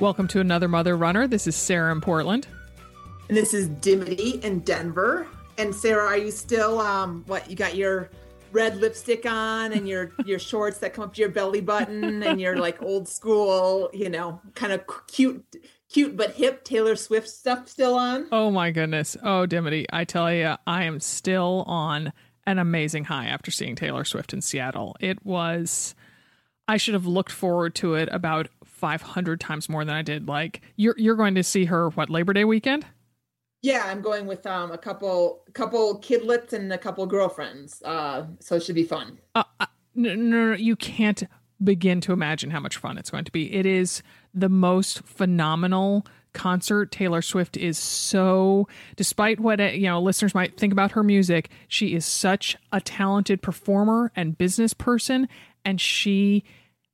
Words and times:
Welcome 0.00 0.28
to 0.28 0.38
another 0.38 0.68
Mother 0.68 0.96
Runner. 0.96 1.26
This 1.26 1.48
is 1.48 1.56
Sarah 1.56 1.90
in 1.90 2.00
Portland. 2.00 2.46
And 3.28 3.36
this 3.36 3.52
is 3.52 3.66
Dimity 3.66 4.38
in 4.44 4.60
Denver. 4.60 5.26
And 5.58 5.74
Sarah, 5.74 6.06
are 6.06 6.16
you 6.16 6.30
still 6.30 6.78
um 6.78 7.24
what 7.26 7.50
you 7.50 7.56
got 7.56 7.74
your 7.74 8.08
red 8.52 8.76
lipstick 8.76 9.26
on 9.26 9.72
and 9.72 9.88
your 9.88 10.12
your 10.24 10.38
shorts 10.38 10.78
that 10.78 10.94
come 10.94 11.02
up 11.02 11.14
to 11.14 11.20
your 11.20 11.30
belly 11.30 11.60
button 11.60 12.22
and 12.22 12.40
your 12.40 12.56
like 12.58 12.80
old 12.80 13.08
school, 13.08 13.90
you 13.92 14.08
know, 14.08 14.40
kind 14.54 14.72
of 14.72 14.82
cute 15.08 15.44
cute 15.88 16.16
but 16.16 16.30
hip 16.30 16.62
Taylor 16.62 16.94
Swift 16.94 17.28
stuff 17.28 17.66
still 17.66 17.96
on? 17.96 18.28
Oh 18.30 18.52
my 18.52 18.70
goodness. 18.70 19.16
Oh, 19.24 19.46
Dimity, 19.46 19.84
I 19.92 20.04
tell 20.04 20.32
you, 20.32 20.54
I 20.64 20.84
am 20.84 21.00
still 21.00 21.64
on 21.66 22.12
an 22.46 22.60
amazing 22.60 23.06
high 23.06 23.26
after 23.26 23.50
seeing 23.50 23.74
Taylor 23.74 24.04
Swift 24.04 24.32
in 24.32 24.42
Seattle. 24.42 24.94
It 25.00 25.26
was 25.26 25.96
I 26.68 26.76
should 26.76 26.94
have 26.94 27.06
looked 27.06 27.32
forward 27.32 27.74
to 27.76 27.94
it 27.94 28.08
about 28.12 28.48
500 28.78 29.40
times 29.40 29.68
more 29.68 29.84
than 29.84 29.94
I 29.94 30.02
did. 30.02 30.28
Like 30.28 30.60
you're 30.76 30.94
you're 30.96 31.16
going 31.16 31.34
to 31.34 31.42
see 31.42 31.64
her 31.66 31.90
what 31.90 32.10
Labor 32.10 32.32
Day 32.32 32.44
weekend? 32.44 32.86
Yeah, 33.60 33.84
I'm 33.86 34.00
going 34.00 34.26
with 34.26 34.46
um 34.46 34.70
a 34.70 34.78
couple 34.78 35.42
couple 35.52 36.00
kidlets 36.00 36.52
and 36.52 36.72
a 36.72 36.78
couple 36.78 37.04
girlfriends. 37.06 37.82
Uh 37.84 38.26
so 38.40 38.56
it 38.56 38.62
should 38.62 38.74
be 38.74 38.84
fun. 38.84 39.18
Uh, 39.34 39.44
uh, 39.60 39.66
no, 39.94 40.14
no, 40.14 40.50
no, 40.50 40.54
you 40.54 40.76
can't 40.76 41.24
begin 41.62 42.00
to 42.02 42.12
imagine 42.12 42.50
how 42.50 42.60
much 42.60 42.76
fun 42.76 42.98
it's 42.98 43.10
going 43.10 43.24
to 43.24 43.32
be. 43.32 43.52
It 43.52 43.66
is 43.66 44.02
the 44.32 44.48
most 44.48 45.02
phenomenal 45.02 46.06
concert. 46.32 46.92
Taylor 46.92 47.22
Swift 47.22 47.56
is 47.56 47.78
so, 47.78 48.68
despite 48.96 49.40
what 49.40 49.60
uh, 49.60 49.64
you 49.64 49.86
know, 49.86 50.00
listeners 50.00 50.34
might 50.34 50.56
think 50.56 50.72
about 50.72 50.92
her 50.92 51.02
music, 51.02 51.50
she 51.66 51.94
is 51.94 52.06
such 52.06 52.56
a 52.72 52.80
talented 52.80 53.42
performer 53.42 54.12
and 54.14 54.38
business 54.38 54.72
person, 54.72 55.28
and 55.64 55.80
she 55.80 56.44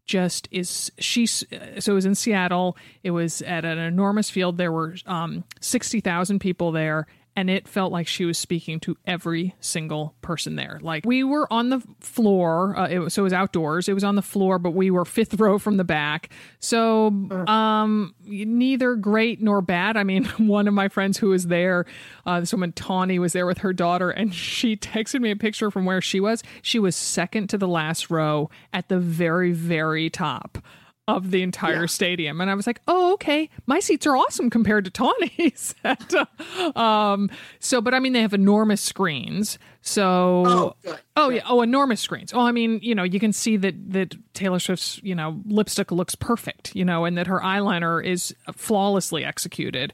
just 0.05 0.49
is 0.51 0.93
she 0.99 1.27
so 1.27 1.47
it 1.51 1.89
was 1.89 2.07
in 2.07 2.15
Seattle. 2.15 2.77
It 3.03 3.13
was 3.13 3.43
at 3.43 3.65
an 3.65 3.79
enormous 3.79 4.31
field. 4.31 4.59
There 4.59 4.73
were 4.73 4.97
um 5.07 5.45
60,000 5.61 6.39
people 6.39 6.73
there 6.73 7.07
and 7.37 7.51
it 7.51 7.67
felt 7.67 7.93
like 7.93 8.07
she 8.07 8.25
was 8.25 8.39
speaking 8.39 8.79
to 8.81 8.97
every 9.07 9.55
single 9.61 10.15
person 10.21 10.57
there. 10.57 10.79
Like 10.83 11.05
we 11.05 11.25
were 11.25 11.53
on 11.53 11.71
the 11.71 11.81
floor 12.01 12.77
uh, 12.79 12.89
it 12.89 12.99
was, 13.01 13.15
so 13.15 13.23
it 13.23 13.25
was 13.25 13.33
outdoors 13.33 13.89
it 13.89 13.93
was 13.93 14.05
on 14.05 14.15
the 14.15 14.23
floor 14.23 14.59
but 14.59 14.71
we 14.71 14.91
were 14.91 15.05
fifth 15.05 15.35
row 15.41 15.59
from 15.59 15.77
the 15.77 15.85
back. 15.85 16.31
So 16.61 17.09
um 17.47 18.15
neither 18.25 18.95
great 18.97 19.43
nor 19.43 19.61
bad. 19.61 19.97
I 19.97 20.05
mean 20.05 20.25
one 20.39 20.69
of 20.69 20.75
my 20.75 20.89
friends 20.89 21.19
who 21.19 21.31
was 21.31 21.47
there 21.47 21.87
uh, 22.27 22.41
this 22.41 22.53
woman 22.53 22.73
tawny 22.73 23.19
was 23.19 23.33
there 23.33 23.47
with 23.47 23.59
her 23.59 23.73
daughter 23.73 24.11
and 24.11 24.35
she 24.35 24.77
texted 24.85 25.21
me 25.21 25.31
a 25.31 25.37
picture 25.37 25.71
from 25.71 25.85
where 25.85 26.01
she 26.01 26.21
was. 26.21 26.43
She 26.63 26.79
was 26.79 26.97
second 26.97 27.49
to 27.51 27.59
the 27.59 27.69
last 27.69 28.11
row 28.11 28.51
at 28.73 28.89
the 28.89 28.99
very 28.99 29.53
very 29.53 30.11
top 30.11 30.59
of 31.07 31.31
the 31.31 31.43
entire 31.43 31.81
yeah. 31.81 31.87
stadium. 31.87 32.41
And 32.41 32.51
I 32.51 32.55
was 32.55 32.67
like, 32.67 32.81
oh, 32.89 33.13
okay, 33.15 33.51
my 33.67 33.81
seats 33.81 34.07
are 34.07 34.17
awesome 34.17 34.49
compared 34.49 34.87
to 34.87 34.91
Tawny's. 34.91 35.75
um, 36.77 37.31
so, 37.59 37.81
but 37.81 37.93
I 37.93 37.99
mean, 37.99 38.15
they 38.15 38.23
have 38.23 38.33
enormous 38.33 38.81
screens. 38.81 39.59
So, 39.83 40.45
oh, 40.47 40.77
good. 40.83 40.99
oh 41.17 41.29
good. 41.29 41.37
yeah, 41.37 41.43
oh, 41.47 41.61
enormous 41.61 42.01
screens. 42.01 42.33
Oh, 42.33 42.41
I 42.41 42.53
mean, 42.53 42.81
you 42.83 42.95
know, 42.95 43.03
you 43.03 43.21
can 43.21 43.35
see 43.35 43.59
that 43.59 43.75
that 43.93 44.15
Taylor 44.33 44.59
Swift's 44.59 44.99
you 45.03 45.15
know 45.15 45.43
lipstick 45.45 45.93
looks 45.93 46.15
perfect, 46.15 46.75
you 46.75 46.87
know, 46.87 47.05
and 47.05 47.19
that 47.19 47.27
her 47.27 47.41
eyeliner 47.41 48.03
is 48.03 48.35
flawlessly 48.55 49.25
executed. 49.25 49.93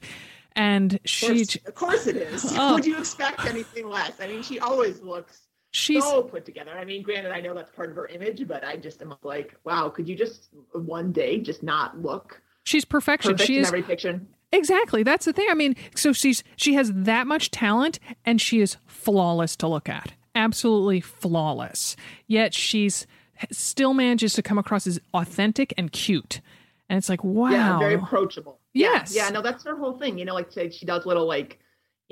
And 0.53 0.99
she, 1.05 1.25
of 1.27 1.35
course, 1.35 1.55
of 1.67 1.75
course 1.75 2.07
it 2.07 2.15
is. 2.15 2.53
Oh. 2.57 2.75
Would 2.75 2.85
you 2.85 2.97
expect 2.97 3.45
anything 3.45 3.89
less? 3.89 4.13
I 4.21 4.27
mean, 4.27 4.43
she 4.43 4.59
always 4.59 5.01
looks 5.01 5.41
she's 5.71 6.03
so 6.03 6.21
put 6.21 6.45
together. 6.45 6.71
I 6.71 6.85
mean, 6.85 7.01
granted, 7.01 7.31
I 7.31 7.41
know 7.41 7.53
that's 7.53 7.71
part 7.71 7.89
of 7.89 7.95
her 7.95 8.07
image, 8.07 8.47
but 8.47 8.63
I 8.63 8.75
just 8.75 9.01
am 9.01 9.15
like, 9.23 9.55
wow, 9.63 9.89
could 9.89 10.07
you 10.07 10.15
just 10.15 10.49
one 10.73 11.11
day 11.11 11.39
just 11.39 11.63
not 11.63 11.99
look? 12.01 12.41
She's 12.63 12.85
perfection. 12.85 13.31
Perfect 13.31 13.47
she 13.47 13.57
in 13.57 13.61
is 13.63 13.67
every 13.67 13.83
picture. 13.83 14.21
Exactly. 14.51 15.01
That's 15.03 15.25
the 15.25 15.33
thing. 15.33 15.47
I 15.49 15.53
mean, 15.53 15.75
so 15.95 16.13
she's 16.13 16.43
she 16.55 16.73
has 16.73 16.91
that 16.93 17.25
much 17.25 17.51
talent 17.51 17.99
and 18.25 18.39
she 18.39 18.59
is 18.59 18.77
flawless 18.85 19.55
to 19.57 19.67
look 19.67 19.89
at. 19.89 20.13
Absolutely 20.35 21.01
flawless. 21.01 21.95
Yet 22.27 22.53
she's 22.53 23.07
still 23.51 23.93
manages 23.93 24.33
to 24.33 24.43
come 24.43 24.57
across 24.57 24.85
as 24.85 24.99
authentic 25.13 25.73
and 25.77 25.91
cute. 25.91 26.41
And 26.89 26.97
it's 26.97 27.07
like, 27.07 27.23
wow. 27.23 27.51
Yeah, 27.51 27.79
very 27.79 27.93
approachable. 27.95 28.59
Yes. 28.73 29.15
Yeah, 29.15 29.25
yeah, 29.25 29.29
no, 29.29 29.41
that's 29.41 29.63
her 29.63 29.77
whole 29.77 29.97
thing. 29.97 30.17
You 30.17 30.25
know, 30.25 30.33
like 30.33 30.51
she 30.51 30.85
does 30.85 31.05
little 31.05 31.25
like 31.25 31.60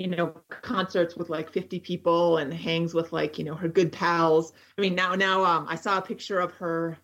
you 0.00 0.08
know 0.08 0.34
concerts 0.48 1.14
with 1.14 1.28
like 1.28 1.52
50 1.52 1.78
people 1.80 2.38
and 2.38 2.52
hangs 2.52 2.94
with 2.94 3.12
like 3.12 3.38
you 3.38 3.44
know 3.44 3.54
her 3.54 3.68
good 3.68 3.92
pals. 3.92 4.54
I 4.78 4.80
mean 4.80 4.94
now 4.94 5.14
now 5.14 5.44
um 5.44 5.66
i 5.68 5.76
saw 5.76 5.98
a 5.98 6.02
picture 6.02 6.40
of 6.40 6.52
her. 6.52 6.96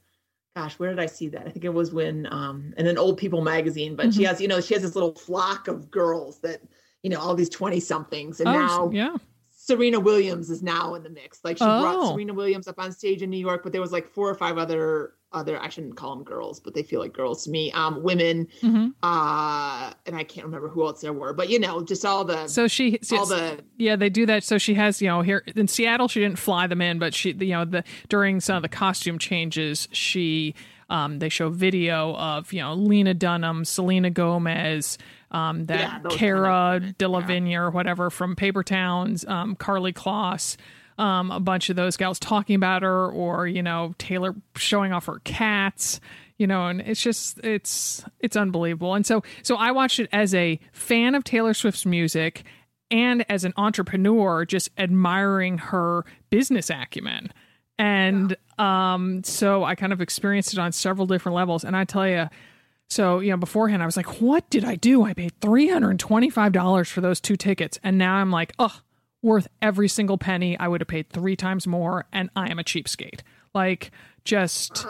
Gosh 0.57 0.79
where 0.79 0.89
did 0.89 0.99
i 0.99 1.05
see 1.05 1.29
that? 1.29 1.47
I 1.47 1.51
think 1.51 1.67
it 1.67 1.75
was 1.75 1.93
when 1.93 2.27
um 2.33 2.73
in 2.79 2.87
an 2.87 2.97
old 2.97 3.19
people 3.19 3.43
magazine 3.43 3.95
but 3.97 4.07
mm-hmm. 4.07 4.19
she 4.19 4.25
has 4.25 4.41
you 4.41 4.49
know 4.49 4.63
she 4.63 4.73
has 4.73 4.83
this 4.83 4.95
little 4.95 5.15
flock 5.15 5.69
of 5.69 5.91
girls 5.91 6.41
that 6.41 6.63
you 7.03 7.11
know 7.11 7.21
all 7.21 7.35
these 7.35 7.51
20 7.51 7.79
somethings 7.81 8.41
and 8.41 8.49
oh, 8.49 8.53
now 8.53 8.91
yeah. 8.91 9.17
Serena 9.51 10.01
williams 10.01 10.49
is 10.49 10.63
now 10.63 10.95
in 10.95 11.03
the 11.03 11.11
mix. 11.11 11.41
Like 11.45 11.59
she 11.59 11.65
oh. 11.65 11.83
brought 11.83 12.13
serena 12.15 12.33
williams 12.33 12.67
up 12.67 12.79
on 12.79 12.93
stage 12.93 13.21
in 13.21 13.29
new 13.29 13.37
york 13.37 13.63
but 13.63 13.73
there 13.73 13.83
was 13.83 13.93
like 13.93 14.09
four 14.09 14.31
or 14.31 14.35
five 14.35 14.57
other 14.57 15.16
other 15.37 15.61
I 15.61 15.69
shouldn't 15.69 15.97
call 15.97 16.17
them 16.17 16.25
girls, 16.25 16.59
but 16.59 16.75
they 16.75 16.83
feel 16.83 16.99
like 17.01 17.13
girls 17.13 17.45
to 17.45 17.51
me. 17.51 17.71
Um, 17.73 18.03
women, 18.03 18.49
mm-hmm. 18.63 18.89
uh, 19.03 19.93
and 20.07 20.17
I 20.17 20.25
can't 20.25 20.47
remember 20.47 20.69
who 20.69 20.85
else 20.87 21.03
there 21.03 21.13
were, 21.13 21.33
but 21.33 21.51
you 21.51 21.61
know, 21.61 21.85
just 21.85 22.05
all 22.05 22.25
the 22.25 22.49
so 22.49 22.67
she 22.67 22.99
all 23.13 23.27
the 23.27 23.61
yeah 23.77 23.95
they 23.97 24.09
do 24.09 24.27
that. 24.27 24.43
So 24.43 24.59
she 24.59 24.75
has 24.75 25.01
you 25.01 25.09
know 25.09 25.23
here 25.23 25.45
in 25.55 25.69
Seattle 25.69 26.09
she 26.09 26.21
didn't 26.21 26.39
fly 26.39 26.67
them 26.67 26.81
in, 26.81 26.99
but 26.99 27.15
she 27.15 27.33
you 27.33 27.53
know 27.53 27.65
the 27.65 27.85
during 28.09 28.41
some 28.41 28.57
of 28.57 28.63
the 28.63 28.69
costume 28.69 29.19
changes 29.19 29.89
she 29.93 30.55
um 30.89 31.19
they 31.19 31.29
show 31.29 31.51
video 31.51 32.15
of 32.17 32.53
you 32.53 32.63
know 32.63 32.75
Lena 32.75 33.15
Dunham, 33.15 33.65
Selena 33.65 34.11
Gomez. 34.11 34.99
Um, 35.33 35.67
that 35.67 36.03
Yeah, 36.05 36.17
Cara 36.17 36.79
kind 36.81 36.85
of- 36.85 36.99
Delevingne 36.99 37.57
or 37.57 37.71
whatever 37.71 38.11
from 38.11 38.37
Paper 38.37 38.63
Towns, 38.63 39.25
um, 39.27 39.57
Karlie 39.57 39.93
Kloss, 39.93 40.57
um, 40.99 41.31
a 41.31 41.41
bunch 41.41 41.71
of 41.71 41.77
those 41.77 41.97
gals 41.97 42.19
talking 42.19 42.57
about 42.57 42.83
her, 42.83 43.09
or 43.09 43.47
you 43.47 43.63
know 43.63 43.95
Taylor 43.99 44.35
showing 44.57 44.93
off 44.93 45.07
her 45.07 45.21
cats, 45.25 46.01
you 46.39 46.47
know, 46.47 46.67
and 46.67 46.81
it's 46.81 47.03
just 47.03 47.39
it's 47.45 48.05
it's 48.21 48.37
unbelievable. 48.37 48.95
And 48.95 49.07
so 49.07 49.23
so 49.43 49.57
I 49.57 49.73
watched 49.73 50.01
it 50.01 50.09
as 50.13 50.35
a 50.35 50.59
fan 50.73 51.15
of 51.15 51.25
Taylor 51.25 51.55
Swift's 51.55 51.87
music 51.87 52.45
and 52.91 53.25
as 53.29 53.45
an 53.45 53.53
entrepreneur, 53.57 54.45
just 54.45 54.71
admiring 54.79 55.59
her 55.59 56.05
business 56.31 56.71
acumen. 56.71 57.33
And 57.79 58.37
um, 58.59 59.23
so 59.25 59.65
I 59.65 59.75
kind 59.75 59.93
of 59.93 60.01
experienced 60.01 60.53
it 60.53 60.59
on 60.59 60.73
several 60.73 61.07
different 61.07 61.35
levels. 61.37 61.65
And 61.65 61.77
I 61.77 61.85
tell 61.85 62.09
you, 62.09 62.29
so, 62.89 63.19
you 63.19 63.31
know, 63.31 63.37
beforehand, 63.37 63.83
I 63.83 63.87
was 63.87 63.97
like, 63.97 64.21
what 64.21 64.49
did 64.49 64.65
I 64.65 64.77
do? 64.77 65.03
I 65.03 65.13
paid 65.13 65.33
$325 65.41 66.89
for 66.89 67.01
those 67.01 67.21
two 67.21 67.37
tickets. 67.37 67.79
And 67.83 67.99
now 67.99 68.15
I'm 68.15 68.31
like, 68.31 68.53
oh, 68.59 68.81
worth 69.23 69.49
every 69.61 69.89
single 69.89 70.19
penny. 70.19 70.59
I 70.59 70.69
would 70.69 70.81
have 70.81 70.89
paid 70.89 71.11
three 71.11 71.37
times 71.37 71.67
more. 71.67 72.07
And 72.13 72.31
I 72.37 72.51
am 72.51 72.59
a 72.59 72.65
cheapskate. 72.65 73.21
Like, 73.55 73.91
just, 74.25 74.87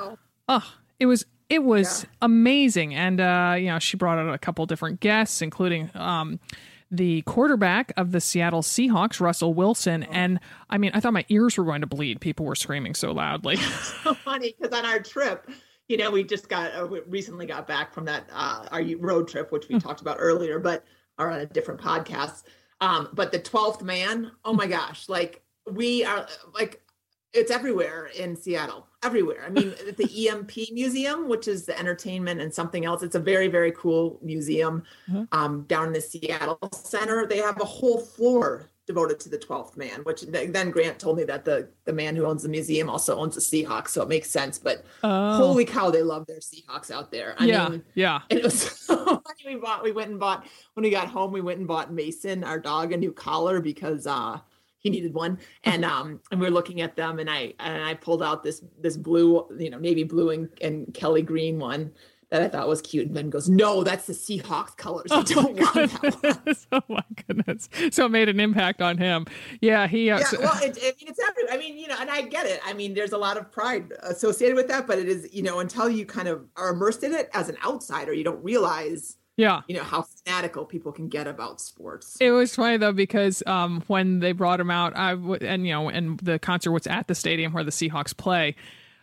oh, 0.49 0.75
it 0.99 1.07
was. 1.07 1.25
It 1.49 1.63
was 1.63 2.03
yeah. 2.03 2.09
amazing, 2.23 2.93
and 2.97 3.21
uh, 3.21 3.55
you 3.57 3.67
know 3.67 3.79
she 3.79 3.97
brought 3.97 4.19
out 4.19 4.35
a 4.35 4.39
couple 4.39 4.67
different 4.67 4.99
guests, 4.99 5.41
including 5.43 5.93
um, 5.95 6.41
the 6.91 7.23
quarterback 7.23 7.93
of 7.97 8.13
the 8.13 8.21
Seattle 8.21 8.63
Seahawks, 8.63 9.21
Russell 9.21 9.55
Wilson. 9.55 10.05
Oh. 10.09 10.13
And 10.13 10.41
I 10.71 10.79
mean, 10.79 10.91
I 10.95 11.01
thought 11.01 11.13
my 11.13 11.25
ears 11.29 11.57
were 11.57 11.65
going 11.65 11.81
to 11.81 11.87
bleed. 11.87 12.21
People 12.21 12.47
were 12.47 12.55
screaming 12.55 12.95
so 12.95 13.13
loudly. 13.13 13.57
so 14.03 14.15
funny 14.15 14.55
because 14.59 14.77
on 14.77 14.85
our 14.85 15.01
trip, 15.01 15.49
you 15.89 15.97
know, 15.97 16.11
we 16.11 16.25
just 16.25 16.49
got 16.49 16.75
uh, 16.75 16.87
we 16.87 17.01
recently 17.07 17.47
got 17.47 17.67
back 17.67 17.93
from 17.93 18.05
that 18.07 18.29
uh, 18.33 18.67
our 18.71 18.83
road 18.99 19.29
trip, 19.29 19.53
which 19.53 19.69
we 19.69 19.77
mm. 19.77 19.83
talked 19.83 20.01
about 20.01 20.17
earlier, 20.19 20.59
but 20.59 20.85
are 21.19 21.31
on 21.31 21.41
a 21.41 21.47
different 21.47 21.81
podcast. 21.81 22.45
Um, 22.81 23.09
but 23.13 23.33
the 23.33 23.39
twelfth 23.39 23.83
man, 23.83 24.33
oh 24.45 24.53
my 24.53 24.67
gosh, 24.67 25.09
like 25.09 25.43
we 25.71 26.05
are 26.05 26.27
like 26.55 26.83
it's 27.37 27.51
everywhere 27.51 28.07
in 28.19 28.35
Seattle, 28.35 28.87
everywhere. 29.03 29.45
I 29.47 29.51
mean, 29.51 29.75
the 29.97 30.29
EMP 30.29 30.73
Museum, 30.73 31.29
which 31.29 31.49
is 31.49 31.67
the 31.67 31.79
entertainment 31.79 32.41
and 32.41 32.53
something 32.53 32.85
else, 32.85 33.03
it's 33.03 33.15
a 33.15 33.21
very, 33.21 33.49
very 33.49 33.73
cool 33.73 34.19
museum 34.23 34.83
mm-hmm. 35.09 35.25
um, 35.33 35.63
down 35.69 35.89
in 35.89 35.93
the 35.93 36.01
Seattle 36.01 36.59
Center. 36.73 37.27
They 37.27 37.39
have 37.39 37.61
a 37.61 37.65
whole 37.65 38.01
floor 38.01 38.71
devoted 38.87 39.19
to 39.21 39.29
the 39.29 39.39
12th 39.39 39.77
man, 39.77 40.01
which 40.05 40.23
then 40.23 40.71
Grant 40.71 40.99
told 40.99 41.17
me 41.17 41.25
that 41.25 41.45
the, 41.45 41.69
the 41.85 41.93
man 41.93 42.15
who 42.15 42.25
owns 42.25 42.45
the 42.45 42.49
museum 42.49 42.89
also 42.89 43.17
owns 43.19 43.35
the 43.35 43.41
Seahawks. 43.41 43.89
So 43.89 44.03
it 44.03 44.09
makes 44.09 44.31
sense. 44.31 44.59
But 44.59 44.85
oh. 45.03 45.37
holy 45.37 45.65
cow, 45.65 45.91
they 45.91 46.03
love 46.03 46.27
their 46.27 46.39
Seahawks 46.39 46.91
out 46.91 47.11
there. 47.11 47.35
I 47.39 47.47
yeah. 47.47 47.69
Mean, 47.69 47.85
yeah. 47.95 48.21
It 48.31 48.45
was 48.45 48.61
so 48.61 48.97
funny. 49.05 49.21
We 49.45 49.57
bought, 49.57 49.83
we 49.83 49.93
went 49.93 50.11
and 50.11 50.21
bought, 50.21 50.47
when 50.75 50.85
we 50.85 50.91
got 50.91 51.09
home, 51.09 51.33
we 51.33 51.41
went 51.41 51.59
and 51.59 51.67
bought 51.67 51.93
Mason, 51.93 52.45
our 52.45 52.61
dog, 52.61 52.93
a 52.93 52.97
new 52.97 53.13
collar 53.13 53.61
because, 53.61 54.07
uh, 54.07 54.39
he 54.79 54.91
needed 54.91 55.13
one 55.15 55.37
and 55.65 55.85
um 55.85 56.21
and 56.31 56.39
we 56.39 56.47
were 56.47 56.53
looking 56.53 56.81
at 56.81 56.95
them 56.95 57.19
and 57.19 57.29
i 57.29 57.53
and 57.59 57.83
i 57.83 57.93
pulled 57.93 58.23
out 58.23 58.45
this 58.45 58.63
this 58.79 58.97
blue 58.97 59.45
you 59.59 59.69
know 59.69 59.79
navy 59.79 60.05
blue 60.05 60.31
and, 60.31 60.49
and 60.61 60.95
kelly 60.95 61.23
green 61.23 61.59
one 61.59 61.91
that 62.31 62.43
I 62.43 62.49
thought 62.49 62.69
was 62.69 62.83
cute. 62.83 63.07
And 63.07 63.15
Ben 63.15 63.31
goes, 63.31 63.49
No, 63.49 63.85
that's 63.85 64.07
the 64.07 64.13
Seahawks 64.13 64.77
colors. 64.77 65.11
I 65.11 65.23
don't 65.23 65.57
want 65.57 65.93
that 65.93 66.37
one. 66.47 66.57
oh 66.73 66.83
my 66.89 67.05
goodness. 67.27 67.69
So 67.91 68.07
it 68.07 68.11
made 68.11 68.29
an 68.29 68.41
impact 68.41 68.83
on 68.83 68.99
him. 68.99 69.27
Yeah, 69.61 69.87
he 69.87 70.11
uh, 70.11 70.19
yeah, 70.19 70.27
well 70.41 70.63
it, 70.63 70.79
I 70.83 70.87
mean 70.87 71.09
it's 71.09 71.21
every 71.21 71.51
I 71.51 71.57
mean, 71.57 71.79
you 71.79 71.89
know, 71.89 71.97
and 72.01 72.11
I 72.11 72.23
get 72.23 72.47
it. 72.47 72.61
I 72.65 72.73
mean, 72.73 72.95
there's 72.95 73.13
a 73.13 73.19
lot 73.19 73.37
of 73.37 73.51
pride 73.51 73.93
associated 74.03 74.57
with 74.57 74.69
that, 74.69 74.87
but 74.87 74.99
it 74.99 75.09
is, 75.09 75.29
you 75.33 75.43
know, 75.43 75.61
until 75.61 75.89
you 75.89 76.05
kind 76.05 76.29
of 76.29 76.45
are 76.57 76.71
immersed 76.71 77.05
in 77.05 77.15
it 77.15 77.31
as 77.33 77.49
an 77.49 77.57
outsider, 77.65 78.13
you 78.13 78.25
don't 78.25 78.43
realize 78.43 79.17
yeah 79.37 79.61
you 79.69 79.77
know 79.77 79.83
how 79.83 80.03
fanatical 80.03 80.65
people 80.65 80.93
can 80.93 81.09
get 81.09 81.27
about 81.27 81.61
sports 81.61 82.17
it 82.21 82.31
was 82.31 82.55
funny 82.55 82.79
though 82.79 82.93
because 82.93 83.43
um, 83.47 83.83
when 83.87 84.21
they 84.21 84.33
brought 84.33 84.59
him 84.59 84.71
out 84.71 84.97
I 84.97 85.11
w- 85.11 85.39
and 85.43 85.67
you 85.67 85.75
know 85.75 85.89
and 85.89 86.19
the 86.21 86.39
concert 86.39 86.73
was 86.73 86.87
at 86.87 87.07
the 87.07 87.15
stadium 87.15 87.53
where 87.53 87.65
the 87.65 87.71
seahawks 87.71 88.17
play 88.17 88.57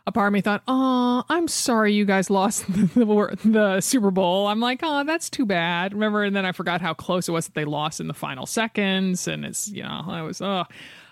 a 0.05 0.11
part 0.11 0.27
of 0.27 0.33
me 0.33 0.41
thought 0.41 0.61
oh 0.67 1.23
i'm 1.29 1.47
sorry 1.47 1.93
you 1.93 2.05
guys 2.05 2.29
lost 2.29 2.65
the, 2.73 3.37
the 3.45 3.81
super 3.81 4.11
bowl. 4.11 4.47
I'm 4.47 4.59
like 4.59 4.81
oh 4.83 5.03
that's 5.03 5.29
too 5.29 5.45
bad. 5.45 5.93
Remember 5.93 6.23
and 6.23 6.35
then 6.35 6.45
i 6.45 6.51
forgot 6.51 6.81
how 6.81 6.93
close 6.93 7.27
it 7.29 7.31
was 7.31 7.45
that 7.45 7.55
they 7.55 7.65
lost 7.65 7.99
in 7.99 8.07
the 8.07 8.13
final 8.13 8.45
seconds 8.45 9.27
and 9.27 9.45
it's 9.45 9.69
you 9.69 9.83
know 9.83 10.01
i 10.07 10.21
was 10.21 10.41
oh 10.41 10.65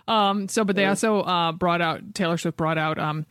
um 0.08 0.48
so 0.48 0.64
but 0.64 0.76
they 0.76 0.86
also 0.86 1.22
uh 1.22 1.52
brought 1.52 1.82
out 1.82 2.14
taylor 2.14 2.38
swift 2.38 2.58
brought 2.58 2.78
out 2.78 2.98
um 3.00 3.26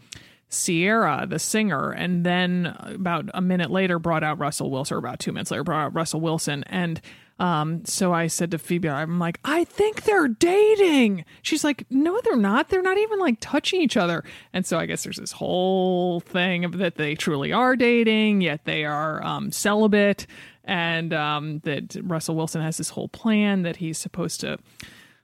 Ciara, 0.51 1.27
the 1.29 1.39
singer, 1.39 1.93
and 1.93 2.27
then 2.27 2.75
about 2.81 3.27
a 3.33 3.41
minute 3.41 3.71
later 3.71 4.01
brought 4.01 4.25
out 4.25 4.39
Russell 4.41 4.71
Wilson, 4.71 4.97
or 4.97 4.99
about 4.99 5.21
two 5.21 5.33
minutes 5.33 5.51
later 5.53 5.63
brought 5.63 5.87
out 5.87 5.95
Russell 5.95 6.21
Wilson. 6.21 6.65
And 6.65 7.01
um, 7.41 7.87
so 7.87 8.13
I 8.13 8.27
said 8.27 8.51
to 8.51 8.59
Phoebe, 8.59 8.91
I'm 8.91 9.19
like, 9.19 9.41
I 9.47 9.65
think 9.65 10.03
they're 10.03 10.29
dating. 10.29 11.25
She's 11.41 11.65
like, 11.65 11.87
No, 11.89 12.21
they're 12.23 12.37
not. 12.37 12.69
They're 12.69 12.83
not 12.83 12.99
even 12.99 13.19
like 13.19 13.39
touching 13.41 13.81
each 13.81 13.97
other. 13.97 14.23
And 14.53 14.67
so 14.67 14.79
I 14.79 14.85
guess 14.85 15.05
there's 15.05 15.17
this 15.17 15.33
whole 15.33 16.21
thing 16.21 16.67
of 16.67 16.77
that 16.77 16.97
they 16.97 17.15
truly 17.15 17.51
are 17.51 17.77
dating, 17.77 18.43
yet 18.43 18.67
they 18.67 18.85
are 18.85 19.25
um, 19.25 19.53
celibate, 19.53 20.27
and 20.65 21.15
um, 21.15 21.61
that 21.61 21.97
Russell 22.03 22.37
Wilson 22.37 22.61
has 22.61 22.77
this 22.77 22.91
whole 22.91 23.09
plan 23.09 23.63
that 23.63 23.77
he's 23.77 23.97
supposed 23.97 24.41
to 24.41 24.59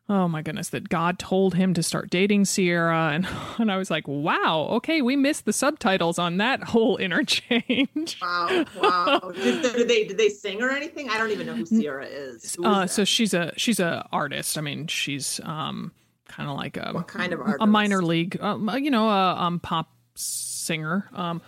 oh 0.08 0.28
my 0.28 0.42
goodness, 0.42 0.68
that 0.68 0.88
God 0.88 1.18
told 1.18 1.54
him 1.54 1.74
to 1.74 1.82
start 1.82 2.10
dating 2.10 2.44
Ciara. 2.44 3.10
And, 3.12 3.26
and 3.58 3.70
I 3.70 3.76
was 3.76 3.90
like, 3.90 4.06
wow, 4.06 4.68
okay, 4.72 5.02
we 5.02 5.16
missed 5.16 5.44
the 5.44 5.52
subtitles 5.52 6.18
on 6.18 6.36
that 6.38 6.62
whole 6.62 6.96
interchange. 6.98 8.18
Wow, 8.20 8.64
wow. 8.76 9.32
did, 9.34 9.62
did, 9.76 9.88
they 9.88 10.04
did 10.04 10.18
they 10.18 10.28
sing 10.28 10.62
or 10.62 10.70
anything? 10.70 11.10
I 11.10 11.18
don't 11.18 11.30
even 11.30 11.46
know 11.46 11.54
who 11.54 11.66
Ciara 11.66 12.06
is. 12.06 12.44
is 12.44 12.58
uh, 12.62 12.86
so 12.86 13.04
she's 13.04 13.34
a 13.34 13.52
she's 13.56 13.80
a 13.80 14.08
artist. 14.12 14.58
I 14.58 14.60
mean, 14.60 14.86
she's 14.86 15.40
um 15.44 15.92
kind 16.26 16.48
of 16.48 16.56
like 16.56 16.76
a 16.76 16.90
what 16.92 17.08
kind 17.08 17.32
of 17.32 17.40
artist? 17.40 17.58
A 17.60 17.66
minor 17.66 18.02
league, 18.02 18.38
um, 18.40 18.70
you 18.78 18.90
know, 18.90 19.08
a 19.08 19.34
um 19.36 19.60
pop 19.60 19.90
singer. 20.14 21.08
Um. 21.12 21.42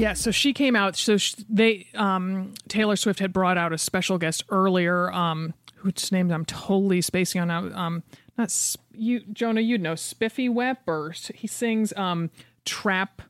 Yeah, 0.00 0.14
so 0.14 0.30
she 0.30 0.54
came 0.54 0.76
out. 0.76 0.96
So 0.96 1.18
she, 1.18 1.36
they, 1.48 1.86
um, 1.94 2.54
Taylor 2.68 2.96
Swift 2.96 3.18
had 3.20 3.34
brought 3.34 3.58
out 3.58 3.74
a 3.74 3.78
special 3.78 4.16
guest 4.16 4.44
earlier, 4.48 5.12
um, 5.12 5.52
whose 5.76 6.10
name 6.10 6.30
I'm 6.30 6.46
totally 6.46 7.02
spacing 7.02 7.42
on. 7.42 7.74
Um, 7.74 8.02
not 8.38 8.76
you, 8.94 9.20
Jonah. 9.30 9.60
You'd 9.60 9.82
know 9.82 9.94
Spiffy 9.94 10.48
Webb, 10.48 10.78
or 10.86 11.12
he 11.34 11.46
sings 11.46 11.92
um, 11.98 12.30
trap, 12.64 13.20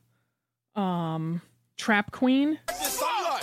um, 0.73 1.41
trap 1.75 2.13
queen. 2.13 2.57
I 2.69 3.39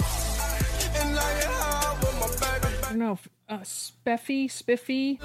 don't 2.89 2.99
know, 2.99 3.19
uh, 3.47 3.63
Spiffy, 3.63 4.49
Spiffy. 4.49 5.21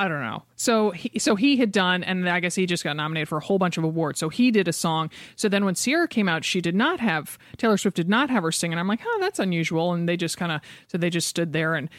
I 0.00 0.08
don't 0.08 0.22
know. 0.22 0.44
So 0.56 0.92
he, 0.92 1.18
so 1.18 1.36
he 1.36 1.58
had 1.58 1.70
done, 1.70 2.02
and 2.02 2.26
I 2.26 2.40
guess 2.40 2.54
he 2.54 2.64
just 2.64 2.82
got 2.82 2.96
nominated 2.96 3.28
for 3.28 3.36
a 3.36 3.42
whole 3.42 3.58
bunch 3.58 3.76
of 3.76 3.84
awards. 3.84 4.18
So 4.18 4.30
he 4.30 4.50
did 4.50 4.66
a 4.66 4.72
song. 4.72 5.10
So 5.36 5.46
then 5.46 5.66
when 5.66 5.74
Ciara 5.74 6.08
came 6.08 6.26
out, 6.26 6.42
she 6.42 6.62
did 6.62 6.74
not 6.74 7.00
have 7.00 7.38
Taylor 7.58 7.76
Swift 7.76 7.98
did 7.98 8.08
not 8.08 8.30
have 8.30 8.42
her 8.42 8.50
sing, 8.50 8.72
and 8.72 8.80
I'm 8.80 8.88
like, 8.88 9.00
oh, 9.04 9.18
that's 9.20 9.38
unusual. 9.38 9.92
And 9.92 10.08
they 10.08 10.16
just 10.16 10.38
kind 10.38 10.52
of 10.52 10.62
so 10.86 10.96
they 10.96 11.10
just 11.10 11.28
stood 11.28 11.52
there 11.52 11.74
and 11.74 11.90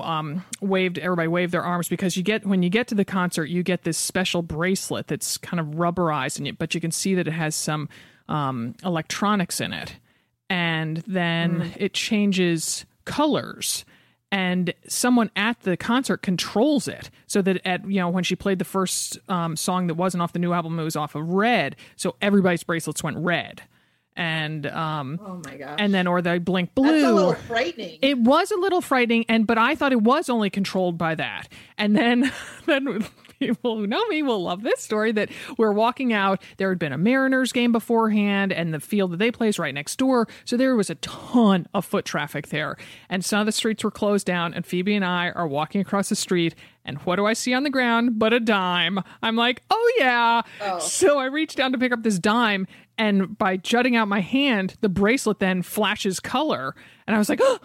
um, 0.00 0.42
waved 0.62 0.96
everybody 0.96 1.28
waved 1.28 1.52
their 1.52 1.62
arms 1.62 1.90
because 1.90 2.16
you 2.16 2.22
get 2.22 2.46
when 2.46 2.62
you 2.62 2.70
get 2.70 2.86
to 2.88 2.94
the 2.94 3.04
concert 3.04 3.46
you 3.46 3.62
get 3.62 3.82
this 3.82 3.98
special 3.98 4.40
bracelet 4.40 5.08
that's 5.08 5.36
kind 5.36 5.60
of 5.60 5.66
rubberized 5.74 6.38
and 6.38 6.46
you, 6.46 6.52
but 6.54 6.74
you 6.74 6.80
can 6.80 6.92
see 6.92 7.14
that 7.16 7.28
it 7.28 7.32
has 7.32 7.54
some 7.54 7.88
um, 8.28 8.74
electronics 8.82 9.60
in 9.60 9.74
it 9.74 9.96
and 10.48 10.98
then 11.06 11.60
mm. 11.60 11.72
it 11.76 11.92
changes 11.92 12.86
colors 13.04 13.84
and 14.32 14.72
someone 14.88 15.30
at 15.36 15.60
the 15.60 15.76
concert 15.76 16.22
controls 16.22 16.88
it 16.88 17.10
so 17.26 17.42
that 17.42 17.64
at 17.66 17.86
you 17.88 18.00
know 18.00 18.08
when 18.08 18.24
she 18.24 18.34
played 18.34 18.58
the 18.58 18.64
first 18.64 19.18
um, 19.28 19.54
song 19.54 19.86
that 19.86 19.94
wasn't 19.94 20.22
off 20.22 20.32
the 20.32 20.38
new 20.38 20.52
album 20.52 20.80
it 20.80 20.82
was 20.82 20.96
off 20.96 21.14
of 21.14 21.28
red. 21.28 21.76
So 21.94 22.16
everybody's 22.20 22.64
bracelets 22.64 23.04
went 23.04 23.18
red. 23.18 23.62
And 24.16 24.66
um 24.66 25.20
oh 25.24 25.40
my 25.44 25.56
gosh. 25.56 25.76
and 25.78 25.94
then 25.94 26.06
or 26.06 26.20
they 26.20 26.38
blink 26.38 26.74
blue 26.74 26.92
That's 26.92 27.04
a 27.04 27.12
little 27.12 27.34
frightening. 27.34 27.98
It 28.02 28.18
was 28.18 28.50
a 28.50 28.56
little 28.56 28.80
frightening 28.80 29.24
and 29.28 29.46
but 29.46 29.56
i 29.56 29.74
thought 29.74 29.92
it 29.92 30.02
was 30.02 30.28
only 30.28 30.50
controlled 30.50 30.98
by 30.98 31.14
that. 31.14 31.48
And 31.78 31.94
then 31.94 32.32
then 32.66 33.04
people 33.48 33.76
who 33.76 33.86
know 33.86 34.06
me 34.08 34.22
will 34.22 34.42
love 34.42 34.62
this 34.62 34.80
story 34.80 35.12
that 35.12 35.28
we're 35.58 35.72
walking 35.72 36.12
out. 36.12 36.42
There 36.58 36.68
had 36.68 36.78
been 36.78 36.92
a 36.92 36.98
Mariners 36.98 37.52
game 37.52 37.72
beforehand, 37.72 38.52
and 38.52 38.72
the 38.72 38.80
field 38.80 39.12
that 39.12 39.16
they 39.18 39.30
play 39.30 39.48
is 39.48 39.58
right 39.58 39.74
next 39.74 39.96
door. 39.96 40.28
So 40.44 40.56
there 40.56 40.76
was 40.76 40.90
a 40.90 40.94
ton 40.96 41.66
of 41.74 41.84
foot 41.84 42.04
traffic 42.04 42.48
there. 42.48 42.76
And 43.08 43.24
some 43.24 43.40
of 43.40 43.46
the 43.46 43.52
streets 43.52 43.82
were 43.82 43.90
closed 43.90 44.26
down, 44.26 44.54
and 44.54 44.64
Phoebe 44.64 44.94
and 44.94 45.04
I 45.04 45.30
are 45.30 45.46
walking 45.46 45.80
across 45.80 46.08
the 46.08 46.16
street. 46.16 46.54
And 46.84 46.98
what 46.98 47.16
do 47.16 47.26
I 47.26 47.32
see 47.32 47.54
on 47.54 47.62
the 47.62 47.70
ground 47.70 48.18
but 48.18 48.32
a 48.32 48.40
dime? 48.40 49.00
I'm 49.22 49.36
like, 49.36 49.62
oh 49.70 49.92
yeah. 49.98 50.42
Oh. 50.60 50.78
So 50.78 51.18
I 51.18 51.26
reach 51.26 51.54
down 51.54 51.72
to 51.72 51.78
pick 51.78 51.92
up 51.92 52.02
this 52.02 52.18
dime, 52.18 52.66
and 52.98 53.36
by 53.36 53.56
jutting 53.56 53.96
out 53.96 54.08
my 54.08 54.20
hand, 54.20 54.76
the 54.80 54.88
bracelet 54.88 55.38
then 55.38 55.62
flashes 55.62 56.20
color. 56.20 56.74
And 57.06 57.16
I 57.16 57.18
was 57.18 57.28
like, 57.28 57.40
oh, 57.42 57.58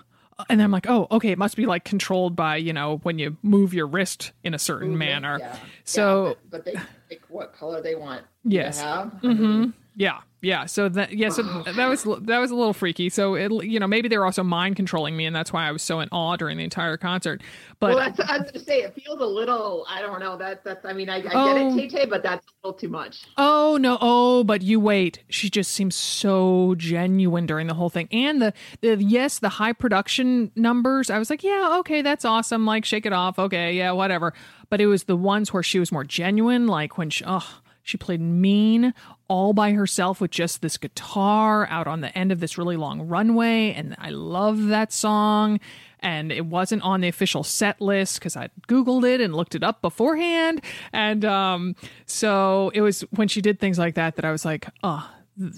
and 0.50 0.62
I'm 0.62 0.72
like, 0.72 0.90
oh, 0.90 1.08
okay, 1.12 1.32
it 1.32 1.38
must 1.38 1.56
be 1.56 1.66
like 1.66 1.84
controlled 1.84 2.36
by 2.36 2.58
you 2.58 2.74
know 2.74 2.98
when 3.04 3.20
you 3.20 3.38
move 3.42 3.74
your 3.74 3.88
wrist 3.88 4.32
in 4.44 4.54
a 4.54 4.60
certain 4.60 4.90
move 4.90 4.98
manner. 4.98 5.38
Yeah. 5.40 5.58
So, 5.84 6.28
yeah, 6.28 6.34
but, 6.50 6.52
but, 6.52 6.66
they 6.66 6.82
pick 7.10 7.22
what 7.30 7.54
color 7.54 7.82
they 7.82 7.96
want. 7.96 8.24
Yes. 8.44 8.80
have. 8.82 9.08
Mm-hmm. 9.22 9.72
Yeah. 9.96 10.20
Yeah. 10.42 10.66
So 10.66 10.90
that 10.90 11.14
yeah, 11.14 11.30
so 11.30 11.42
that 11.76 11.88
was 11.88 12.04
that 12.04 12.40
was 12.40 12.52
a 12.52 12.56
little 12.56 12.74
freaky. 12.74 13.10
So 13.10 13.36
it 13.36 13.52
you 13.66 13.80
know 13.80 13.88
maybe 13.88 14.08
they 14.08 14.18
were 14.18 14.26
also 14.26 14.44
mind 14.44 14.76
controlling 14.76 15.16
me, 15.18 15.26
and 15.26 15.36
that's 15.36 15.52
why 15.54 15.68
I 15.68 15.72
was 15.72 15.82
so 15.82 16.00
in 16.00 16.10
awe 16.12 16.36
during 16.36 16.58
the 16.58 16.64
entire 16.64 16.98
concert. 16.98 17.42
But 17.80 17.96
well, 17.96 17.98
that's, 18.00 18.20
I 18.20 18.38
was 18.40 18.52
gonna 18.52 18.64
say 18.66 18.82
it 18.82 18.96
feels 18.96 19.20
a 19.20 19.26
little. 19.26 19.86
I 19.90 20.02
don't 20.02 20.20
know. 20.20 20.38
That 20.38 20.64
that's. 20.64 20.86
I 20.86 20.94
mean, 20.94 21.10
I, 21.10 21.18
I 21.18 21.32
Oh. 21.34 21.54
get 21.54 21.58
it, 21.62 21.72
oh. 21.72 21.78
Tay 21.78 21.88
Tay, 21.88 22.06
but 22.06 22.24
that's 22.24 22.46
a 22.46 22.68
little 22.68 22.80
too 22.80 22.90
much. 22.90 23.26
Oh 23.38 23.78
no! 23.80 23.98
Oh, 24.02 24.44
but 24.44 24.62
you 24.62 24.80
wait. 24.80 25.24
She 25.30 25.50
just 25.50 25.72
seems 25.72 25.96
so 25.96 26.76
genuine 26.78 27.46
during 27.46 27.68
the 27.68 27.74
whole 27.76 27.90
thing, 27.90 28.08
and 28.12 28.42
the 28.42 28.54
the 28.82 28.96
yes, 29.04 29.40
the 29.40 29.50
high 29.50 29.74
production 29.74 30.52
numbers. 30.56 31.10
I 31.10 31.20
was 31.20 31.30
like, 31.30 31.44
yeah, 31.44 31.78
okay, 31.80 32.02
that's 32.02 32.26
awesome. 32.26 32.66
Like, 32.66 32.86
shake 32.86 33.06
it 33.06 33.14
off. 33.14 33.38
Okay, 33.40 33.74
yeah, 33.74 33.92
whatever. 33.92 34.34
But 34.70 34.82
it 34.82 34.88
was 34.88 35.06
the 35.06 35.16
ones 35.16 35.54
where 35.54 35.64
she 35.64 35.80
was 35.80 35.92
more 35.92 36.04
genuine, 36.04 36.68
like 36.68 36.98
when 36.98 37.10
she, 37.10 37.24
oh, 37.26 37.60
she 37.88 37.98
played 37.98 38.20
mean 38.20 38.94
all 39.30 39.54
by 39.54 39.72
herself 39.72 40.20
with 40.20 40.32
just 40.32 40.62
this 40.62 40.76
guitar 40.76 41.66
out 41.68 41.88
on 41.88 42.02
the 42.02 42.16
end 42.18 42.34
of 42.34 42.42
this 42.42 42.58
really 42.58 42.76
long 42.76 43.08
runway, 43.08 43.72
and 43.72 43.96
I 43.98 44.10
love 44.10 44.68
that 44.68 44.92
song. 44.92 45.62
And 46.02 46.32
it 46.32 46.46
wasn't 46.46 46.84
on 46.84 47.00
the 47.00 47.08
official 47.08 47.44
set 47.44 47.80
list 47.80 48.20
because 48.20 48.36
I 48.36 48.50
googled 48.68 49.10
it 49.10 49.22
and 49.22 49.34
looked 49.34 49.56
it 49.56 49.64
up 49.64 49.82
beforehand, 49.82 50.62
and 50.92 51.24
um, 51.24 51.76
so 52.06 52.72
it 52.76 52.82
was 52.82 53.02
when 53.12 53.30
she 53.30 53.42
did 53.42 53.60
things 53.60 53.80
like 53.80 53.96
that 53.96 54.18
that 54.18 54.26
I 54.26 54.32
was 54.32 54.44
like, 54.44 54.68
oh, 54.84 55.10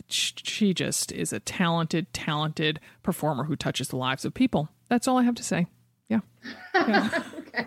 she 0.07 0.73
just 0.73 1.11
is 1.11 1.33
a 1.33 1.39
talented, 1.39 2.13
talented 2.13 2.79
performer 3.01 3.45
who 3.45 3.55
touches 3.55 3.87
the 3.87 3.97
lives 3.97 4.23
of 4.23 4.35
people. 4.35 4.69
That's 4.87 5.07
all 5.07 5.17
I 5.17 5.23
have 5.23 5.35
to 5.35 5.43
say. 5.43 5.65
Yeah. 6.09 6.19
okay. 6.75 7.65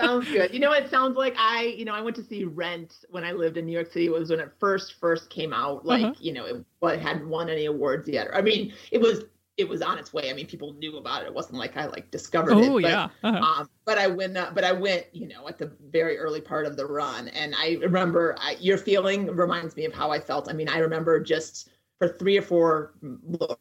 Sounds 0.00 0.28
good. 0.30 0.52
You 0.52 0.60
know, 0.60 0.72
it 0.72 0.90
sounds 0.90 1.16
like 1.16 1.34
I, 1.38 1.62
you 1.76 1.84
know, 1.84 1.94
I 1.94 2.00
went 2.00 2.16
to 2.16 2.24
see 2.24 2.44
Rent 2.44 3.04
when 3.10 3.24
I 3.24 3.32
lived 3.32 3.56
in 3.56 3.66
New 3.66 3.72
York 3.72 3.92
City. 3.92 4.06
It 4.06 4.12
was 4.12 4.30
when 4.30 4.40
it 4.40 4.52
first 4.58 4.94
first 4.94 5.30
came 5.30 5.52
out. 5.52 5.84
Like, 5.84 6.04
Uh-huh. 6.04 6.14
you 6.20 6.32
know, 6.32 6.46
it, 6.46 6.64
it 6.82 7.00
hadn't 7.00 7.28
won 7.28 7.48
any 7.48 7.66
awards 7.66 8.08
yet. 8.08 8.28
I 8.34 8.40
mean, 8.42 8.72
it 8.90 9.00
was 9.00 9.24
it 9.56 9.68
was 9.68 9.82
on 9.82 9.98
its 9.98 10.12
way. 10.14 10.30
I 10.30 10.32
mean, 10.32 10.46
people 10.46 10.72
knew 10.74 10.96
about 10.96 11.22
it. 11.22 11.26
It 11.26 11.34
wasn't 11.34 11.58
like 11.58 11.76
I 11.76 11.84
like 11.86 12.10
discovered 12.10 12.56
it. 12.58 12.68
Oh 12.68 12.80
but, 12.80 12.90
yeah. 12.90 13.08
Uh-huh. 13.22 13.60
Um, 13.60 13.70
but 13.84 13.98
I 13.98 14.06
went, 14.06 14.36
uh, 14.36 14.50
but 14.54 14.64
I 14.64 14.72
went, 14.72 15.06
you 15.12 15.28
know, 15.28 15.48
at 15.48 15.58
the 15.58 15.70
very 15.90 16.16
early 16.18 16.40
part 16.40 16.64
of 16.64 16.76
the 16.76 16.86
run, 16.86 17.28
and 17.28 17.54
I 17.56 17.76
remember 17.82 18.36
I, 18.38 18.56
your 18.60 18.78
feeling 18.78 19.26
reminds 19.26 19.76
me 19.76 19.84
of 19.84 19.92
how 19.92 20.10
I 20.10 20.18
felt. 20.18 20.48
I 20.48 20.54
mean, 20.54 20.68
I 20.68 20.78
remember 20.78 21.20
just 21.20 21.68
for 21.98 22.08
three 22.08 22.38
or 22.38 22.42
four 22.42 22.94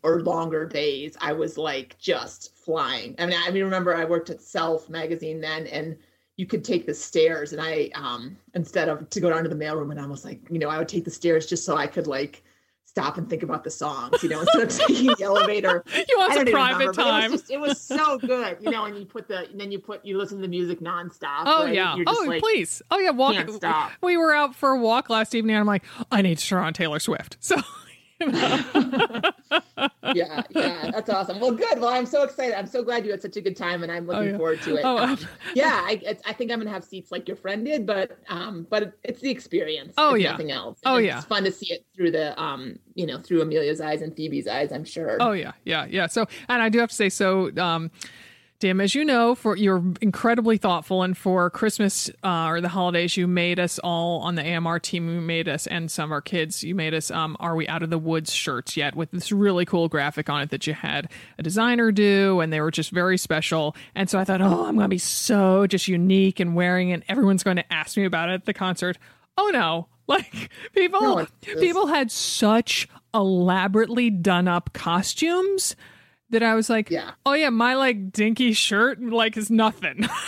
or 0.04 0.22
longer 0.22 0.66
days, 0.66 1.18
I 1.20 1.34
was 1.34 1.58
like 1.58 1.98
just 1.98 2.56
flying. 2.56 3.14
I 3.20 3.26
mean, 3.26 3.38
I 3.46 3.52
mean, 3.52 3.66
remember 3.66 3.94
I 3.94 4.06
worked 4.06 4.30
at 4.30 4.40
Self 4.40 4.88
magazine 4.88 5.42
then, 5.42 5.68
and 5.68 5.98
you 6.40 6.46
could 6.46 6.64
take 6.64 6.86
the 6.86 6.94
stairs, 6.94 7.52
and 7.52 7.62
I, 7.62 7.90
um, 7.96 8.38
instead 8.54 8.88
of 8.88 9.10
to 9.10 9.20
go 9.20 9.30
down 9.30 9.44
to 9.44 9.50
the 9.50 9.58
mailroom, 9.58 9.92
and 9.92 10.00
I 10.00 10.06
was 10.06 10.24
like, 10.24 10.40
you 10.50 10.58
know, 10.58 10.70
I 10.70 10.78
would 10.78 10.88
take 10.88 11.04
the 11.04 11.12
stairs 11.12 11.46
just 11.46 11.66
so 11.66 11.76
I 11.76 11.86
could 11.86 12.08
like 12.08 12.44
stop 12.86 13.18
and 13.18 13.30
think 13.30 13.44
about 13.44 13.66
the 13.66 13.70
songs, 13.70 14.24
you 14.24 14.30
know, 14.30 14.40
instead 14.40 14.62
of 14.62 14.70
taking 14.88 15.08
the 15.08 15.22
elevator. 15.22 15.84
you 15.94 16.18
want 16.18 16.34
some 16.36 16.46
private 16.46 16.78
remember, 16.78 16.94
time? 16.94 17.26
It 17.26 17.32
was, 17.32 17.42
just, 17.42 17.52
it 17.52 17.60
was 17.60 17.82
so 17.82 18.18
good, 18.20 18.56
you 18.62 18.72
know. 18.72 18.86
And 18.86 18.98
you 18.98 19.06
put 19.06 19.28
the, 19.28 19.50
and 19.50 19.60
then 19.60 19.70
you 19.70 19.80
put, 19.80 20.06
you 20.06 20.18
listen 20.18 20.38
to 20.38 20.42
the 20.42 20.48
music 20.48 20.80
nonstop. 20.80 21.44
Oh 21.46 21.66
right? 21.66 21.76
yeah. 21.76 21.98
Oh 22.08 22.24
like, 22.26 22.40
please. 22.42 22.82
Oh 22.90 23.00
yeah. 23.00 23.10
Walk. 23.10 23.34
can't 23.34 23.52
stop. 23.52 23.92
We 24.02 24.16
were 24.16 24.34
out 24.34 24.56
for 24.56 24.70
a 24.70 24.80
walk 24.80 25.10
last 25.10 25.36
evening, 25.36 25.58
and 25.58 25.60
I'm 25.60 25.68
like, 25.68 25.84
I 26.10 26.22
need 26.22 26.38
to 26.38 26.48
turn 26.48 26.64
on 26.64 26.74
Taylor 26.74 27.00
Swift. 27.00 27.36
So. 27.42 27.58
yeah, 30.14 30.44
yeah, 30.50 30.92
that's 30.92 31.10
awesome. 31.10 31.40
Well, 31.40 31.52
good. 31.52 31.80
Well, 31.80 31.90
I'm 31.90 32.06
so 32.06 32.24
excited. 32.24 32.58
I'm 32.58 32.68
so 32.68 32.84
glad 32.84 33.06
you 33.06 33.12
had 33.12 33.22
such 33.22 33.38
a 33.38 33.42
good 33.42 33.56
time, 33.56 33.82
and 33.82 33.92
I'm 33.92 34.06
looking 34.06 34.32
yeah. 34.32 34.38
forward 34.38 34.62
to 34.64 34.76
it. 34.76 34.82
Oh, 34.84 34.98
Um, 34.98 35.18
yeah, 35.56 35.82
I, 35.86 36.02
it's, 36.04 36.22
I 36.26 36.34
think 36.34 36.52
I'm 36.52 36.60
gonna 36.60 36.70
have 36.70 36.84
seats 36.84 37.12
like 37.12 37.28
your 37.30 37.38
friend 37.38 37.64
did, 37.64 37.86
but 37.86 38.18
um, 38.28 38.68
but 38.70 38.94
it's 39.04 39.22
the 39.22 39.30
experience. 39.30 39.94
Oh, 39.98 40.16
yeah. 40.16 40.32
nothing 40.32 40.52
else. 40.52 40.80
Oh, 40.86 40.98
And 40.98 41.06
yeah. 41.06 41.18
it's 41.18 41.28
fun 41.28 41.46
to 41.46 41.52
see 41.52 41.72
it 41.72 41.86
through 41.96 42.12
the 42.12 42.40
um, 42.42 42.78
you 42.96 43.06
know, 43.06 43.20
through 43.20 43.42
Amelia's 43.42 43.80
eyes 43.80 44.02
and 44.02 44.14
Phoebe's 44.14 44.48
eyes. 44.48 44.74
I'm 44.74 44.84
sure. 44.84 45.18
Oh 45.22 45.32
yeah, 45.32 45.54
yeah, 45.64 45.86
yeah. 45.86 46.08
So, 46.08 46.26
and 46.50 46.62
I 46.62 46.68
do 46.68 46.80
have 46.80 46.90
to 46.90 46.96
say, 46.96 47.08
so, 47.10 47.56
um, 47.58 47.90
Dim, 48.60 48.82
as 48.82 48.94
you 48.94 49.06
know, 49.06 49.36
for 49.36 49.56
you're 49.56 49.82
incredibly 50.02 50.58
thoughtful, 50.58 51.02
and 51.02 51.18
for 51.18 51.50
Christmas 51.50 52.10
uh, 52.26 52.48
or 52.48 52.60
the 52.60 52.68
holidays, 52.68 53.16
you 53.16 53.26
made 53.26 53.58
us 53.58 53.80
all 53.80 54.20
on 54.20 54.36
the 54.36 54.44
AMR 54.44 54.80
team. 54.80 55.08
You 55.08 55.22
made 55.22 55.48
us, 55.48 55.66
and 55.66 55.90
some 55.90 56.10
of 56.10 56.12
our 56.12 56.20
kids, 56.22 56.62
you 56.62 56.76
made 56.76 56.94
us. 56.94 57.10
Um, 57.10 57.38
Are 57.40 57.56
we 57.56 57.70
out 57.70 57.84
of 57.84 57.90
the 57.90 57.98
woods 57.98 58.34
shirts 58.34 58.76
yet? 58.76 58.98
With 58.98 59.12
this 59.12 59.32
really 59.32 59.64
cool 59.64 59.88
graphic 59.88 60.30
on 60.30 60.42
it 60.42 60.50
that 60.50 60.68
you 60.68 60.74
had 60.74 61.10
a 61.38 61.44
designer 61.44 61.90
do, 61.94 62.42
and 62.42 62.52
they 62.52 62.60
were 62.60 62.70
just 62.70 62.92
very 62.92 63.18
special. 63.18 63.78
And 63.96 64.10
so 64.10 64.20
I 64.20 64.26
thought, 64.26 64.42
oh, 64.42 64.66
I'm 64.66 64.76
going 64.76 64.84
to 64.84 64.90
be 64.90 64.98
so 64.98 65.66
just 65.66 65.88
unique 65.88 66.42
and 66.42 66.54
wearing, 66.54 66.90
it, 66.90 66.96
and 66.96 67.04
everyone's 67.08 67.44
going 67.44 67.58
to 67.58 67.74
ask 67.74 67.96
me 67.96 68.04
about 68.04 68.28
it 68.30 68.34
at 68.34 68.46
the 68.46 68.54
concert. 68.54 68.98
Oh 69.38 69.52
no, 69.54 69.88
like 70.08 70.50
people, 70.74 71.00
No 71.00 71.28
people 71.62 71.88
had 71.88 72.12
such 72.12 72.90
elaborately 73.14 74.10
done 74.10 74.50
up 74.50 74.74
costumes 74.74 75.78
that 76.32 76.44
I 76.44 76.56
was 76.56 76.70
like, 76.70 76.90
Yeah. 76.90 77.12
oh 77.26 77.34
yeah, 77.34 77.50
my 77.50 77.76
like 77.76 78.12
dinky 78.12 78.54
shirt 78.54 79.02
like 79.02 79.38
is 79.38 79.50
nothing. 79.50 80.08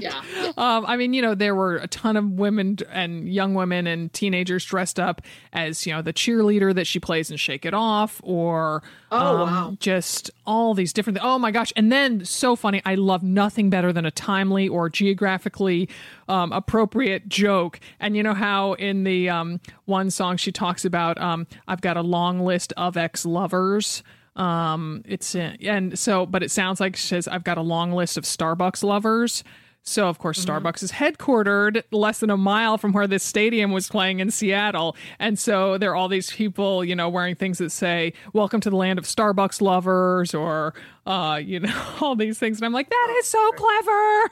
Yeah. 0.00 0.20
Um, 0.56 0.84
I 0.86 0.96
mean, 0.96 1.14
you 1.14 1.22
know, 1.22 1.36
there 1.36 1.54
were 1.54 1.76
a 1.76 1.86
ton 1.86 2.16
of 2.16 2.28
women 2.32 2.78
and 2.90 3.32
young 3.32 3.54
women 3.54 3.86
and 3.86 4.12
teenagers 4.12 4.64
dressed 4.64 4.98
up 4.98 5.22
as, 5.52 5.86
you 5.86 5.92
know, 5.92 6.02
the 6.02 6.12
cheerleader 6.12 6.74
that 6.74 6.84
she 6.84 6.98
plays 6.98 7.30
in 7.30 7.36
Shake 7.36 7.64
It 7.64 7.72
Off 7.72 8.20
or 8.24 8.82
Oh, 9.12 9.16
um, 9.36 9.40
wow. 9.40 9.76
just 9.78 10.32
all 10.46 10.74
these 10.74 10.92
different 10.92 11.16
things. 11.18 11.24
Oh 11.24 11.38
my 11.38 11.52
gosh. 11.52 11.72
And 11.76 11.92
then 11.92 12.24
so 12.24 12.56
funny, 12.56 12.82
I 12.84 12.96
love 12.96 13.22
nothing 13.22 13.70
better 13.70 13.92
than 13.92 14.04
a 14.04 14.10
timely 14.10 14.66
or 14.68 14.90
geographically 14.90 15.88
um, 16.28 16.50
appropriate 16.50 17.28
joke. 17.28 17.78
And 18.00 18.16
you 18.16 18.24
know 18.24 18.34
how 18.34 18.72
in 18.74 19.04
the 19.04 19.28
um, 19.30 19.60
one 19.84 20.10
song 20.10 20.38
she 20.38 20.50
talks 20.50 20.84
about 20.84 21.20
um, 21.20 21.46
I've 21.68 21.80
got 21.82 21.96
a 21.96 22.02
long 22.02 22.40
list 22.40 22.72
of 22.76 22.96
ex-lovers 22.96 24.02
um 24.36 25.02
it's 25.04 25.34
in, 25.34 25.56
and 25.62 25.98
so 25.98 26.24
but 26.24 26.42
it 26.42 26.50
sounds 26.50 26.80
like 26.80 26.96
she 26.96 27.06
says 27.06 27.28
i've 27.28 27.44
got 27.44 27.58
a 27.58 27.62
long 27.62 27.92
list 27.92 28.16
of 28.16 28.24
starbucks 28.24 28.82
lovers. 28.82 29.44
So 29.84 30.06
of 30.08 30.18
course 30.20 30.44
starbucks 30.44 30.82
is 30.84 30.92
headquartered 30.92 31.82
less 31.90 32.20
than 32.20 32.30
a 32.30 32.36
mile 32.36 32.78
from 32.78 32.92
where 32.92 33.08
this 33.08 33.24
stadium 33.24 33.72
was 33.72 33.88
playing 33.88 34.20
in 34.20 34.30
seattle. 34.30 34.94
And 35.18 35.36
so 35.36 35.76
there 35.76 35.90
are 35.90 35.96
all 35.96 36.06
these 36.08 36.30
people 36.30 36.84
you 36.84 36.94
know 36.94 37.08
wearing 37.08 37.34
things 37.34 37.58
that 37.58 37.70
say 37.70 38.12
welcome 38.32 38.60
to 38.60 38.70
the 38.70 38.76
land 38.76 39.00
of 39.00 39.06
starbucks 39.06 39.60
lovers 39.60 40.34
or 40.34 40.74
uh 41.04 41.40
you 41.42 41.58
know 41.60 41.82
all 42.00 42.14
these 42.14 42.38
things. 42.38 42.58
And 42.58 42.64
i'm 42.66 42.72
like 42.72 42.90
that 42.90 43.16
is 43.18 43.26
so 43.26 43.50
clever 43.52 44.30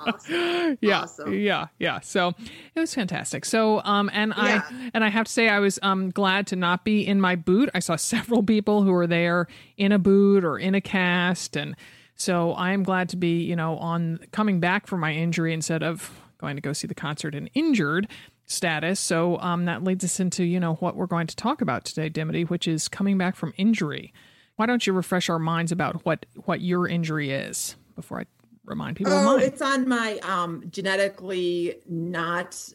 Awesome. 0.00 0.78
yeah 0.80 1.00
Awesome. 1.02 1.34
yeah 1.34 1.66
yeah. 1.78 2.00
So 2.00 2.32
it 2.74 2.80
was 2.80 2.94
fantastic. 2.94 3.44
So 3.44 3.80
um 3.84 4.10
and 4.12 4.32
Yeah. 4.36 4.62
i 4.68 4.90
and 4.94 5.04
i 5.04 5.08
have 5.08 5.26
to 5.26 5.32
say 5.32 5.48
i 5.48 5.58
was 5.58 5.78
um 5.82 6.10
glad 6.10 6.46
to 6.48 6.56
not 6.56 6.84
be 6.84 7.06
in 7.06 7.20
my 7.20 7.36
boot. 7.36 7.68
I 7.74 7.80
saw 7.80 7.96
several 7.96 8.42
people 8.42 8.82
who 8.82 8.90
were 8.92 9.06
there 9.06 9.46
in 9.76 9.92
a 9.92 9.98
boot 9.98 10.44
or 10.44 10.58
in 10.58 10.74
a 10.74 10.80
cast. 10.80 11.56
And 11.56 11.76
so 12.14 12.52
i 12.52 12.72
am 12.72 12.82
glad 12.82 13.08
to 13.10 13.16
be 13.16 13.42
you 13.42 13.56
know 13.56 13.76
on 13.78 14.20
coming 14.32 14.60
back 14.60 14.86
from 14.86 15.00
my 15.00 15.12
injury 15.12 15.52
instead 15.52 15.82
of 15.82 16.10
going 16.38 16.56
to 16.56 16.62
go 16.62 16.72
see 16.72 16.86
the 16.86 16.94
concert 16.94 17.34
in 17.34 17.48
injured 17.48 18.08
status. 18.46 19.00
So 19.00 19.38
um 19.40 19.64
that 19.64 19.82
leads 19.84 20.04
us 20.04 20.20
into 20.20 20.44
you 20.44 20.60
know 20.60 20.74
what 20.74 20.96
we're 20.96 21.06
going 21.06 21.26
to 21.26 21.36
talk 21.36 21.60
about 21.60 21.84
today 21.84 22.08
dimity 22.08 22.44
which 22.44 22.68
is 22.68 22.88
coming 22.88 23.18
back 23.18 23.34
from 23.36 23.52
injury. 23.56 24.12
Why 24.56 24.64
don't 24.66 24.86
you 24.86 24.92
refresh 24.94 25.28
our 25.28 25.38
minds 25.40 25.72
about 25.72 26.04
what 26.06 26.24
what 26.44 26.60
your 26.60 26.86
injury 26.88 27.30
is 27.32 27.76
before 27.96 28.20
i 28.20 28.24
remind 28.64 28.96
people 28.96 29.12
Oh, 29.12 29.24
mine 29.36 29.40
it's 29.40 29.62
on 29.62 29.88
my 29.88 30.18
um, 30.22 30.62
genetically 30.70 31.80
not 31.88 32.68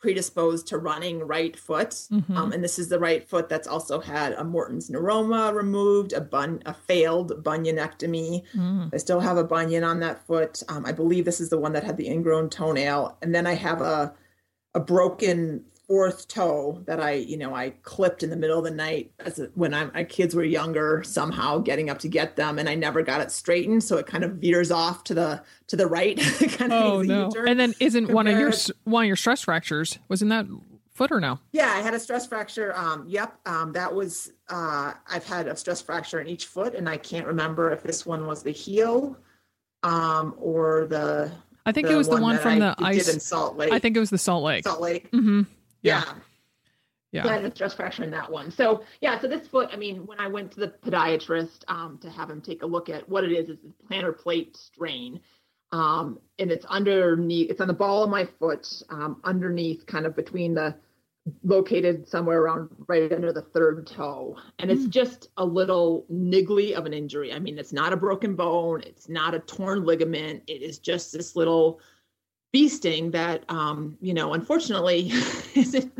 predisposed 0.00 0.66
to 0.66 0.76
running 0.76 1.20
right 1.20 1.56
foot. 1.58 1.90
Mhm. 2.12 2.36
Um, 2.36 2.52
and 2.52 2.62
this 2.62 2.78
is 2.78 2.90
the 2.90 2.98
right 2.98 3.26
foot 3.26 3.48
that's 3.48 3.66
also 3.66 4.00
had 4.00 4.34
a 4.34 4.44
Morton's 4.44 4.90
neuroma 4.90 5.54
removed, 5.54 6.12
a 6.12 6.20
bun, 6.20 6.62
a 6.66 6.74
failed 6.74 7.42
bunionectomy. 7.42 8.42
Mm. 8.54 8.90
I 8.92 8.96
still 8.98 9.20
have 9.20 9.38
a 9.38 9.44
bunion 9.44 9.82
on 9.82 10.00
that 10.00 10.26
foot. 10.26 10.62
Um, 10.68 10.84
I 10.84 10.92
believe 10.92 11.24
this 11.24 11.40
is 11.40 11.48
the 11.48 11.56
one 11.58 11.72
that 11.72 11.84
had 11.84 11.96
the 11.96 12.06
ingrown 12.08 12.50
toenail, 12.50 13.16
and 13.22 13.34
then 13.34 13.46
I 13.46 13.54
have 13.54 13.80
a 13.80 14.14
a 14.74 14.80
broken 14.80 15.64
fourth 15.86 16.28
toe 16.28 16.82
that 16.86 17.00
I, 17.00 17.12
you 17.12 17.36
know, 17.36 17.54
I 17.54 17.70
clipped 17.82 18.22
in 18.22 18.30
the 18.30 18.36
middle 18.36 18.58
of 18.58 18.64
the 18.64 18.70
night 18.70 19.12
as 19.20 19.38
a, 19.38 19.46
when 19.54 19.74
I, 19.74 19.84
my 19.86 20.04
kids 20.04 20.34
were 20.34 20.44
younger, 20.44 21.02
somehow 21.04 21.58
getting 21.58 21.90
up 21.90 21.98
to 22.00 22.08
get 22.08 22.36
them, 22.36 22.58
and 22.58 22.68
I 22.68 22.74
never 22.74 23.02
got 23.02 23.20
it 23.20 23.30
straightened, 23.30 23.84
so 23.84 23.96
it 23.96 24.06
kind 24.06 24.24
of 24.24 24.32
veers 24.32 24.70
off 24.70 25.04
to 25.04 25.14
the 25.14 25.42
to 25.68 25.76
the 25.76 25.86
right. 25.86 26.18
kind 26.52 26.72
of 26.72 26.84
Oh 26.84 27.00
a 27.00 27.04
no! 27.04 27.30
And 27.46 27.58
then 27.58 27.74
isn't 27.80 28.10
one 28.10 28.26
of 28.26 28.38
your 28.38 28.52
one 28.84 29.04
of 29.04 29.06
your 29.06 29.16
stress 29.16 29.42
fractures 29.42 29.98
was 30.08 30.22
in 30.22 30.28
that 30.28 30.46
foot 30.94 31.12
or 31.12 31.20
no? 31.20 31.38
Yeah, 31.52 31.70
I 31.70 31.80
had 31.80 31.94
a 31.94 32.00
stress 32.00 32.26
fracture. 32.26 32.74
Um, 32.76 33.04
yep, 33.06 33.34
um, 33.46 33.72
that 33.72 33.94
was. 33.94 34.32
Uh, 34.48 34.94
I've 35.08 35.26
had 35.26 35.46
a 35.48 35.56
stress 35.56 35.82
fracture 35.82 36.20
in 36.20 36.28
each 36.28 36.46
foot, 36.46 36.74
and 36.74 36.88
I 36.88 36.96
can't 36.96 37.26
remember 37.26 37.70
if 37.72 37.82
this 37.82 38.06
one 38.06 38.26
was 38.26 38.42
the 38.42 38.52
heel, 38.52 39.16
um, 39.82 40.34
or 40.38 40.86
the. 40.86 41.32
I 41.66 41.72
think 41.72 41.88
it 41.88 41.96
was 41.96 42.08
the 42.08 42.18
one 42.18 42.38
from 42.38 42.54
I 42.54 42.58
the 42.58 42.74
ice. 42.78 43.12
in 43.12 43.20
Salt 43.20 43.56
Lake. 43.56 43.72
I 43.72 43.78
think 43.78 43.96
it 43.96 44.00
was 44.00 44.10
the 44.10 44.18
Salt 44.18 44.44
Lake. 44.44 44.64
Salt 44.64 44.80
Lake. 44.80 45.08
hmm 45.10 45.42
Yeah. 45.84 46.04
Yeah. 47.12 47.22
So 47.22 47.28
I 47.28 47.32
had 47.34 47.44
a 47.44 47.70
stress 47.70 48.00
in 48.00 48.10
that 48.10 48.32
one. 48.32 48.50
So 48.50 48.82
yeah, 49.00 49.20
so 49.20 49.28
this 49.28 49.46
foot, 49.46 49.70
I 49.72 49.76
mean, 49.76 50.04
when 50.04 50.18
I 50.18 50.26
went 50.26 50.50
to 50.52 50.60
the 50.60 50.68
podiatrist 50.84 51.62
um, 51.68 51.96
to 52.02 52.10
have 52.10 52.28
him 52.28 52.40
take 52.40 52.64
a 52.64 52.66
look 52.66 52.88
at 52.88 53.08
what 53.08 53.22
it 53.22 53.30
is, 53.30 53.48
it's 53.50 53.64
a 53.64 53.92
plantar 53.92 54.18
plate 54.18 54.56
strain. 54.56 55.20
Um, 55.70 56.18
and 56.40 56.50
it's 56.50 56.64
underneath, 56.66 57.50
it's 57.50 57.60
on 57.60 57.68
the 57.68 57.74
ball 57.74 58.02
of 58.02 58.10
my 58.10 58.24
foot, 58.24 58.68
um, 58.90 59.20
underneath 59.22 59.86
kind 59.86 60.06
of 60.06 60.16
between 60.16 60.54
the 60.54 60.74
located 61.42 62.08
somewhere 62.08 62.42
around 62.42 62.68
right 62.88 63.12
under 63.12 63.32
the 63.32 63.42
third 63.42 63.86
toe. 63.86 64.36
And 64.58 64.70
it's 64.70 64.86
mm. 64.86 64.90
just 64.90 65.28
a 65.36 65.44
little 65.44 66.06
niggly 66.12 66.72
of 66.72 66.84
an 66.84 66.92
injury. 66.92 67.32
I 67.32 67.38
mean, 67.38 67.58
it's 67.58 67.72
not 67.72 67.92
a 67.92 67.96
broken 67.96 68.34
bone, 68.34 68.82
it's 68.84 69.08
not 69.08 69.34
a 69.34 69.38
torn 69.38 69.84
ligament. 69.84 70.42
It 70.48 70.62
is 70.62 70.78
just 70.78 71.12
this 71.12 71.36
little 71.36 71.80
bee 72.54 72.68
sting 72.68 73.10
that 73.10 73.44
um, 73.50 73.98
you 74.00 74.14
know, 74.14 74.32
unfortunately 74.32 75.10
isn't 75.56 75.92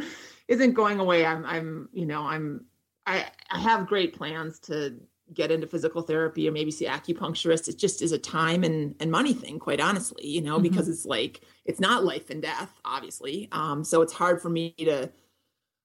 isn't 0.46 0.72
going 0.72 1.00
away. 1.00 1.26
I'm 1.26 1.44
I'm, 1.44 1.88
you 1.92 2.06
know, 2.06 2.22
I'm 2.22 2.64
I, 3.04 3.26
I 3.50 3.58
have 3.58 3.88
great 3.88 4.16
plans 4.16 4.60
to 4.60 4.94
get 5.32 5.50
into 5.50 5.66
physical 5.66 6.00
therapy 6.00 6.48
or 6.48 6.52
maybe 6.52 6.70
see 6.70 6.86
acupuncturist. 6.86 7.66
It 7.66 7.76
just 7.76 8.02
is 8.02 8.12
a 8.12 8.18
time 8.18 8.62
and, 8.62 8.94
and 9.00 9.10
money 9.10 9.34
thing, 9.34 9.58
quite 9.58 9.80
honestly, 9.80 10.28
you 10.28 10.42
know, 10.42 10.54
mm-hmm. 10.54 10.62
because 10.62 10.88
it's 10.88 11.04
like 11.04 11.40
it's 11.64 11.80
not 11.80 12.04
life 12.04 12.30
and 12.30 12.40
death, 12.40 12.70
obviously. 12.84 13.48
Um, 13.50 13.82
so 13.82 14.00
it's 14.00 14.12
hard 14.12 14.40
for 14.40 14.48
me 14.48 14.74
to 14.78 15.10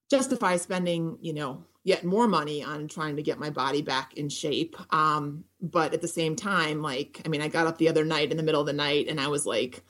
justify 0.08 0.56
spending, 0.56 1.18
you 1.20 1.32
know, 1.32 1.64
yet 1.82 2.04
more 2.04 2.28
money 2.28 2.62
on 2.62 2.86
trying 2.86 3.16
to 3.16 3.22
get 3.22 3.40
my 3.40 3.50
body 3.50 3.82
back 3.82 4.14
in 4.14 4.28
shape. 4.28 4.76
Um, 4.94 5.42
but 5.60 5.94
at 5.94 6.00
the 6.00 6.08
same 6.08 6.36
time, 6.36 6.80
like, 6.80 7.22
I 7.24 7.28
mean, 7.28 7.42
I 7.42 7.48
got 7.48 7.66
up 7.66 7.78
the 7.78 7.88
other 7.88 8.04
night 8.04 8.30
in 8.30 8.36
the 8.36 8.44
middle 8.44 8.60
of 8.60 8.68
the 8.68 8.72
night 8.72 9.08
and 9.08 9.20
I 9.20 9.26
was 9.26 9.46
like, 9.46 9.82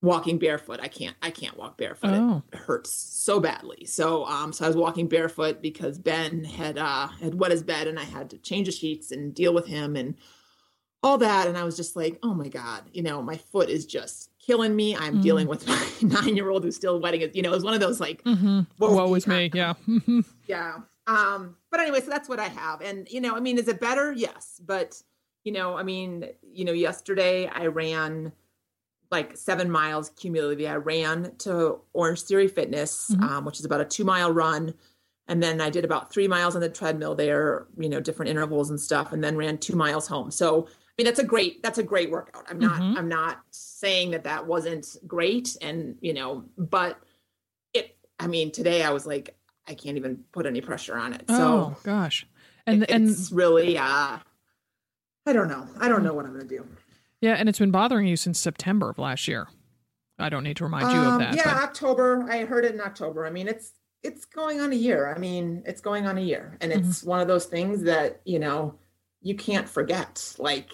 walking 0.00 0.38
barefoot. 0.38 0.80
I 0.80 0.88
can't 0.88 1.16
I 1.22 1.30
can't 1.30 1.56
walk 1.56 1.76
barefoot. 1.76 2.10
Oh. 2.12 2.42
It 2.52 2.58
hurts 2.58 2.92
so 2.92 3.40
badly. 3.40 3.84
So 3.84 4.24
um 4.26 4.52
so 4.52 4.64
I 4.64 4.68
was 4.68 4.76
walking 4.76 5.08
barefoot 5.08 5.60
because 5.60 5.98
Ben 5.98 6.44
had 6.44 6.78
uh 6.78 7.08
had 7.08 7.34
wet 7.34 7.50
his 7.50 7.62
bed 7.62 7.88
and 7.88 7.98
I 7.98 8.04
had 8.04 8.30
to 8.30 8.38
change 8.38 8.66
the 8.66 8.72
sheets 8.72 9.10
and 9.10 9.34
deal 9.34 9.52
with 9.52 9.66
him 9.66 9.96
and 9.96 10.14
all 11.02 11.18
that 11.18 11.46
and 11.46 11.56
I 11.56 11.64
was 11.64 11.76
just 11.76 11.96
like, 11.96 12.18
"Oh 12.22 12.34
my 12.34 12.48
god, 12.48 12.84
you 12.92 13.02
know, 13.02 13.22
my 13.22 13.36
foot 13.36 13.68
is 13.68 13.86
just 13.86 14.30
killing 14.38 14.74
me. 14.74 14.96
I'm 14.96 15.18
mm. 15.18 15.22
dealing 15.22 15.46
with 15.46 15.66
my 15.68 15.74
9-year-old 15.74 16.64
who's 16.64 16.76
still 16.76 17.00
wetting 17.00 17.20
it. 17.20 17.34
You 17.36 17.42
know, 17.42 17.50
it 17.50 17.54
was 17.54 17.64
one 17.64 17.74
of 17.74 17.80
those 17.80 18.00
like 18.00 18.22
mm-hmm. 18.24 18.60
woe 18.78 19.14
is 19.14 19.26
me. 19.26 19.50
Yeah. 19.52 19.74
yeah. 20.46 20.78
Um 21.06 21.56
but 21.70 21.80
anyway, 21.80 22.00
so 22.00 22.10
that's 22.10 22.28
what 22.28 22.38
I 22.38 22.48
have. 22.48 22.82
And 22.82 23.08
you 23.10 23.20
know, 23.20 23.34
I 23.34 23.40
mean, 23.40 23.58
is 23.58 23.66
it 23.66 23.80
better? 23.80 24.12
Yes, 24.12 24.60
but 24.64 25.02
you 25.42 25.52
know, 25.52 25.76
I 25.76 25.82
mean, 25.82 26.26
you 26.42 26.64
know, 26.64 26.72
yesterday 26.72 27.46
I 27.46 27.66
ran 27.66 28.32
like 29.10 29.36
seven 29.36 29.70
miles 29.70 30.10
cumulatively. 30.10 30.68
I 30.68 30.76
ran 30.76 31.32
to 31.38 31.80
Orange 31.92 32.22
Theory 32.22 32.48
Fitness, 32.48 33.10
mm-hmm. 33.10 33.24
um, 33.24 33.44
which 33.44 33.58
is 33.58 33.64
about 33.64 33.80
a 33.80 33.84
two 33.84 34.04
mile 34.04 34.30
run. 34.30 34.74
And 35.28 35.42
then 35.42 35.60
I 35.60 35.68
did 35.68 35.84
about 35.84 36.10
three 36.10 36.26
miles 36.26 36.54
on 36.54 36.62
the 36.62 36.70
treadmill 36.70 37.14
there, 37.14 37.66
you 37.78 37.88
know, 37.88 38.00
different 38.00 38.30
intervals 38.30 38.70
and 38.70 38.80
stuff, 38.80 39.12
and 39.12 39.22
then 39.22 39.36
ran 39.36 39.58
two 39.58 39.76
miles 39.76 40.08
home. 40.08 40.30
So, 40.30 40.66
I 40.66 40.70
mean, 40.96 41.04
that's 41.04 41.18
a 41.18 41.24
great, 41.24 41.62
that's 41.62 41.78
a 41.78 41.82
great 41.82 42.10
workout. 42.10 42.46
I'm 42.48 42.58
not, 42.58 42.80
mm-hmm. 42.80 42.96
I'm 42.96 43.08
not 43.08 43.42
saying 43.50 44.12
that 44.12 44.24
that 44.24 44.46
wasn't 44.46 44.96
great. 45.06 45.54
And, 45.60 45.96
you 46.00 46.14
know, 46.14 46.44
but 46.56 46.98
it, 47.74 47.96
I 48.18 48.26
mean, 48.26 48.50
today 48.52 48.82
I 48.82 48.90
was 48.90 49.06
like, 49.06 49.36
I 49.66 49.74
can't 49.74 49.98
even 49.98 50.24
put 50.32 50.46
any 50.46 50.62
pressure 50.62 50.96
on 50.96 51.12
it. 51.12 51.24
So, 51.28 51.36
oh, 51.36 51.76
gosh. 51.82 52.26
And, 52.66 52.84
it, 52.84 52.90
and 52.90 53.08
it's 53.08 53.30
really, 53.30 53.76
uh, 53.76 54.18
I 55.26 55.32
don't 55.32 55.48
know. 55.48 55.68
I 55.78 55.88
don't 55.88 56.02
know 56.02 56.14
what 56.14 56.24
I'm 56.24 56.32
going 56.32 56.48
to 56.48 56.56
do. 56.56 56.66
Yeah, 57.20 57.34
and 57.34 57.48
it's 57.48 57.58
been 57.58 57.70
bothering 57.70 58.06
you 58.06 58.16
since 58.16 58.38
September 58.38 58.90
of 58.90 58.98
last 58.98 59.26
year. 59.26 59.48
I 60.18 60.28
don't 60.28 60.44
need 60.44 60.56
to 60.58 60.64
remind 60.64 60.90
you 60.92 61.00
of 61.00 61.06
um, 61.06 61.18
that. 61.18 61.36
Yeah, 61.36 61.44
but... 61.44 61.62
October. 61.62 62.26
I 62.28 62.44
heard 62.44 62.64
it 62.64 62.74
in 62.74 62.80
October. 62.80 63.26
I 63.26 63.30
mean, 63.30 63.48
it's 63.48 63.72
it's 64.02 64.24
going 64.24 64.60
on 64.60 64.72
a 64.72 64.76
year. 64.76 65.12
I 65.14 65.18
mean, 65.18 65.62
it's 65.66 65.80
going 65.80 66.06
on 66.06 66.18
a 66.18 66.20
year, 66.20 66.56
and 66.60 66.72
mm-hmm. 66.72 66.88
it's 66.88 67.00
mm-hmm. 67.00 67.10
one 67.10 67.20
of 67.20 67.28
those 67.28 67.46
things 67.46 67.82
that 67.82 68.20
you 68.24 68.38
know 68.38 68.74
you 69.22 69.34
can't 69.34 69.68
forget. 69.68 70.34
Like 70.38 70.70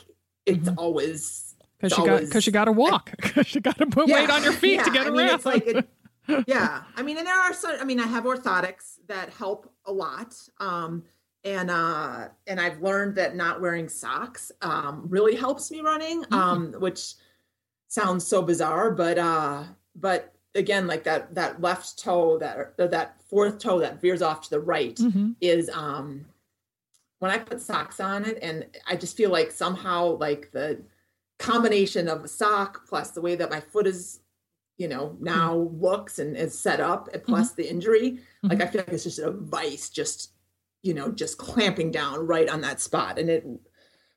it's 0.46 0.68
mm-hmm. 0.68 0.78
always 0.78 1.54
because 1.80 1.98
you 1.98 2.06
got 2.06 2.20
because 2.20 2.46
you 2.46 2.52
got 2.52 2.64
to 2.66 2.72
walk 2.72 3.10
because 3.16 3.54
you 3.54 3.60
got 3.60 3.78
to 3.78 3.86
put 3.86 4.08
yeah, 4.08 4.20
weight 4.20 4.30
on 4.30 4.42
your 4.42 4.52
feet 4.52 4.76
yeah, 4.76 4.84
to 4.84 4.90
get 4.90 5.06
I 5.06 5.10
around. 5.10 5.16
Mean, 5.16 5.28
it's 5.28 5.46
like 5.46 5.66
it, 5.66 5.88
yeah, 6.46 6.82
I 6.96 7.02
mean, 7.02 7.18
and 7.18 7.26
there 7.26 7.38
are 7.38 7.52
some. 7.52 7.76
I 7.80 7.84
mean, 7.84 8.00
I 8.00 8.06
have 8.06 8.24
orthotics 8.24 8.98
that 9.08 9.30
help 9.30 9.70
a 9.84 9.92
lot. 9.92 10.34
Um, 10.58 11.04
and 11.44 11.70
uh 11.70 12.28
and 12.46 12.60
i've 12.60 12.80
learned 12.80 13.14
that 13.14 13.36
not 13.36 13.60
wearing 13.60 13.88
socks 13.88 14.50
um 14.62 15.04
really 15.08 15.34
helps 15.34 15.70
me 15.70 15.80
running 15.80 16.22
mm-hmm. 16.22 16.34
um 16.34 16.72
which 16.78 17.14
sounds 17.88 18.26
so 18.26 18.42
bizarre 18.42 18.90
but 18.90 19.18
uh 19.18 19.62
but 19.94 20.34
again 20.54 20.86
like 20.86 21.04
that 21.04 21.34
that 21.34 21.60
left 21.60 21.98
toe 21.98 22.38
that 22.38 22.76
that 22.78 23.20
fourth 23.28 23.58
toe 23.58 23.78
that 23.78 24.00
veers 24.00 24.22
off 24.22 24.42
to 24.42 24.50
the 24.50 24.60
right 24.60 24.96
mm-hmm. 24.96 25.32
is 25.40 25.68
um 25.70 26.24
when 27.18 27.30
i 27.30 27.38
put 27.38 27.60
socks 27.60 28.00
on 28.00 28.24
it 28.24 28.38
and 28.42 28.66
i 28.88 28.96
just 28.96 29.16
feel 29.16 29.30
like 29.30 29.50
somehow 29.50 30.16
like 30.16 30.50
the 30.52 30.80
combination 31.38 32.08
of 32.08 32.24
a 32.24 32.28
sock 32.28 32.86
plus 32.88 33.10
the 33.10 33.20
way 33.20 33.34
that 33.34 33.50
my 33.50 33.60
foot 33.60 33.86
is 33.86 34.20
you 34.78 34.88
know 34.88 35.16
now 35.20 35.54
mm-hmm. 35.54 35.82
looks 35.84 36.18
and 36.18 36.36
is 36.36 36.58
set 36.58 36.80
up 36.80 37.08
plus 37.24 37.52
mm-hmm. 37.52 37.62
the 37.62 37.70
injury 37.70 38.18
like 38.42 38.60
i 38.60 38.66
feel 38.66 38.80
like 38.80 38.92
it's 38.92 39.04
just 39.04 39.18
a 39.18 39.30
vice 39.30 39.88
just 39.90 40.33
you 40.84 40.92
know, 40.92 41.10
just 41.10 41.38
clamping 41.38 41.90
down 41.90 42.26
right 42.26 42.48
on 42.48 42.60
that 42.60 42.78
spot. 42.78 43.18
And 43.18 43.30
it, 43.30 43.44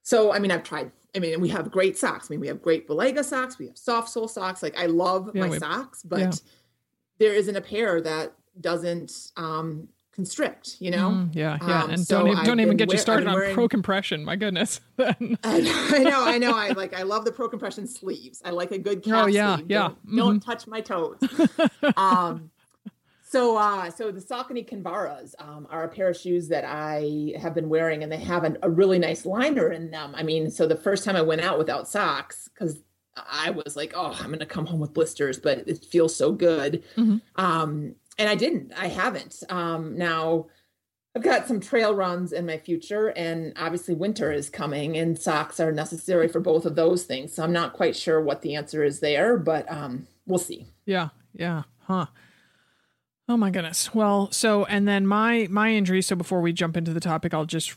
so, 0.04 0.34
I 0.34 0.40
mean, 0.40 0.52
I've 0.52 0.64
tried, 0.64 0.92
I 1.16 1.20
mean, 1.20 1.40
we 1.40 1.50
have 1.50 1.72
great 1.72 1.98
socks. 1.98 2.28
I 2.30 2.34
mean, 2.34 2.42
we 2.42 2.48
have 2.48 2.62
great 2.62 2.88
Balega 2.88 3.24
socks, 3.24 3.58
we 3.58 3.68
have 3.68 3.78
Sof 3.78 4.08
Sole 4.10 4.28
socks. 4.28 4.62
Like, 4.62 4.78
I 4.78 4.86
love 4.88 5.32
yeah, 5.34 5.42
my 5.42 5.50
we, 5.50 5.60
socks, 5.60 6.04
but 6.04 6.20
yeah. 6.20 6.32
there 7.20 7.34
isn't 7.34 7.56
a 7.56 7.62
pair 7.62 8.02
that 8.02 8.34
doesn't, 8.60 9.32
um, 9.38 9.88
constrict, 10.14 10.76
you 10.80 10.92
know? 10.92 11.12
Mm, 11.12 11.36
yeah, 11.36 11.58
yeah. 11.66 11.84
Um, 11.84 11.92
and 11.92 12.00
so 12.06 12.20
don't, 12.20 12.32
even, 12.32 12.44
don't 12.44 12.60
even 12.60 12.76
get 12.76 12.92
you 12.92 12.98
started 12.98 13.28
wearing, 13.28 13.52
on 13.52 13.56
pro 13.56 13.70
compression. 13.70 14.26
My 14.26 14.36
goodness. 14.36 14.82
I, 15.00 15.16
know, 15.20 16.26
I 16.26 16.38
know. 16.38 16.54
I 16.54 16.70
like, 16.70 16.94
I 17.00 17.04
love 17.04 17.24
the 17.24 17.32
pro 17.32 17.48
compression 17.48 17.88
sleeves. 17.88 18.42
I 18.44 18.50
like 18.50 18.72
a 18.72 18.80
good 18.80 19.04
calf 19.04 19.26
oh, 19.26 19.28
yeah, 19.28 19.56
sleeve. 19.56 19.68
yeah. 19.70 19.80
Don't, 19.80 20.06
mm-hmm. 20.06 20.18
don't 20.18 20.40
touch 20.42 20.68
my 20.68 20.82
toes. 20.82 21.20
um, 21.98 22.50
so, 23.30 23.58
uh, 23.58 23.90
so 23.90 24.10
the 24.10 24.22
Saucony 24.22 24.68
Kinvaras 24.68 25.36
um, 25.40 25.68
are 25.70 25.84
a 25.84 25.90
pair 25.90 26.10
of 26.10 26.16
shoes 26.16 26.48
that 26.48 26.64
I 26.64 27.34
have 27.38 27.54
been 27.54 27.68
wearing, 27.68 28.02
and 28.04 28.10
they 28.12 28.20
have 28.20 28.46
an, 28.46 28.58
a 28.62 28.70
really 28.70 29.00
nice 29.00 29.26
liner 29.26 29.70
in 29.70 29.92
them. 29.92 30.14
I 30.16 30.24
mean, 30.24 30.50
so 30.50 30.66
the 30.66 30.78
first 30.78 31.04
time 31.04 31.18
I 31.18 31.22
went 31.22 31.42
out 31.42 31.58
without 31.58 31.90
socks, 31.90 32.48
because 32.54 32.80
I 33.18 33.50
was 33.50 33.76
like, 33.76 33.92
oh, 33.96 34.16
I'm 34.18 34.28
going 34.28 34.40
to 34.40 34.46
come 34.46 34.66
home 34.66 34.80
with 34.80 34.94
blisters, 34.94 35.40
but 35.40 35.68
it 35.68 35.84
feels 35.84 36.16
so 36.16 36.32
good. 36.32 36.84
Mm-hmm. 36.96 37.18
Um, 37.36 37.96
and 38.18 38.30
I 38.30 38.36
didn't. 38.36 38.72
I 38.78 38.88
haven't. 38.88 39.44
Um, 39.50 39.98
now, 39.98 40.48
I've 41.14 41.24
got 41.24 41.48
some 41.48 41.60
trail 41.60 41.94
runs 41.94 42.32
in 42.32 42.46
my 42.46 42.58
future, 42.58 43.10
and 43.10 43.52
obviously 43.58 43.94
winter 43.94 44.32
is 44.32 44.50
coming, 44.50 44.98
and 44.98 45.20
socks 45.20 45.60
are 45.60 45.72
necessary 45.74 46.30
for 46.30 46.40
both 46.40 46.66
of 46.66 46.76
those 46.76 47.04
things. 47.04 47.34
So 47.34 47.44
I'm 47.44 47.52
not 47.52 47.74
quite 47.74 47.96
sure 47.96 48.22
what 48.22 48.42
the 48.42 48.56
answer 48.56 48.84
is 48.84 49.02
there, 49.02 49.38
but 49.38 49.70
um, 49.70 50.08
we'll 50.26 50.40
see. 50.40 50.68
Yeah, 50.86 51.10
yeah, 51.34 51.64
huh. 51.80 52.06
Oh 53.30 53.36
my 53.36 53.50
goodness. 53.50 53.94
Well, 53.94 54.32
so 54.32 54.66
and 54.66 54.88
then 54.88 55.06
my 55.06 55.48
my 55.50 55.74
injury. 55.74 56.02
So 56.02 56.16
before 56.16 56.42
we 56.42 56.54
jump 56.54 56.78
into 56.78 56.94
the 56.94 57.00
topic, 57.00 57.34
I'll 57.34 57.46
just 57.46 57.76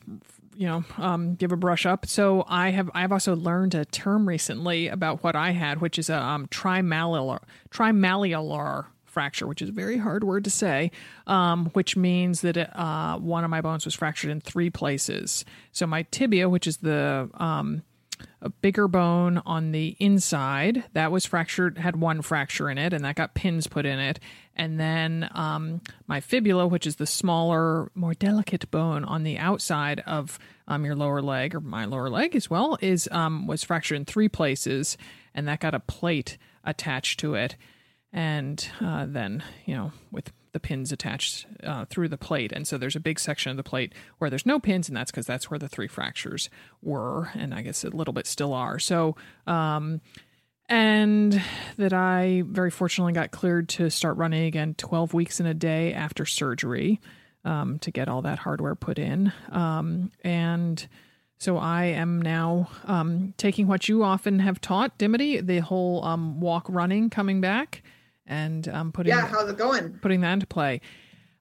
you 0.57 0.67
know 0.67 0.85
um, 0.97 1.35
give 1.35 1.51
a 1.51 1.57
brush 1.57 1.87
up. 1.87 2.07
So 2.07 2.45
I 2.49 2.71
have 2.71 2.91
I've 2.95 3.11
also 3.11 3.35
learned 3.35 3.75
a 3.75 3.85
term 3.85 4.29
recently 4.29 4.87
about 4.89 5.25
what 5.25 5.35
I 5.35 5.51
had, 5.51 5.81
which 5.81 5.99
is 5.99 6.09
a 6.09 6.21
um, 6.21 6.47
trimalleolar 6.49 7.41
trimalleolar 7.71 8.87
fracture, 9.07 9.47
which 9.49 9.61
is 9.61 9.71
a 9.71 9.73
very 9.73 9.99
hard 9.99 10.23
word 10.23 10.45
to 10.45 10.51
say, 10.51 10.93
um, 11.27 11.67
which 11.71 11.97
means 11.97 12.43
that 12.43 12.57
it, 12.57 12.71
uh, 12.79 13.19
one 13.19 13.43
of 13.43 13.51
my 13.51 13.61
bones 13.61 13.85
was 13.85 13.93
fractured 13.93 14.31
in 14.31 14.41
three 14.41 14.71
places. 14.71 15.45
So 15.73 15.85
my 15.85 16.03
tibia, 16.13 16.49
which 16.49 16.69
is 16.69 16.77
the 16.77 17.29
um, 17.35 17.83
a 18.41 18.49
bigger 18.49 18.89
bone 18.89 19.43
on 19.45 19.73
the 19.73 19.97
inside. 19.99 20.85
That 20.93 21.13
was 21.13 21.27
fractured 21.27 21.79
had 21.79 21.97
one 21.97 22.23
fracture 22.23 22.71
in 22.71 22.79
it 22.79 22.93
and 22.93 23.05
that 23.05 23.17
got 23.17 23.35
pins 23.35 23.67
put 23.67 23.87
in 23.87 23.99
it. 23.99 24.21
And 24.57 24.79
then 24.79 25.29
um, 25.33 25.81
my 26.07 26.21
fibula 26.21 26.67
which 26.67 26.87
is 26.87 26.97
the 26.97 27.07
smaller 27.07 27.91
more 27.95 28.15
delicate 28.15 28.71
bone 28.71 29.05
on 29.05 29.23
the 29.23 29.39
outside 29.39 30.01
of 30.07 30.39
um, 30.69 30.85
your 30.85 30.97
lower 30.97 31.23
leg 31.23 31.55
or 31.55 31.61
my 31.61 31.85
lower 31.85 32.11
leg 32.11 32.35
as 32.35 32.49
well 32.49 32.79
is 32.81 33.09
um, 33.13 33.47
was 33.47 33.65
fractured 33.65 33.97
in 33.97 34.05
three 34.05 34.29
places 34.29 34.97
and 35.35 35.47
that 35.49 35.61
got 35.61 35.75
a 35.75 35.81
plate 35.81 36.39
attached 36.65 37.21
to 37.21 37.35
it. 37.35 37.57
And 38.13 38.67
uh, 38.81 39.07
then 39.09 39.43
you 39.67 39.75
know 39.75 39.93
with 40.11 40.33
the 40.53 40.61
pins 40.61 40.93
attached 40.93 41.47
uh, 41.65 41.85
through 41.87 42.09
the 42.09 42.19
plate. 42.19 42.53
And 42.53 42.67
so 42.67 42.79
there's 42.79 42.97
a 42.97 43.01
big 43.01 43.19
section 43.19 43.51
of 43.51 43.57
the 43.57 43.63
plate 43.63 43.95
where 44.19 44.31
there's 44.31 44.47
no 44.47 44.59
pins, 44.59 44.89
and 44.89 44.97
that's 44.97 45.11
because 45.11 45.27
that's 45.27 45.51
where 45.51 45.59
the 45.59 45.69
three 45.69 45.89
fractures 45.89 46.51
were, 46.83 47.31
and 47.35 47.55
I 47.55 47.63
guess 47.63 47.85
a 47.85 47.91
little 47.91 48.15
bit 48.15 48.27
still 48.27 48.53
are. 48.53 48.79
So, 48.79 49.17
um, 49.47 50.01
and 50.69 51.43
that 51.77 51.93
I 51.93 52.45
very 52.47 52.71
fortunately 52.71 53.13
got 53.13 53.33
cleared 53.33 53.69
to 53.71 53.91
start 53.91 54.17
running 54.17 54.45
again 54.45 54.75
12 54.75 55.13
weeks 55.13 55.41
in 55.41 55.47
a 55.47 55.55
day 55.55 55.93
after 55.93 56.25
surgery 56.25 57.01
um, 57.45 57.79
to 57.81 57.91
get 57.91 58.09
all 58.09 58.23
that 58.23 58.39
hardware 58.39 58.75
put 58.77 58.99
in. 58.99 59.33
Um, 59.51 60.13
and 60.23 60.87
so 61.39 61.57
I 61.57 61.85
am 61.87 62.21
now 62.21 62.69
um, 62.85 63.35
taking 63.37 63.67
what 63.67 63.89
you 63.89 64.05
often 64.05 64.41
have 64.41 64.61
taught, 64.61 64.97
Dimity, 64.99 65.41
the 65.41 65.59
whole 65.59 66.05
um, 66.05 66.39
walk 66.39 66.67
running 66.69 67.11
coming 67.11 67.41
back 67.41 67.83
and 68.27 68.69
um, 68.69 68.93
putting 68.93 69.11
yeah, 69.11 69.27
how's 69.27 69.49
it 69.49 69.57
going? 69.57 69.99
Putting 70.01 70.21
that 70.21 70.35
into 70.35 70.47
play. 70.47 70.81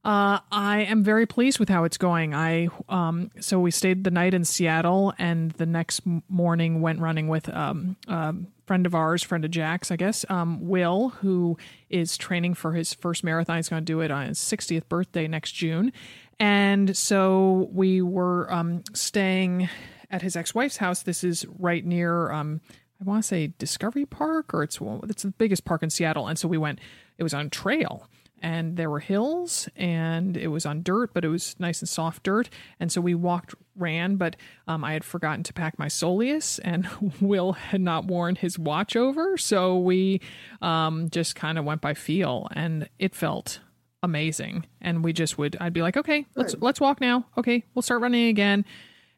Uh, 0.04 0.40
I 0.50 0.82
am 0.84 1.04
very 1.04 1.26
pleased 1.26 1.60
with 1.60 1.68
how 1.68 1.84
it's 1.84 1.98
going. 1.98 2.34
I 2.34 2.70
um, 2.88 3.32
so 3.42 3.60
we 3.60 3.70
stayed 3.70 4.06
the 4.06 4.12
night 4.12 4.34
in 4.34 4.46
Seattle, 4.46 5.14
and 5.18 5.52
the 5.52 5.66
next 5.66 6.02
morning 6.30 6.82
went 6.82 7.00
running 7.00 7.28
with 7.28 7.50
um, 7.50 7.98
a 8.08 8.34
friend 8.66 8.86
of 8.86 8.96
ours, 8.96 9.24
friend 9.24 9.44
of 9.44 9.52
Jack's, 9.52 9.92
I 9.92 9.98
guess, 9.98 10.26
um, 10.30 10.68
Will, 10.68 11.10
who 11.10 11.58
is 11.90 12.18
training 12.18 12.54
for 12.54 12.74
his 12.74 12.94
first 12.94 13.24
marathon. 13.24 13.58
He's 13.58 13.68
going 13.68 13.82
to 13.82 13.86
do 13.86 14.00
it 14.02 14.12
on 14.12 14.28
his 14.28 14.38
60th 14.38 14.88
birthday 14.88 15.28
next 15.28 15.52
June. 15.52 15.92
And 16.40 16.96
so 16.96 17.68
we 17.74 18.02
were 18.02 18.52
um, 18.54 18.84
staying 18.94 19.70
at 20.12 20.22
his 20.22 20.36
ex 20.36 20.56
wife's 20.56 20.78
house. 20.78 21.04
This 21.04 21.24
is 21.24 21.46
right 21.58 21.84
near, 21.84 22.32
um, 22.32 22.62
I 23.00 23.04
want 23.06 23.24
to 23.24 23.28
say 23.28 23.54
Discovery 23.58 24.06
Park, 24.06 24.54
or 24.54 24.64
it's 24.64 24.80
it's 25.04 25.24
the 25.24 25.34
biggest 25.38 25.66
park 25.66 25.84
in 25.84 25.90
Seattle. 25.90 26.28
And 26.28 26.38
so 26.38 26.48
we 26.48 26.58
went. 26.58 26.80
It 27.18 27.24
was 27.24 27.34
on 27.34 27.50
trail, 27.50 28.08
and 28.42 28.78
there 28.78 28.90
were 28.90 29.00
hills, 29.00 29.70
and 29.76 30.36
it 30.36 30.48
was 30.48 30.66
on 30.66 30.84
dirt, 30.84 31.14
but 31.14 31.26
it 31.26 31.30
was 31.30 31.56
nice 31.60 31.82
and 31.82 31.90
soft 31.90 32.24
dirt. 32.24 32.50
And 32.80 32.92
so 32.92 33.02
we 33.02 33.16
walked, 33.16 33.56
ran, 33.76 34.16
but 34.16 34.36
um, 34.68 34.84
I 34.84 34.94
had 34.94 35.04
forgotten 35.04 35.44
to 35.44 35.54
pack 35.54 35.78
my 35.80 35.88
soleus, 35.88 36.60
and 36.64 36.88
Will 37.22 37.54
had 37.54 37.82
not 37.82 38.06
worn 38.06 38.36
his 38.36 38.58
watch 38.60 38.96
over, 38.96 39.38
so 39.38 39.78
we 39.78 40.22
um, 40.62 41.10
just 41.10 41.36
kind 41.36 41.58
of 41.58 41.66
went 41.66 41.82
by 41.82 41.94
feel, 41.94 42.48
and 42.54 42.90
it 43.00 43.16
felt 43.16 43.60
amazing. 44.02 44.66
And 44.82 45.04
we 45.04 45.14
just 45.14 45.38
would, 45.38 45.58
I'd 45.60 45.74
be 45.74 45.82
like, 45.82 45.98
okay, 45.98 46.26
let's 46.36 46.56
let's 46.60 46.80
walk 46.80 47.02
now. 47.02 47.26
Okay, 47.38 47.64
we'll 47.74 47.82
start 47.82 48.02
running 48.02 48.28
again. 48.28 48.66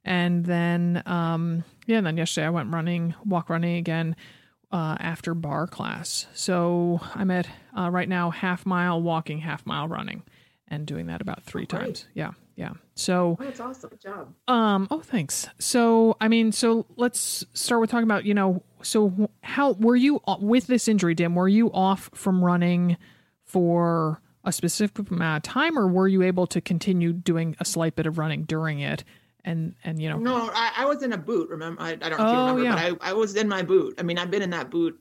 And 0.04 0.44
then, 0.44 1.04
um, 1.06 1.64
yeah, 1.92 1.98
and 1.98 2.08
then 2.08 2.18
yesterday 2.18 2.48
I 2.48 2.50
went 2.50 2.74
running, 2.74 3.14
walk 3.26 3.50
running 3.50 3.76
again 3.78 4.16
uh, 4.72 4.96
after 5.00 5.34
bar 5.34 5.68
class. 5.68 6.28
So 6.34 7.02
I'm 7.16 7.30
at 7.32 7.48
uh, 7.78 7.90
right 7.92 8.08
now 8.10 8.30
half 8.32 8.66
mile 8.66 9.02
walking, 9.02 9.40
half 9.40 9.66
mile 9.66 9.88
running, 9.88 10.24
and 10.68 10.86
doing 10.88 11.08
that 11.08 11.22
about 11.22 11.44
three 11.44 11.64
Oh, 11.64 11.78
great. 11.78 11.82
times. 11.86 12.06
Yeah, 12.14 12.32
yeah. 12.56 12.72
So, 12.96 13.38
Oh, 13.40 13.44
that's 13.44 13.60
awesome. 13.60 13.90
Good 13.90 14.02
job. 14.02 14.34
um, 14.48 14.88
oh, 14.90 15.02
thanks. 15.02 15.48
So, 15.60 16.16
I 16.22 16.28
mean, 16.30 16.52
so 16.52 16.86
let's 16.96 17.46
start 17.54 17.82
with 17.82 17.90
talking 17.90 18.04
about, 18.06 18.24
you 18.26 18.34
know, 18.34 18.64
so 18.82 19.30
how 19.44 19.74
were 19.74 19.96
you 19.98 20.22
with 20.40 20.68
this 20.68 20.88
injury, 20.88 21.14
Dim? 21.16 21.36
Were 21.36 21.48
you 21.50 21.72
off 21.74 22.10
from 22.14 22.44
running 22.44 22.96
for 23.44 24.22
a 24.44 24.52
specific 24.52 25.12
amount 25.12 25.46
of 25.46 25.52
time, 25.54 25.78
or 25.78 25.88
were 25.88 26.08
you 26.08 26.22
able 26.24 26.48
to 26.48 26.62
continue 26.62 27.14
doing 27.14 27.56
a 27.60 27.66
slight 27.66 27.96
bit 27.96 28.06
of 28.08 28.18
running 28.18 28.44
during 28.44 28.80
it? 28.80 29.04
And 29.46 29.76
and 29.84 30.02
you 30.02 30.10
know, 30.10 30.18
No, 30.18 30.50
I, 30.54 30.72
I 30.78 30.86
was 30.86 31.04
in 31.04 31.14
a 31.14 31.18
boot. 31.18 31.50
Remember, 31.50 31.82
I, 31.82 31.92
I 31.92 31.96
don't 31.96 32.20
Oh, 32.20 32.32
you 32.32 32.40
remember, 32.40 32.64
yeah. 32.64 32.90
but 32.92 33.04
I, 33.04 33.10
I 33.10 33.14
was 33.14 33.36
in 33.36 33.48
my 33.48 33.64
boot. 33.64 33.96
I 33.98 34.04
mean, 34.04 34.18
I've 34.18 34.32
been 34.32 34.42
in 34.42 34.52
that 34.52 34.70
boot, 34.70 35.00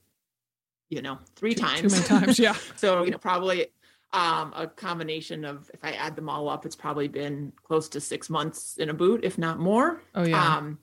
you 0.88 1.03
know, 1.03 1.18
three 1.37 1.55
too 1.55 1.62
times. 1.62 1.92
many 1.92 2.05
times, 2.05 2.38
yeah. 2.38 2.57
so 2.76 3.05
you 3.05 3.11
know, 3.11 3.18
probably 3.18 3.66
um, 4.12 4.53
a 4.57 4.66
combination 4.66 5.44
of 5.44 5.70
if 5.74 5.85
I 5.85 5.92
add 5.92 6.16
them 6.16 6.29
all 6.29 6.48
up, 6.48 6.66
it's 6.66 6.76
probably 6.76 7.09
been 7.09 7.53
close 7.62 7.88
to 7.90 8.00
six 8.00 8.29
months 8.31 8.76
in 8.79 8.88
a 8.90 8.94
boot, 8.94 9.20
if 9.22 9.38
not 9.38 9.59
more. 9.59 10.03
Oh 10.14 10.24
yeah. 10.24 10.57
Um, 10.57 10.79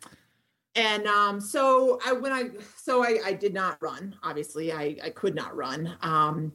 and 0.75 1.07
um, 1.07 1.41
so 1.41 1.99
I 2.05 2.13
when 2.13 2.31
I 2.31 2.49
so 2.75 3.03
I, 3.03 3.19
I 3.25 3.33
did 3.33 3.53
not 3.53 3.81
run. 3.81 4.15
Obviously, 4.23 4.71
I 4.71 4.95
I 5.03 5.09
could 5.09 5.33
not 5.35 5.55
run. 5.55 5.97
Um, 6.01 6.53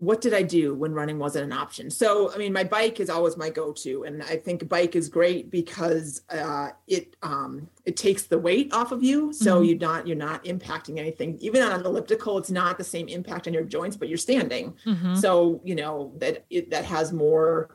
what 0.00 0.20
did 0.22 0.32
I 0.34 0.42
do 0.42 0.74
when 0.74 0.92
running 0.92 1.18
wasn't 1.18 1.44
an 1.44 1.52
option? 1.52 1.90
So 1.90 2.32
I 2.32 2.38
mean, 2.38 2.52
my 2.52 2.64
bike 2.64 3.00
is 3.00 3.08
always 3.10 3.36
my 3.36 3.50
go-to, 3.50 4.04
and 4.04 4.22
I 4.22 4.36
think 4.36 4.66
bike 4.68 4.96
is 4.96 5.08
great 5.08 5.50
because 5.50 6.22
uh, 6.30 6.70
it 6.88 7.16
um, 7.22 7.68
it 7.84 7.96
takes 7.96 8.22
the 8.24 8.38
weight 8.38 8.72
off 8.72 8.92
of 8.92 9.02
you, 9.02 9.32
so 9.32 9.60
Mhm. 9.60 9.68
you're 9.68 9.78
not 9.78 10.06
you're 10.06 10.16
not 10.16 10.44
impacting 10.44 10.98
anything. 10.98 11.36
Even 11.40 11.62
on 11.62 11.72
an 11.80 11.84
elliptical, 11.86 12.38
it's 12.38 12.50
not 12.50 12.78
the 12.78 12.84
same 12.84 13.08
impact 13.08 13.46
on 13.46 13.52
your 13.54 13.62
joints, 13.62 13.96
but 13.96 14.08
you're 14.08 14.18
standing 14.18 14.74
Mhm. 14.86 15.16
so 15.18 15.60
you 15.64 15.74
know 15.74 16.12
that 16.18 16.44
it 16.50 16.70
that 16.70 16.84
has 16.86 17.12
more 17.12 17.68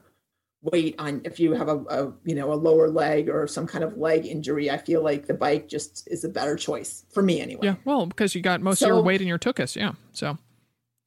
weight 0.64 0.96
on 0.98 1.22
if 1.26 1.40
you 1.40 1.54
have 1.54 1.68
a, 1.70 1.78
a 1.90 2.12
you 2.24 2.34
know 2.34 2.52
a 2.52 2.56
lower 2.56 2.90
leg 2.90 3.30
or 3.30 3.46
some 3.46 3.68
kind 3.68 3.84
of 3.84 3.98
leg 4.00 4.26
injury 4.26 4.72
i 4.72 4.78
feel 4.78 5.04
like 5.04 5.28
the 5.28 5.34
bike 5.34 5.68
just 5.68 6.08
is 6.10 6.24
a 6.24 6.30
better 6.30 6.56
choice 6.56 7.06
for 7.12 7.22
me 7.22 7.40
anyway 7.40 7.68
Yeah, 7.68 7.76
well, 7.86 8.08
because 8.08 8.34
you 8.34 8.42
got 8.42 8.62
most 8.62 8.82
of 8.82 8.88
your 8.88 9.04
weight 9.04 9.22
in 9.22 9.28
your 9.28 9.38
tuchus, 9.38 9.76
yeah. 9.76 9.92
So 10.14 10.40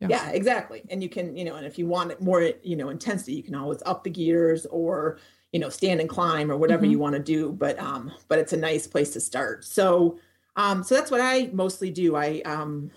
Yeah. 0.00 0.08
yeah 0.11 0.30
exactly 0.30 0.84
and 0.90 1.02
you 1.02 1.08
can 1.08 1.37
you 1.37 1.44
know 1.44 1.56
and 1.56 1.66
if 1.66 1.76
you 1.78 1.87
want 1.87 2.12
it 2.12 2.20
more 2.20 2.52
you 2.62 2.76
know 2.76 2.88
intensity 2.88 3.32
you 3.34 3.42
can 3.42 3.56
always 3.56 3.82
up 3.84 4.04
the 4.04 4.11
gears 4.11 4.64
or 4.66 5.18
you 5.52 5.58
know 5.58 5.68
stand 5.68 5.98
and 6.00 6.08
climb 6.08 6.52
or 6.52 6.56
whatever 6.56 6.87
Mhm. 6.87 6.90
you 6.90 6.98
want 7.00 7.14
to 7.16 7.22
do 7.22 7.50
but 7.50 7.76
um 7.80 8.12
but 8.28 8.38
it's 8.38 8.52
a 8.52 8.56
nice 8.56 8.87
place 8.87 9.12
to 9.14 9.20
start 9.20 9.64
so 9.64 10.16
um 10.54 10.84
so 10.84 10.94
that's 10.94 11.11
what 11.11 11.20
i 11.20 11.50
mostly 11.52 11.90
do 11.90 12.14
i 12.14 12.40
um 12.44 12.92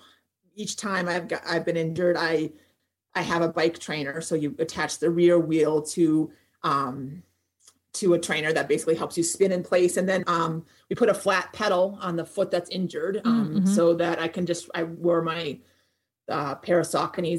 each 0.55 0.75
time 0.75 1.07
i've 1.09 1.27
got 1.27 1.41
i've 1.47 1.65
been 1.65 1.77
injured 1.77 2.15
i 2.19 2.51
i 3.15 3.21
have 3.23 3.41
a 3.41 3.49
bike 3.49 3.79
trainer 3.79 4.21
so 4.21 4.35
you 4.35 4.55
attach 4.59 4.99
the 4.99 5.09
rear 5.09 5.39
wheel 5.39 5.81
to 5.81 6.31
um 6.61 7.23
to 7.93 8.13
a 8.13 8.19
trainer 8.19 8.53
that 8.53 8.67
basically 8.69 8.95
helps 8.95 9.17
you 9.17 9.23
spin 9.23 9.51
in 9.51 9.63
place 9.63 9.97
and 9.97 10.07
then 10.07 10.23
um 10.27 10.63
we 10.89 10.95
put 10.95 11.09
a 11.09 11.13
flat 11.15 11.51
pedal 11.51 11.97
on 11.99 12.15
the 12.15 12.25
foot 12.25 12.51
that's 12.51 12.69
injured 12.69 13.21
um 13.25 13.61
Mhm. 13.61 13.67
so 13.67 13.95
that 13.95 14.19
i 14.19 14.27
can 14.27 14.45
just 14.45 14.69
i 14.75 14.83
wear 14.83 15.23
my 15.23 15.57
uh 16.31 16.55
pair 16.55 16.79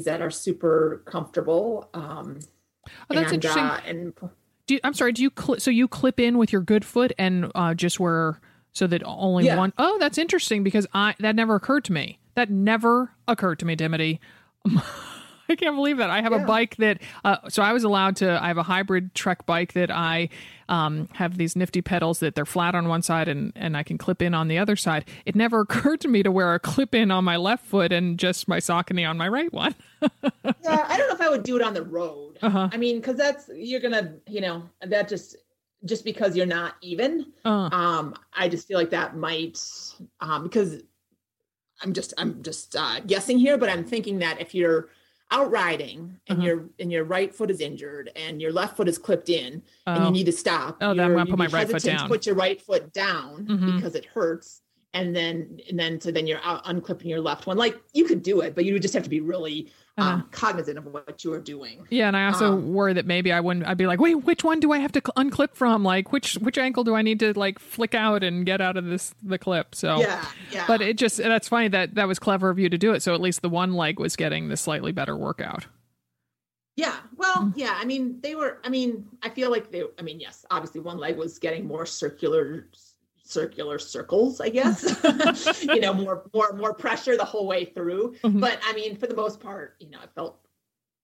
that 0.05 0.21
are 0.21 0.31
super 0.31 1.01
comfortable 1.05 1.89
um 1.93 2.39
Oh, 3.09 3.13
that's 3.15 3.31
and, 3.31 3.33
interesting. 3.35 3.63
uh, 3.63 3.79
and 3.85 4.13
do 4.67 4.73
you, 4.75 4.79
I'm 4.83 4.93
sorry, 4.93 5.13
do 5.13 5.21
you 5.23 5.31
cl- 5.37 5.59
so 5.59 5.71
you 5.71 5.87
clip 5.87 6.19
in 6.19 6.37
with 6.37 6.51
your 6.51 6.61
good 6.61 6.83
foot 6.85 7.11
and 7.17 7.49
uh, 7.55 7.73
just 7.73 7.99
wear 7.99 8.39
so 8.73 8.87
that 8.87 9.01
only 9.05 9.45
Yeah. 9.45 9.55
one 9.57 9.71
Oh, 9.77 9.97
that's 9.99 10.17
interesting 10.17 10.63
because 10.63 10.85
I 10.93 11.15
that 11.19 11.35
never 11.35 11.55
occurred 11.55 11.85
to 11.85 11.93
me. 11.93 12.19
That 12.35 12.49
never 12.49 13.11
occurred 13.27 13.59
to 13.59 13.65
me, 13.65 13.75
Dimity. 13.75 14.19
I 15.49 15.55
can't 15.55 15.75
believe 15.75 15.97
that. 15.97 16.09
I 16.09 16.21
have 16.21 16.31
a 16.33 16.39
bike 16.39 16.75
that 16.77 17.01
uh, 17.23 17.37
so 17.49 17.61
I 17.61 17.73
was 17.73 17.83
allowed 17.83 18.15
to 18.17 18.41
I 18.41 18.47
have 18.47 18.57
a 18.57 18.63
hybrid 18.63 19.13
trek 19.13 19.45
bike 19.45 19.73
that 19.73 19.91
I 19.91 20.29
um, 20.69 21.09
have 21.13 21.37
these 21.37 21.55
nifty 21.55 21.81
pedals 21.81 22.19
that 22.19 22.35
they're 22.35 22.45
flat 22.45 22.75
on 22.75 22.87
one 22.87 23.01
side 23.01 23.27
and 23.27 23.51
and 23.55 23.75
I 23.75 23.83
can 23.83 23.97
clip 23.97 24.21
in 24.21 24.33
on 24.33 24.47
the 24.47 24.57
other 24.57 24.75
side. 24.75 25.05
It 25.25 25.35
never 25.35 25.59
occurred 25.67 26.01
to 26.01 26.07
me 26.07 26.23
to 26.23 26.31
wear 26.31 26.53
a 26.53 26.59
clip 26.59 26.95
in 26.95 27.11
on 27.11 27.23
my 27.23 27.35
left 27.37 27.65
foot 27.65 27.91
and 27.91 28.17
just 28.17 28.47
my 28.47 28.57
Saucony 28.59 29.07
on 29.07 29.17
my 29.17 29.27
right 29.27 29.51
one. 29.51 29.75
yeah, 30.01 30.85
I 30.87 30.97
don't 30.97 31.07
know 31.09 31.15
if 31.15 31.21
I 31.21 31.29
would 31.29 31.43
do 31.43 31.55
it 31.55 31.61
on 31.61 31.73
the 31.73 31.83
road. 31.83 32.39
Uh-huh. 32.41 32.69
I 32.71 32.77
mean, 32.77 32.97
because 32.97 33.17
that's 33.17 33.49
you're 33.53 33.81
gonna, 33.81 34.13
you 34.27 34.41
know, 34.41 34.63
that 34.81 35.07
just 35.09 35.35
just 35.85 36.05
because 36.05 36.35
you're 36.35 36.45
not 36.45 36.75
even. 36.81 37.33
Uh, 37.43 37.69
Um, 37.71 38.15
I 38.33 38.47
just 38.47 38.67
feel 38.67 38.77
like 38.77 38.91
that 38.91 39.17
might 39.17 39.59
um 40.21 40.43
because 40.43 40.81
I'm 41.81 41.91
just 41.93 42.13
I'm 42.17 42.41
just 42.43 42.75
uh 42.75 43.01
guessing 43.01 43.37
here, 43.37 43.57
but 43.57 43.69
I'm 43.69 43.83
thinking 43.83 44.19
that 44.19 44.39
if 44.39 44.55
you're 44.55 44.89
out 45.33 45.49
riding 45.51 46.17
and 46.27 46.37
Uh-huh. 46.37 46.45
your 46.47 46.69
and 46.79 46.91
your 46.91 47.03
right 47.03 47.33
foot 47.33 47.49
is 47.51 47.59
injured 47.59 48.11
and 48.15 48.41
your 48.41 48.53
left 48.53 48.77
foot 48.77 48.87
is 48.87 48.97
clipped 48.97 49.29
in 49.29 49.61
and 49.87 50.03
oh. 50.03 50.05
you 50.05 50.11
need 50.11 50.25
to 50.27 50.31
stop. 50.31 50.77
Oh, 50.79 50.93
then 50.93 51.05
I'm 51.05 51.13
gonna 51.13 51.25
put 51.29 51.39
my 51.39 51.47
right 51.47 51.69
foot 51.69 51.81
down. 51.83 52.07
Put 52.07 52.25
your 52.25 52.35
right 52.35 52.61
foot 52.61 52.93
down 52.93 53.45
Mhm. 53.47 53.75
because 53.75 53.95
it 53.95 54.05
hurts. 54.05 54.61
And 54.95 55.15
then, 55.15 55.59
and 55.69 55.79
then, 55.79 55.99
so 55.99 56.11
then 56.11 56.27
you're 56.27 56.39
out 56.43 56.63
unclipping 56.65 57.05
your 57.09 57.19
left 57.19 57.47
one. 57.47 57.57
Like 57.57 57.81
you 57.93 58.05
could 58.05 58.21
do 58.21 58.41
it, 58.41 58.53
but 58.53 58.63
you 58.65 58.73
would 58.73 58.81
just 58.83 58.93
have 58.93 59.03
to 59.03 59.09
be 59.09 59.21
really 59.21 59.71
Uh-huh. 59.97 60.09
um, 60.15 60.27
cognizant 60.31 60.77
of 60.79 60.85
what 60.85 61.23
you 61.23 61.31
are 61.33 61.39
doing. 61.39 61.85
Yeah, 61.91 62.07
and 62.07 62.17
I 62.17 62.25
also 62.25 62.53
Um, 62.53 62.73
worry 62.73 62.93
that 62.93 63.05
maybe 63.05 63.31
I 63.31 63.39
wouldn't. 63.39 63.65
I'd 63.67 63.77
be 63.77 63.85
like, 63.87 63.99
wait, 63.99 64.15
which 64.15 64.43
one 64.43 64.59
do 64.59 64.71
I 64.71 64.79
have 64.79 64.91
to 64.93 65.01
cl- 65.05 65.13
unclip 65.25 65.53
from? 65.55 65.83
Like, 65.83 66.11
which 66.11 66.33
which 66.35 66.57
ankle 66.57 66.83
do 66.83 66.95
I 66.95 67.01
need 67.03 67.19
to 67.21 67.33
like 67.37 67.59
flick 67.59 67.93
out 67.95 68.23
and 68.23 68.43
get 68.45 68.59
out 68.61 68.75
of 68.77 68.85
this 68.85 69.13
the 69.23 69.37
clip? 69.37 69.75
So, 69.75 69.99
Yeah, 69.99 70.25
yeah. 70.51 70.65
but 70.67 70.81
it 70.81 70.97
just 70.97 71.17
that's 71.17 71.47
funny 71.47 71.67
that 71.69 71.93
that 71.95 72.07
was 72.07 72.17
clever 72.19 72.49
of 72.49 72.57
you 72.59 72.69
to 72.69 72.77
do 72.77 72.93
it. 72.93 73.01
So 73.03 73.13
at 73.13 73.21
least 73.21 73.41
the 73.43 73.49
one 73.49 73.73
leg 73.73 73.99
was 73.99 74.15
getting 74.15 74.47
the 74.49 74.57
slightly 74.57 74.91
better 74.91 75.15
workout. 75.17 75.65
Yeah. 76.75 76.95
Well, 77.15 77.35
Mm. 77.35 77.53
yeah. 77.55 77.75
I 77.79 77.85
mean, 77.85 78.19
they 78.21 78.33
were. 78.35 78.59
I 78.63 78.69
mean, 78.69 79.05
I 79.21 79.29
feel 79.29 79.51
like 79.51 79.71
they. 79.71 79.83
I 79.99 80.01
mean, 80.01 80.19
yes. 80.19 80.43
Obviously, 80.49 80.81
one 80.81 80.97
leg 80.97 81.17
was 81.17 81.37
getting 81.39 81.67
more 81.67 81.85
circular, 81.85 82.67
circular 83.33 83.79
circles. 83.79 84.39
I 84.39 84.49
guess. 84.49 84.83
you 85.63 85.79
know, 85.79 85.93
more, 85.93 86.29
more, 86.33 86.53
more 86.53 86.73
pressure 86.73 87.17
the 87.17 87.25
whole 87.25 87.47
way 87.47 87.65
through. 87.65 88.15
Mhm. 88.23 88.39
But 88.39 88.59
I 88.63 88.73
mean, 88.73 88.95
for 88.95 89.07
the 89.07 89.15
most 89.15 89.39
part, 89.39 89.75
you 89.79 89.89
know, 89.89 89.99
I 90.01 90.07
felt 90.07 90.39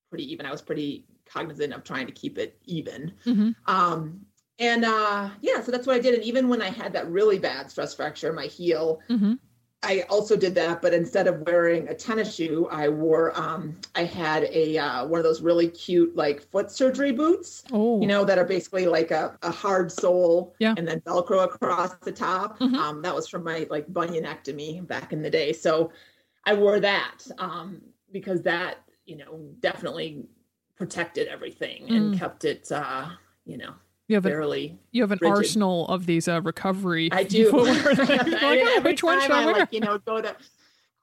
pretty 0.10 0.32
even. 0.32 0.46
I 0.46 0.52
was 0.52 0.62
pretty 0.62 1.06
cognizant 1.26 1.74
of 1.74 1.84
trying 1.84 2.08
to 2.08 2.12
keep 2.12 2.38
it 2.38 2.58
even. 2.66 3.14
Mhm. 3.26 3.56
Um, 3.68 4.26
and 4.58 4.84
uh, 4.84 5.30
yeah, 5.42 5.62
so 5.62 5.72
that's 5.72 5.88
what 5.88 5.96
I 5.96 6.00
did. 6.00 6.16
And 6.16 6.24
even 6.24 6.50
when 6.50 6.62
I 6.62 6.70
had 6.70 6.94
that 6.94 7.10
really 7.10 7.40
bad 7.40 7.72
stress 7.72 7.94
fracture 7.94 8.34
my 8.34 8.46
heel, 8.46 9.02
Mm-hmm. 9.10 9.34
I 9.82 10.02
also 10.10 10.36
did 10.36 10.56
that, 10.56 10.82
but 10.82 10.94
instead 10.94 11.28
of 11.28 11.40
wearing 11.48 11.88
a 11.88 11.94
tennis 11.94 12.36
shoe, 12.36 12.68
I 12.70 12.90
wore 12.90 13.38
um 13.40 13.78
I 13.96 14.04
had 14.04 14.44
a 14.44 14.78
uh, 14.78 15.06
one 15.06 15.20
of 15.20 15.24
those 15.24 15.42
really 15.42 15.70
cute 15.70 16.16
like 16.18 16.42
foot 16.52 16.70
surgery 16.70 17.14
boots, 17.14 17.64
Oh, 17.72 18.02
you 18.02 18.08
know, 18.08 18.26
that 18.26 18.38
are 18.38 18.44
basically 18.46 18.88
like 18.88 19.12
a, 19.12 19.38
a 19.42 19.52
hard 19.52 19.90
sole 19.92 20.54
Yeah. 20.60 20.74
and 20.76 20.86
then 20.88 21.00
Velcro 21.02 21.46
across 21.46 21.96
the 22.02 22.12
top. 22.12 22.60
Mhm. 22.60 22.76
Um, 22.76 23.02
that 23.04 23.16
was 23.16 23.28
from 23.30 23.44
my 23.46 23.68
like 23.70 23.88
bunionectomy 23.88 24.86
back 24.86 25.14
in 25.14 25.22
the 25.22 25.30
day. 25.30 25.54
So 25.54 25.92
I 26.46 26.54
wore 26.56 26.80
that 26.82 27.20
um 27.38 27.82
because 28.12 28.42
that, 28.44 28.80
you 29.06 29.16
know, 29.16 29.40
definitely 29.62 30.26
protected 30.76 31.28
everything 31.30 31.90
and 31.90 32.12
Mm. 32.14 32.18
kept 32.18 32.44
it 32.44 32.70
uh, 32.72 33.10
you 33.46 33.58
know, 33.58 33.74
you 34.10 34.16
have 34.16 34.26
an 34.26 34.80
you 34.92 35.04
have 35.04 35.12
an 35.12 35.20
rigid. 35.22 35.38
arsenal 35.38 35.88
of 35.88 36.08
these 36.08 36.28
uh, 36.28 36.42
recovery. 36.42 37.10
I 37.12 37.24
do. 37.24 37.52
footwear 37.52 37.94
that 37.94 38.28
you're 38.28 38.40
like, 38.40 38.60
oh, 38.64 38.82
which 38.82 39.04
one 39.04 39.22
should 39.22 39.30
I 39.30 39.44
I 39.44 39.46
wear? 39.46 39.56
like, 39.60 39.72
you 39.72 39.82
know, 39.82 40.00
go 40.00 40.20
to 40.20 40.36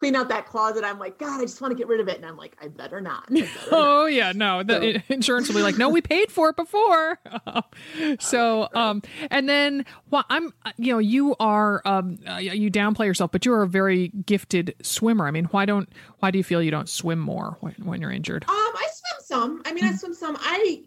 clean 0.01 0.17
out 0.17 0.29
that 0.29 0.47
closet. 0.47 0.83
I'm 0.83 0.99
like, 0.99 1.17
God, 1.17 1.41
I 1.41 1.45
just 1.45 1.61
want 1.61 1.71
to 1.71 1.77
get 1.77 1.87
rid 1.87 2.01
of 2.01 2.09
it. 2.09 2.17
And 2.17 2.27
I'm 2.27 2.37
like, 2.37 2.57
I 2.61 2.67
better 2.67 3.01
not. 3.01 3.27
I 3.31 3.35
better 3.43 3.51
oh 3.71 4.03
not. 4.03 4.13
yeah, 4.13 4.33
no, 4.33 4.65
the 4.65 5.03
so. 5.07 5.15
insurance 5.15 5.47
will 5.47 5.55
be 5.55 5.63
like, 5.63 5.79
no, 5.79 5.89
we 5.89 6.01
paid 6.01 6.33
for 6.33 6.49
it 6.49 6.57
before. 6.57 7.21
so, 8.19 8.69
um, 8.75 9.03
and 9.31 9.49
then 9.49 9.87
well, 10.11 10.25
I'm, 10.29 10.53
you 10.77 10.93
know, 10.93 10.99
you 10.99 11.37
are, 11.39 11.83
um, 11.85 12.19
uh, 12.29 12.39
you 12.39 12.73
downplay 12.73 13.07
yourself, 13.07 13.31
but 13.31 13.47
you 13.47 13.53
are 13.53 13.63
a 13.63 13.69
very 13.69 14.09
gifted 14.09 14.75
swimmer. 14.83 15.29
I 15.29 15.31
mean, 15.31 15.45
why 15.47 15.65
don't, 15.65 15.89
why 16.19 16.33
do 16.33 16.39
you 16.39 16.45
feel 16.45 16.61
you 16.61 16.73
don't 16.73 16.89
swim 16.89 17.21
more 17.21 17.57
when, 17.61 17.75
when 17.85 18.01
you're 18.01 18.13
injured? 18.13 18.45
Um, 18.49 18.57
I 18.57 18.89
swim 18.93 19.25
some. 19.25 19.63
I 19.65 19.73
mean, 19.73 19.85
I 19.85 19.93
swim 19.95 20.13
some. 20.13 20.37
I, 20.41 20.83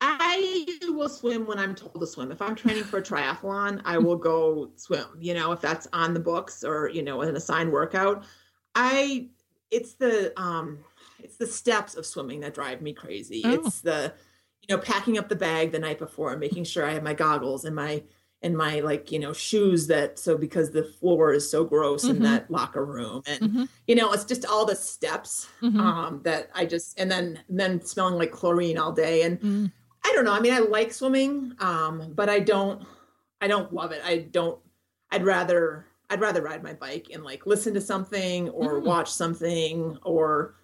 I 0.00 0.66
will 0.88 1.08
swim 1.08 1.46
when 1.46 1.58
I'm 1.58 1.74
told 1.74 2.00
to 2.00 2.06
swim. 2.06 2.30
If 2.30 2.42
I'm 2.42 2.54
training 2.54 2.84
for 2.84 2.98
a 2.98 3.02
triathlon, 3.02 3.80
I 3.84 3.98
will 3.98 4.16
go 4.16 4.70
swim, 4.76 5.06
you 5.18 5.34
know, 5.34 5.52
if 5.52 5.60
that's 5.60 5.88
on 5.92 6.12
the 6.12 6.20
books 6.20 6.64
or, 6.64 6.88
you 6.88 7.02
know, 7.02 7.22
an 7.22 7.34
assigned 7.36 7.72
workout. 7.72 8.24
I 8.74 9.28
it's 9.70 9.94
the 9.94 10.38
um 10.40 10.78
it's 11.18 11.36
the 11.36 11.46
steps 11.46 11.94
of 11.94 12.06
swimming 12.06 12.40
that 12.40 12.54
drive 12.54 12.82
me 12.82 12.92
crazy. 12.92 13.42
Oh. 13.44 13.54
It's 13.54 13.80
the 13.80 14.12
you 14.68 14.74
know, 14.74 14.82
packing 14.82 15.16
up 15.16 15.28
the 15.28 15.36
bag 15.36 15.72
the 15.72 15.78
night 15.78 15.98
before 15.98 16.32
and 16.32 16.40
making 16.40 16.64
sure 16.64 16.84
I 16.84 16.92
have 16.92 17.02
my 17.02 17.14
goggles 17.14 17.64
and 17.64 17.74
my 17.74 18.02
and 18.42 18.56
my 18.56 18.80
like, 18.80 19.10
you 19.10 19.18
know, 19.18 19.32
shoes 19.32 19.86
that 19.86 20.18
so 20.18 20.36
because 20.36 20.70
the 20.70 20.84
floor 20.84 21.32
is 21.32 21.50
so 21.50 21.64
gross 21.64 22.04
mm-hmm. 22.04 22.16
in 22.16 22.22
that 22.24 22.50
locker 22.50 22.84
room. 22.84 23.22
And 23.26 23.40
mm-hmm. 23.40 23.64
you 23.86 23.94
know, 23.94 24.12
it's 24.12 24.24
just 24.24 24.44
all 24.44 24.66
the 24.66 24.76
steps 24.76 25.48
mm-hmm. 25.62 25.80
um 25.80 26.20
that 26.24 26.50
I 26.54 26.66
just 26.66 26.98
and 26.98 27.10
then 27.10 27.40
and 27.48 27.58
then 27.58 27.80
smelling 27.80 28.16
like 28.16 28.32
chlorine 28.32 28.76
all 28.76 28.92
day. 28.92 29.22
And 29.22 29.40
mm. 29.40 29.72
I 30.06 30.12
don't 30.14 30.24
know. 30.24 30.32
I 30.32 30.40
mean, 30.40 30.52
I 30.52 30.60
like 30.60 30.92
swimming, 30.92 31.54
um, 31.58 32.12
but 32.14 32.28
I 32.28 32.38
don't 32.38 32.86
I 33.40 33.48
don't 33.48 33.72
love 33.72 33.90
it. 33.90 34.00
I 34.04 34.18
don't 34.18 34.58
I'd 35.10 35.24
rather 35.24 35.86
I'd 36.10 36.20
rather 36.20 36.42
ride 36.42 36.62
my 36.62 36.74
bike 36.74 37.08
and 37.12 37.24
like 37.24 37.44
listen 37.44 37.74
to 37.74 37.80
something 37.80 38.48
or 38.50 38.80
mm. 38.80 38.84
watch 38.84 39.10
something 39.10 39.98
or 40.04 40.54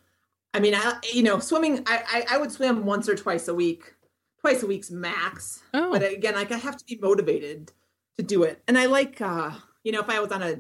I 0.55 0.61
mean 0.61 0.75
I 0.75 0.95
you 1.13 1.25
know 1.25 1.41
swimming 1.41 1.83
I, 1.87 2.03
I, 2.07 2.37
I 2.37 2.39
would 2.39 2.53
swim 2.53 2.85
once 2.85 3.09
or 3.09 3.17
twice 3.17 3.49
a 3.49 3.55
week 3.55 3.95
twice 4.41 4.63
a 4.63 4.67
week's 4.67 4.91
max 4.91 5.63
oh. 5.75 5.91
but 5.91 6.03
again 6.03 6.35
like 6.35 6.53
I 6.53 6.59
have 6.59 6.77
to 6.77 6.85
be 6.85 6.99
motivated 7.01 7.73
to 8.17 8.23
do 8.23 8.45
it 8.45 8.63
and 8.69 8.79
I 8.79 8.87
like 8.87 9.21
uh 9.21 9.51
you 9.83 9.91
know 9.91 10.01
if 10.01 10.09
I 10.09 10.21
was 10.21 10.31
on 10.31 10.43
a 10.43 10.57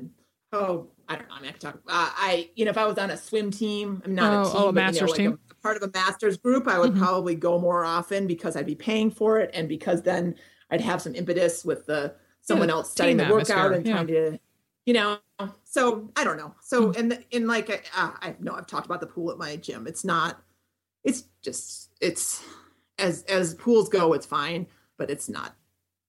oh 0.52 0.88
I 1.08 1.16
don't 1.16 1.28
know 1.28 1.34
I 1.36 1.40
mean 1.40 1.50
I 1.50 1.52
could 1.52 1.60
talk 1.60 1.74
uh, 1.86 2.10
I 2.16 2.50
you 2.56 2.64
know 2.64 2.72
if 2.72 2.78
I 2.78 2.86
was 2.86 2.98
on 2.98 3.10
a 3.10 3.16
swim 3.16 3.52
team 3.52 4.02
I'm 4.04 4.14
not 4.14 4.32
oh, 4.32 4.40
a 4.40 4.44
team 4.44 4.62
oh, 4.62 4.68
a 4.68 4.72
masters 4.72 5.00
you 5.00 5.06
know, 5.06 5.10
like 5.10 5.18
team 5.18 5.38
a, 5.50 5.51
a 5.51 5.51
part 5.62 5.76
of 5.76 5.82
a 5.82 5.90
masters 5.92 6.36
group 6.36 6.66
I 6.66 6.78
would 6.78 6.92
mm-hmm. 6.92 7.02
probably 7.02 7.34
go 7.34 7.58
more 7.58 7.84
often 7.84 8.26
because 8.26 8.56
I'd 8.56 8.66
be 8.66 8.74
paying 8.74 9.10
for 9.10 9.38
it 9.38 9.50
and 9.54 9.68
because 9.68 10.02
then 10.02 10.34
I'd 10.70 10.80
have 10.80 11.02
some 11.02 11.14
impetus 11.14 11.64
with 11.64 11.86
the 11.86 12.14
someone 12.40 12.68
yeah, 12.68 12.74
else 12.74 12.90
studying 12.90 13.16
the 13.16 13.28
workout 13.28 13.72
and 13.72 13.86
yeah. 13.86 13.92
trying 13.92 14.06
to 14.08 14.38
you 14.84 14.94
know 14.94 15.18
so 15.64 16.10
i 16.16 16.24
don't 16.24 16.36
know 16.36 16.54
so 16.60 16.92
and 16.92 17.12
hmm. 17.12 17.20
in 17.30 17.46
like 17.46 17.70
uh, 17.96 18.10
i 18.20 18.34
know 18.40 18.52
i've 18.54 18.66
talked 18.66 18.86
about 18.86 19.00
the 19.00 19.06
pool 19.06 19.30
at 19.30 19.38
my 19.38 19.56
gym 19.56 19.86
it's 19.86 20.04
not 20.04 20.42
it's 21.04 21.24
just 21.40 21.90
it's 22.00 22.44
as 22.98 23.22
as 23.24 23.54
pools 23.54 23.88
go 23.88 24.12
it's 24.12 24.26
fine 24.26 24.66
but 24.98 25.10
it's 25.10 25.28
not 25.28 25.56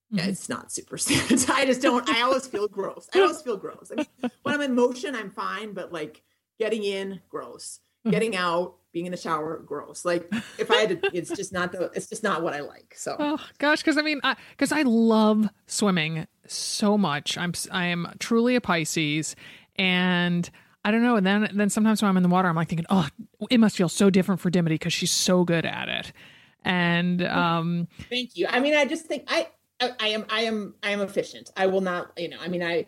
yeah, 0.10 0.22
mm-hmm. 0.22 0.32
it's 0.32 0.50
not 0.50 0.72
super 0.72 0.96
i 1.54 1.66
just 1.66 1.82
don't 1.82 2.10
i 2.10 2.22
always 2.22 2.48
feel 2.48 2.68
gross 2.68 3.08
i 3.14 3.20
always 3.20 3.42
feel 3.42 3.58
gross 3.58 3.92
i 3.92 3.96
mean 3.96 4.32
when 4.44 4.56
i'm 4.56 4.62
in 4.62 4.76
motion 4.76 5.16
i'm 5.16 5.30
fine 5.30 5.74
but 5.74 5.94
like 5.94 6.22
getting 6.60 6.84
in 6.84 7.20
gross 7.30 7.80
mm-hmm. 8.00 8.12
getting 8.12 8.36
out 8.36 8.76
being 8.94 9.06
in 9.06 9.12
the 9.12 9.18
shower 9.18 9.58
gross 9.66 10.06
like 10.06 10.32
if 10.58 10.72
i 10.72 10.76
had 10.78 11.02
to 11.02 11.18
it's 11.18 11.32
just 11.32 11.52
not 11.52 11.72
the 11.72 11.92
it's 11.94 12.08
just 12.08 12.24
not 12.24 12.42
what 12.42 12.54
i 12.54 12.62
like 12.62 12.94
so 12.96 13.16
oh 13.20 13.40
gosh 13.58 13.82
because 13.82 13.98
i 13.98 14.02
mean 14.02 14.22
because 14.52 14.72
I, 14.72 14.80
I 14.80 14.84
love 14.84 15.50
swimming 15.68 16.28
so 16.48 16.98
much 16.98 17.38
i'm 17.38 17.54
i 17.72 17.88
am 17.88 18.14
truly 18.20 18.56
a 18.56 18.62
pisces 18.62 19.36
and 19.76 20.50
I 20.86 20.92
don't 20.92 21.04
know. 21.04 21.16
And 21.16 21.26
then, 21.26 21.50
then 21.54 21.70
sometimes 21.70 22.02
when 22.02 22.10
I'm 22.10 22.18
in 22.18 22.24
the 22.24 22.30
water, 22.30 22.48
I'm 22.48 22.56
like 22.56 22.68
thinking, 22.68 22.86
oh, 22.90 23.08
it 23.50 23.60
must 23.60 23.78
feel 23.78 23.90
so 23.90 24.10
different 24.10 24.42
for 24.42 24.50
Dimity 24.50 24.76
because 24.76 24.94
she's 24.94 25.12
so 25.12 25.44
good 25.44 25.66
at 25.66 25.88
it. 25.88 26.12
And 26.66 27.26
um, 27.26 27.88
thank 28.10 28.36
you. 28.36 28.48
I 28.50 28.60
mean, 28.60 28.76
I 28.76 28.86
just 28.86 29.06
think 29.06 29.24
I, 29.28 29.48
I, 29.80 29.92
I 30.00 30.08
am, 30.10 30.26
I 30.30 30.42
am, 30.42 30.76
I 30.84 30.92
am 30.92 31.02
efficient. 31.02 31.52
I 31.56 31.68
will 31.68 31.82
not, 31.82 32.12
you 32.18 32.30
know, 32.30 32.38
I 32.40 32.48
mean, 32.48 32.64
I, 32.64 32.86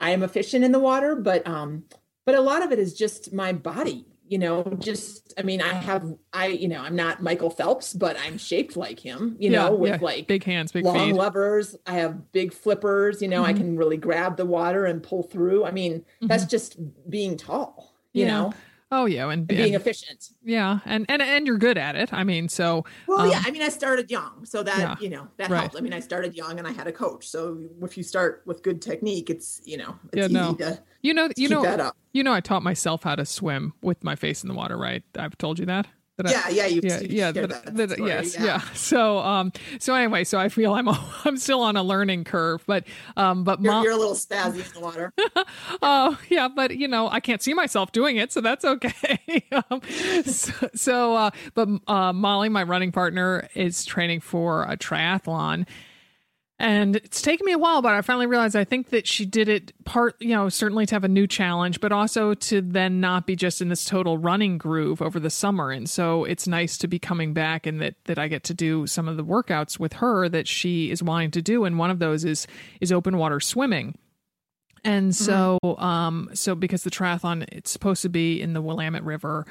I 0.00 0.10
am 0.10 0.22
efficient 0.22 0.64
in 0.64 0.72
the 0.72 0.78
water, 0.78 1.16
but, 1.16 1.46
um, 1.46 1.84
but 2.24 2.34
a 2.34 2.40
lot 2.40 2.62
of 2.62 2.72
it 2.72 2.78
is 2.78 2.94
just 2.94 3.32
my 3.32 3.52
body 3.52 4.06
you 4.26 4.38
know 4.38 4.62
just 4.78 5.34
i 5.38 5.42
mean 5.42 5.60
i 5.60 5.72
have 5.72 6.14
i 6.32 6.46
you 6.46 6.68
know 6.68 6.80
i'm 6.80 6.96
not 6.96 7.22
michael 7.22 7.50
phelps 7.50 7.92
but 7.92 8.16
i'm 8.20 8.38
shaped 8.38 8.76
like 8.76 8.98
him 8.98 9.36
you 9.38 9.50
yeah, 9.50 9.64
know 9.64 9.74
with 9.74 9.90
yeah. 9.90 9.98
like 10.00 10.26
big 10.26 10.44
hands 10.44 10.72
big 10.72 10.84
long 10.84 11.10
feet. 11.10 11.14
levers 11.14 11.76
i 11.86 11.92
have 11.92 12.32
big 12.32 12.52
flippers 12.52 13.20
you 13.20 13.28
know 13.28 13.42
mm-hmm. 13.42 13.50
i 13.50 13.52
can 13.52 13.76
really 13.76 13.96
grab 13.96 14.36
the 14.36 14.46
water 14.46 14.86
and 14.86 15.02
pull 15.02 15.22
through 15.22 15.64
i 15.64 15.70
mean 15.70 16.00
mm-hmm. 16.00 16.26
that's 16.26 16.44
just 16.46 16.76
being 17.08 17.36
tall 17.36 17.94
you 18.12 18.24
yeah. 18.24 18.30
know 18.30 18.54
Oh 18.96 19.06
yeah, 19.06 19.24
and, 19.24 19.32
and 19.32 19.46
being 19.48 19.74
efficient. 19.74 20.30
Yeah, 20.44 20.78
and 20.84 21.04
and 21.08 21.20
and 21.20 21.46
you're 21.48 21.58
good 21.58 21.76
at 21.76 21.96
it. 21.96 22.12
I 22.12 22.22
mean, 22.22 22.48
so 22.48 22.84
well, 23.08 23.22
um, 23.22 23.30
yeah. 23.30 23.42
I 23.44 23.50
mean, 23.50 23.62
I 23.62 23.68
started 23.68 24.08
young, 24.08 24.44
so 24.44 24.62
that 24.62 24.78
yeah, 24.78 24.94
you 25.00 25.10
know 25.10 25.26
that 25.36 25.50
right. 25.50 25.60
helped. 25.60 25.76
I 25.76 25.80
mean, 25.80 25.92
I 25.92 25.98
started 25.98 26.34
young, 26.34 26.58
and 26.60 26.68
I 26.68 26.70
had 26.70 26.86
a 26.86 26.92
coach. 26.92 27.26
So 27.26 27.58
if 27.82 27.96
you 27.96 28.04
start 28.04 28.42
with 28.46 28.62
good 28.62 28.80
technique, 28.80 29.30
it's 29.30 29.60
you 29.64 29.78
know 29.78 29.96
it's 30.12 30.32
yeah, 30.32 30.40
no. 30.40 30.54
to 30.54 30.80
you 31.02 31.12
know 31.12 31.28
you 31.36 31.48
know 31.48 31.92
you 32.12 32.22
know 32.22 32.32
I 32.32 32.40
taught 32.40 32.62
myself 32.62 33.02
how 33.02 33.16
to 33.16 33.26
swim 33.26 33.72
with 33.82 34.04
my 34.04 34.14
face 34.14 34.44
in 34.44 34.48
the 34.48 34.54
water. 34.54 34.76
Right? 34.76 35.02
I've 35.18 35.36
told 35.36 35.58
you 35.58 35.66
that 35.66 35.88
yeah, 36.24 36.42
I, 36.44 36.48
yeah, 36.50 36.66
you, 36.66 36.80
yeah, 36.82 37.00
you 37.00 37.08
yeah, 37.10 37.32
that, 37.32 37.76
that, 37.76 37.90
story, 37.90 38.08
yes, 38.08 38.34
yeah. 38.34 38.44
yeah. 38.44 38.60
So, 38.74 39.18
um, 39.18 39.52
so 39.78 39.94
anyway, 39.94 40.24
so 40.24 40.38
I 40.38 40.48
feel 40.48 40.74
I'm 40.74 40.88
I'm 41.24 41.36
still 41.36 41.60
on 41.60 41.76
a 41.76 41.82
learning 41.82 42.24
curve, 42.24 42.62
but 42.66 42.84
um, 43.16 43.44
but 43.44 43.60
you're, 43.60 43.82
you're 43.82 43.92
a 43.92 43.96
little 43.96 44.14
spazzy 44.14 44.66
in 44.66 44.72
the 44.74 44.80
water. 44.80 45.12
oh 45.82 46.18
yeah, 46.28 46.48
but 46.48 46.76
you 46.76 46.86
know 46.86 47.08
I 47.08 47.20
can't 47.20 47.42
see 47.42 47.54
myself 47.54 47.92
doing 47.92 48.16
it, 48.16 48.32
so 48.32 48.40
that's 48.40 48.64
okay. 48.64 49.44
um, 49.70 49.80
so, 50.24 50.70
so 50.74 51.14
uh, 51.16 51.30
but 51.54 51.68
uh, 51.88 52.12
Molly, 52.12 52.48
my 52.48 52.62
running 52.62 52.92
partner, 52.92 53.48
is 53.54 53.84
training 53.84 54.20
for 54.20 54.64
a 54.64 54.76
triathlon 54.76 55.66
and 56.58 56.96
it's 56.96 57.20
taken 57.20 57.44
me 57.44 57.52
a 57.52 57.58
while, 57.58 57.82
but 57.82 57.94
I 57.94 58.00
finally 58.00 58.26
realized 58.26 58.54
I 58.54 58.62
think 58.62 58.90
that 58.90 59.08
she 59.08 59.26
did 59.26 59.48
it 59.48 59.72
part, 59.84 60.14
you 60.20 60.28
know, 60.28 60.48
certainly 60.48 60.86
to 60.86 60.94
have 60.94 61.02
a 61.02 61.08
new 61.08 61.26
challenge, 61.26 61.80
but 61.80 61.90
also 61.90 62.32
to 62.34 62.60
then 62.60 63.00
not 63.00 63.26
be 63.26 63.34
just 63.34 63.60
in 63.60 63.68
this 63.68 63.84
total 63.84 64.18
running 64.18 64.56
groove 64.56 65.02
over 65.02 65.18
the 65.18 65.30
summer. 65.30 65.72
And 65.72 65.90
so 65.90 66.22
it's 66.24 66.46
nice 66.46 66.78
to 66.78 66.86
be 66.86 67.00
coming 67.00 67.34
back 67.34 67.66
and 67.66 67.80
that 67.80 67.96
that 68.04 68.20
I 68.20 68.28
get 68.28 68.44
to 68.44 68.54
do 68.54 68.86
some 68.86 69.08
of 69.08 69.16
the 69.16 69.24
workouts 69.24 69.80
with 69.80 69.94
her 69.94 70.28
that 70.28 70.46
she 70.46 70.90
is 70.90 71.02
wanting 71.02 71.32
to 71.32 71.42
do. 71.42 71.64
And 71.64 71.76
one 71.76 71.90
of 71.90 71.98
those 71.98 72.24
is 72.24 72.46
is 72.80 72.92
open 72.92 73.18
water 73.18 73.40
swimming. 73.40 73.98
And 74.84 75.16
so, 75.16 75.58
mm-hmm. 75.64 75.82
um, 75.82 76.30
so 76.34 76.54
because 76.54 76.82
the 76.82 76.90
triathlon, 76.90 77.48
it's 77.50 77.70
supposed 77.70 78.02
to 78.02 78.10
be 78.10 78.40
in 78.40 78.52
the 78.52 78.60
Willamette 78.60 79.02
River, 79.02 79.46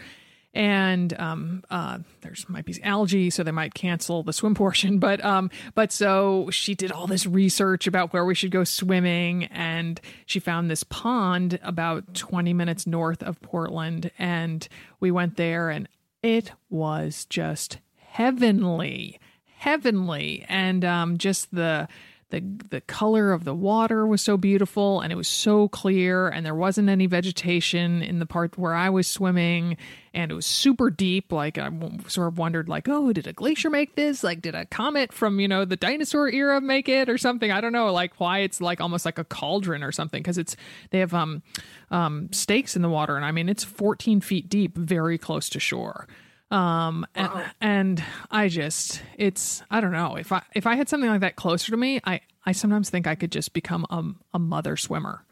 and 0.53 1.17
um, 1.19 1.63
uh, 1.69 1.99
there's 2.21 2.47
might 2.47 2.65
be 2.65 2.81
algae, 2.83 3.29
so 3.29 3.43
they 3.43 3.51
might 3.51 3.73
cancel 3.73 4.23
the 4.23 4.33
swim 4.33 4.55
portion. 4.55 4.99
But 4.99 5.23
um, 5.23 5.49
but 5.75 5.91
so 5.91 6.49
she 6.51 6.75
did 6.75 6.91
all 6.91 7.07
this 7.07 7.25
research 7.25 7.87
about 7.87 8.13
where 8.13 8.25
we 8.25 8.35
should 8.35 8.51
go 8.51 8.63
swimming, 8.63 9.45
and 9.45 9.99
she 10.25 10.39
found 10.39 10.69
this 10.69 10.83
pond 10.83 11.59
about 11.63 12.13
20 12.13 12.53
minutes 12.53 12.85
north 12.85 13.23
of 13.23 13.41
Portland, 13.41 14.11
and 14.17 14.67
we 14.99 15.11
went 15.11 15.37
there, 15.37 15.69
and 15.69 15.87
it 16.21 16.51
was 16.69 17.25
just 17.25 17.79
heavenly, 17.97 19.19
heavenly, 19.57 20.45
and 20.47 20.85
um, 20.85 21.17
just 21.17 21.53
the 21.53 21.87
the 22.33 22.41
the 22.69 22.81
color 22.81 23.31
of 23.31 23.43
the 23.43 23.53
water 23.53 24.07
was 24.07 24.21
so 24.21 24.37
beautiful 24.37 25.01
and 25.01 25.13
it 25.13 25.15
was 25.15 25.27
so 25.27 25.67
clear 25.67 26.27
and 26.27 26.43
there 26.43 26.55
wasn't 26.55 26.89
any 26.89 27.05
vegetation 27.05 28.01
in 28.01 28.17
the 28.17 28.25
part 28.25 28.57
where 28.57 28.73
I 28.73 28.89
was 28.89 29.07
swimming 29.07 29.77
and 30.15 30.31
it 30.31 30.33
was 30.33 30.45
super 30.47 30.89
deep. 30.89 31.31
Like 31.31 31.59
I 31.59 31.69
sort 32.07 32.27
of 32.27 32.39
wondered 32.39 32.67
like 32.67 32.89
oh 32.89 33.13
did 33.13 33.27
a 33.27 33.33
glacier 33.33 33.69
make 33.69 33.95
this? 33.95 34.23
Like 34.23 34.41
did 34.41 34.55
a 34.55 34.65
comet 34.65 35.13
from 35.13 35.39
you 35.39 35.47
know 35.47 35.63
the 35.63 35.75
dinosaur 35.75 36.27
era 36.27 36.59
make 36.59 36.89
it 36.89 37.07
or 37.07 37.19
something? 37.19 37.51
I 37.51 37.61
don't 37.61 37.71
know 37.71 37.93
like 37.93 38.19
why 38.19 38.39
it's 38.39 38.59
like 38.59 38.81
almost 38.81 39.05
like 39.05 39.19
a 39.19 39.23
cauldron 39.23 39.83
or 39.83 39.91
something 39.91 40.23
because 40.23 40.39
it's 40.39 40.55
they 40.89 40.99
have 40.99 41.13
um 41.13 41.43
um 41.91 42.33
stakes 42.33 42.75
in 42.75 42.81
the 42.81 42.89
water 42.89 43.15
and 43.15 43.23
I 43.23 43.31
mean 43.31 43.47
it's 43.47 43.63
14 43.63 44.21
feet 44.21 44.49
deep 44.49 44.75
very 44.75 45.19
close 45.19 45.49
to 45.49 45.59
shore 45.59 46.07
um 46.53 47.05
wow. 47.17 47.43
and, 47.59 47.99
and 47.99 48.03
i 48.29 48.47
just 48.47 49.01
it's 49.17 49.63
i 49.71 49.81
don't 49.81 49.91
know 49.91 50.15
if 50.15 50.31
i 50.31 50.41
if 50.53 50.67
i 50.67 50.75
had 50.75 50.87
something 50.87 51.09
like 51.09 51.21
that 51.21 51.35
closer 51.35 51.71
to 51.71 51.77
me 51.77 51.99
i 52.05 52.21
i 52.45 52.51
sometimes 52.51 52.89
think 52.89 53.07
i 53.07 53.15
could 53.15 53.31
just 53.31 53.53
become 53.53 53.85
a, 53.89 54.03
a 54.35 54.39
mother 54.39 54.77
swimmer 54.77 55.25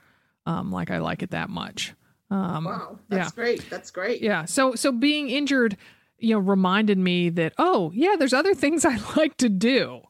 um 0.48 0.72
like 0.72 0.90
i 0.90 0.98
like 0.98 1.22
it 1.22 1.30
that 1.30 1.50
much 1.50 1.94
um 2.32 2.66
wow 2.66 2.98
that's 3.08 3.32
yeah. 3.32 3.36
great 3.36 3.70
that's 3.70 3.92
great 3.92 4.22
yeah 4.22 4.46
so 4.46 4.74
so 4.74 4.92
being 4.92 5.30
injured 5.30 5.78
you 6.18 6.34
know 6.34 6.40
reminded 6.40 6.98
me 6.98 7.30
that 7.30 7.54
oh 7.60 7.92
yeah 7.94 8.16
there's 8.18 8.34
other 8.34 8.56
things 8.56 8.84
i 8.86 8.98
like 9.16 9.38
to 9.38 9.48
do 9.48 10.02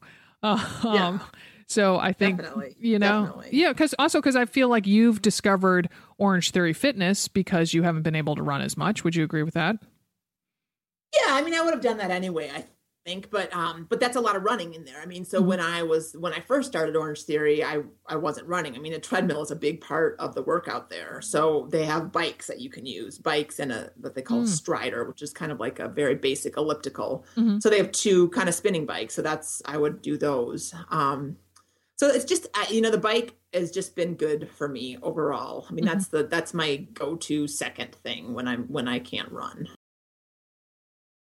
uh, 0.42 0.58
yeah. 0.84 1.08
um 1.08 1.20
so 1.68 1.98
I 1.98 2.12
think 2.12 2.42
Definitely. 2.42 2.76
you 2.80 2.98
know, 2.98 3.24
Definitely. 3.24 3.48
yeah, 3.52 3.68
because 3.70 3.94
also 3.98 4.20
because 4.20 4.36
I 4.36 4.44
feel 4.44 4.68
like 4.68 4.86
you've 4.86 5.22
discovered 5.22 5.88
Orange 6.18 6.50
Theory 6.50 6.74
Fitness 6.74 7.28
because 7.28 7.72
you 7.72 7.82
haven't 7.82 8.02
been 8.02 8.14
able 8.14 8.36
to 8.36 8.42
run 8.42 8.60
as 8.60 8.76
much. 8.76 9.04
Would 9.04 9.16
you 9.16 9.24
agree 9.24 9.42
with 9.42 9.54
that? 9.54 9.76
Yeah, 11.14 11.34
I 11.34 11.42
mean, 11.42 11.54
I 11.54 11.60
would 11.62 11.74
have 11.74 11.82
done 11.82 11.98
that 11.98 12.10
anyway. 12.10 12.50
I 12.54 12.64
think 13.04 13.30
but 13.30 13.52
um 13.54 13.86
but 13.88 13.98
that's 13.98 14.16
a 14.16 14.20
lot 14.20 14.36
of 14.36 14.42
running 14.44 14.74
in 14.74 14.84
there 14.84 15.00
i 15.00 15.06
mean 15.06 15.24
so 15.24 15.38
mm-hmm. 15.38 15.48
when 15.48 15.60
i 15.60 15.82
was 15.82 16.14
when 16.18 16.32
i 16.32 16.40
first 16.40 16.68
started 16.68 16.94
orange 16.94 17.22
theory 17.22 17.64
i 17.64 17.80
i 18.06 18.14
wasn't 18.14 18.46
running 18.46 18.74
i 18.76 18.78
mean 18.78 18.92
a 18.92 18.98
treadmill 18.98 19.42
is 19.42 19.50
a 19.50 19.56
big 19.56 19.80
part 19.80 20.16
of 20.18 20.34
the 20.34 20.42
workout 20.42 20.88
there 20.88 21.20
so 21.20 21.68
they 21.70 21.84
have 21.84 22.12
bikes 22.12 22.46
that 22.46 22.60
you 22.60 22.70
can 22.70 22.86
use 22.86 23.18
bikes 23.18 23.58
and 23.58 23.72
a 23.72 23.90
what 23.96 24.14
they 24.14 24.22
call 24.22 24.42
mm. 24.42 24.48
strider 24.48 25.04
which 25.04 25.22
is 25.22 25.32
kind 25.32 25.50
of 25.50 25.58
like 25.58 25.78
a 25.78 25.88
very 25.88 26.14
basic 26.14 26.56
elliptical 26.56 27.24
mm-hmm. 27.36 27.58
so 27.58 27.68
they 27.68 27.78
have 27.78 27.92
two 27.92 28.28
kind 28.28 28.48
of 28.48 28.54
spinning 28.54 28.86
bikes 28.86 29.14
so 29.14 29.22
that's 29.22 29.62
i 29.64 29.76
would 29.76 30.00
do 30.00 30.16
those 30.16 30.74
um 30.90 31.36
so 31.96 32.06
it's 32.08 32.24
just 32.24 32.46
you 32.70 32.80
know 32.80 32.90
the 32.90 32.98
bike 32.98 33.34
has 33.52 33.70
just 33.70 33.96
been 33.96 34.14
good 34.14 34.48
for 34.48 34.68
me 34.68 34.96
overall 35.02 35.66
i 35.68 35.72
mean 35.72 35.84
mm-hmm. 35.84 35.92
that's 35.92 36.08
the 36.08 36.22
that's 36.24 36.54
my 36.54 36.76
go-to 36.94 37.48
second 37.48 37.94
thing 37.96 38.32
when 38.32 38.46
i'm 38.46 38.64
when 38.64 38.86
i 38.86 39.00
can't 39.00 39.30
run 39.32 39.68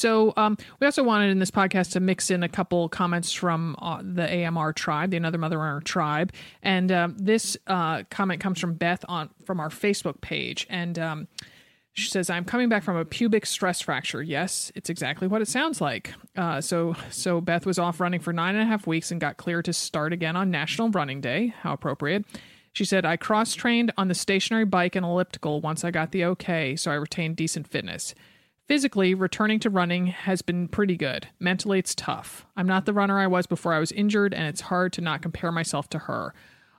So 0.00 0.32
um, 0.38 0.56
we 0.80 0.86
also 0.86 1.02
wanted 1.02 1.28
in 1.28 1.40
this 1.40 1.50
podcast 1.50 1.92
to 1.92 2.00
mix 2.00 2.30
in 2.30 2.42
a 2.42 2.48
couple 2.48 2.88
comments 2.88 3.34
from 3.34 3.76
uh, 3.80 4.00
the 4.02 4.46
AMR 4.46 4.72
tribe, 4.72 5.10
the 5.10 5.18
Another 5.18 5.36
Mother 5.36 5.58
Runner 5.58 5.82
tribe, 5.82 6.32
and 6.62 6.90
um, 6.90 7.18
this 7.18 7.58
uh, 7.66 8.04
comment 8.08 8.40
comes 8.40 8.58
from 8.58 8.72
Beth 8.74 9.04
on 9.08 9.28
from 9.44 9.60
our 9.60 9.68
Facebook 9.68 10.22
page, 10.22 10.66
and 10.70 10.98
um, 10.98 11.28
she 11.92 12.08
says, 12.08 12.30
"I'm 12.30 12.46
coming 12.46 12.70
back 12.70 12.82
from 12.82 12.96
a 12.96 13.04
pubic 13.04 13.44
stress 13.44 13.82
fracture. 13.82 14.22
Yes, 14.22 14.72
it's 14.74 14.88
exactly 14.88 15.28
what 15.28 15.42
it 15.42 15.48
sounds 15.48 15.82
like. 15.82 16.14
Uh, 16.34 16.62
so, 16.62 16.96
so 17.10 17.42
Beth 17.42 17.66
was 17.66 17.78
off 17.78 18.00
running 18.00 18.20
for 18.20 18.32
nine 18.32 18.54
and 18.54 18.62
a 18.62 18.66
half 18.66 18.86
weeks 18.86 19.10
and 19.10 19.20
got 19.20 19.36
clear 19.36 19.60
to 19.60 19.72
start 19.74 20.14
again 20.14 20.34
on 20.34 20.50
National 20.50 20.88
Running 20.88 21.20
Day. 21.20 21.52
How 21.60 21.74
appropriate." 21.74 22.24
She 22.72 22.84
said, 22.84 23.04
I 23.04 23.16
cross 23.16 23.54
trained 23.54 23.92
on 23.98 24.06
the 24.06 24.14
stationary 24.14 24.64
bike 24.64 24.94
and 24.94 25.04
elliptical 25.04 25.60
once 25.60 25.84
I 25.84 25.90
got 25.90 26.12
the 26.12 26.24
okay, 26.26 26.76
so 26.76 26.92
I 26.92 26.94
retained 26.94 27.34
decent 27.34 27.66
fitness. 27.66 28.14
Physically, 28.70 29.14
returning 29.14 29.58
to 29.58 29.68
running 29.68 30.06
has 30.06 30.42
been 30.42 30.68
pretty 30.68 30.96
good. 30.96 31.26
Mentally, 31.40 31.80
it's 31.80 31.92
tough. 31.92 32.46
I'm 32.56 32.68
not 32.68 32.86
the 32.86 32.92
runner 32.92 33.18
I 33.18 33.26
was 33.26 33.44
before 33.44 33.74
I 33.74 33.80
was 33.80 33.90
injured, 33.90 34.32
and 34.32 34.46
it's 34.46 34.60
hard 34.60 34.92
to 34.92 35.00
not 35.00 35.22
compare 35.22 35.50
myself 35.50 35.88
to 35.88 35.98
her. 35.98 36.32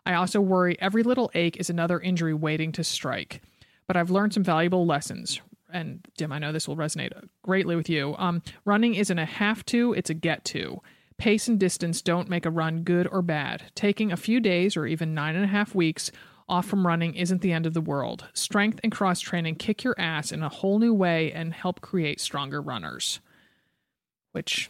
I 0.06 0.14
also 0.14 0.40
worry 0.40 0.80
every 0.80 1.04
little 1.04 1.30
ache 1.34 1.58
is 1.58 1.70
another 1.70 2.00
injury 2.00 2.34
waiting 2.34 2.72
to 2.72 2.84
strike. 2.86 3.42
But 3.88 3.98
I've 3.98 4.10
learned 4.10 4.34
some 4.34 4.42
valuable 4.42 4.86
lessons. 4.86 5.42
And 5.70 6.00
Dim, 6.16 6.32
I 6.32 6.40
know 6.40 6.54
this 6.54 6.66
will 6.66 6.78
resonate 6.78 7.12
greatly 7.42 7.76
with 7.76 7.90
you. 7.90 8.16
Um, 8.18 8.42
running 8.64 8.96
isn't 8.96 9.20
a 9.20 9.26
have 9.26 9.66
to, 9.66 9.92
it's 9.92 10.10
a 10.10 10.14
get 10.14 10.46
to. 10.46 10.82
Pace 11.18 11.50
and 11.50 11.60
distance 11.60 12.02
don't 12.02 12.30
make 12.30 12.46
a 12.46 12.50
run 12.50 12.84
good 12.84 13.06
or 13.12 13.22
bad. 13.22 13.64
Taking 13.76 14.14
a 14.14 14.18
few 14.18 14.40
days 14.40 14.78
or 14.78 14.86
even 14.86 15.14
nine 15.14 15.36
and 15.36 15.44
a 15.44 15.50
half 15.50 15.76
weeks 15.76 16.10
off 16.52 16.68
from 16.68 16.86
running 16.86 17.16
isn't 17.16 17.42
the 17.42 17.54
end 17.54 17.66
of 17.66 17.74
the 17.74 17.82
world. 17.82 18.26
Strength 18.34 18.82
and 18.84 18.92
cross 18.92 19.22
training 19.22 19.56
kick 19.56 19.84
your 19.84 19.96
ass 19.98 20.32
in 20.32 20.44
a 20.44 20.50
whole 20.50 20.78
new 20.78 20.94
way 20.94 21.32
and 21.32 21.54
help 21.54 21.82
create 21.82 22.20
stronger 22.20 22.62
runners. 22.62 23.22
Which 24.34 24.70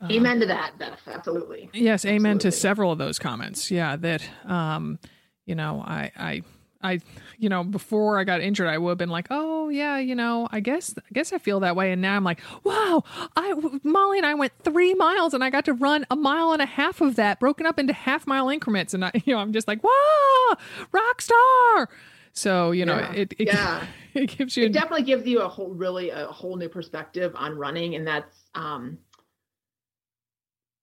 uh, 0.00 0.08
amen 0.10 0.40
to 0.40 0.46
that, 0.46 0.78
Beth. 0.78 1.00
Absolutely. 1.06 1.70
Yes, 1.72 2.04
amen 2.04 2.36
Absolutely. 2.36 2.50
to 2.50 2.52
several 2.52 2.92
of 2.92 2.98
those 2.98 3.18
comments. 3.18 3.70
Yeah, 3.70 3.96
that 3.96 4.22
um, 4.44 4.98
you 5.46 5.54
know, 5.54 5.82
I 5.84 6.12
I 6.16 6.42
I, 6.82 7.00
you 7.38 7.48
know, 7.48 7.64
before 7.64 8.18
I 8.18 8.24
got 8.24 8.40
injured, 8.40 8.68
I 8.68 8.78
would 8.78 8.90
have 8.90 8.98
been 8.98 9.08
like, 9.08 9.26
oh 9.30 9.68
yeah, 9.68 9.98
you 9.98 10.14
know, 10.14 10.48
I 10.50 10.60
guess, 10.60 10.94
I 10.98 11.12
guess 11.12 11.32
I 11.32 11.38
feel 11.38 11.60
that 11.60 11.76
way. 11.76 11.92
And 11.92 12.02
now 12.02 12.16
I'm 12.16 12.24
like, 12.24 12.40
wow, 12.64 13.04
I, 13.36 13.54
Molly 13.82 14.18
and 14.18 14.26
I 14.26 14.34
went 14.34 14.52
three 14.62 14.94
miles 14.94 15.34
and 15.34 15.42
I 15.42 15.50
got 15.50 15.64
to 15.66 15.74
run 15.74 16.06
a 16.10 16.16
mile 16.16 16.52
and 16.52 16.62
a 16.62 16.66
half 16.66 17.00
of 17.00 17.16
that 17.16 17.40
broken 17.40 17.66
up 17.66 17.78
into 17.78 17.92
half 17.92 18.26
mile 18.26 18.48
increments. 18.48 18.94
And 18.94 19.04
I, 19.04 19.12
you 19.24 19.34
know, 19.34 19.40
I'm 19.40 19.52
just 19.52 19.68
like, 19.68 19.82
wow, 19.82 20.56
rock 20.92 21.20
star. 21.20 21.88
So, 22.32 22.70
you 22.70 22.86
know, 22.86 22.96
yeah. 22.96 23.12
it, 23.12 23.34
it, 23.38 23.46
yeah. 23.46 23.86
it 24.14 24.36
gives 24.36 24.56
you, 24.56 24.64
it 24.64 24.72
definitely 24.72 25.04
gives 25.04 25.26
you 25.26 25.40
a 25.40 25.48
whole, 25.48 25.74
really 25.74 26.10
a 26.10 26.26
whole 26.26 26.56
new 26.56 26.68
perspective 26.68 27.32
on 27.36 27.56
running. 27.56 27.94
And 27.94 28.06
that's, 28.06 28.44
um, 28.54 28.98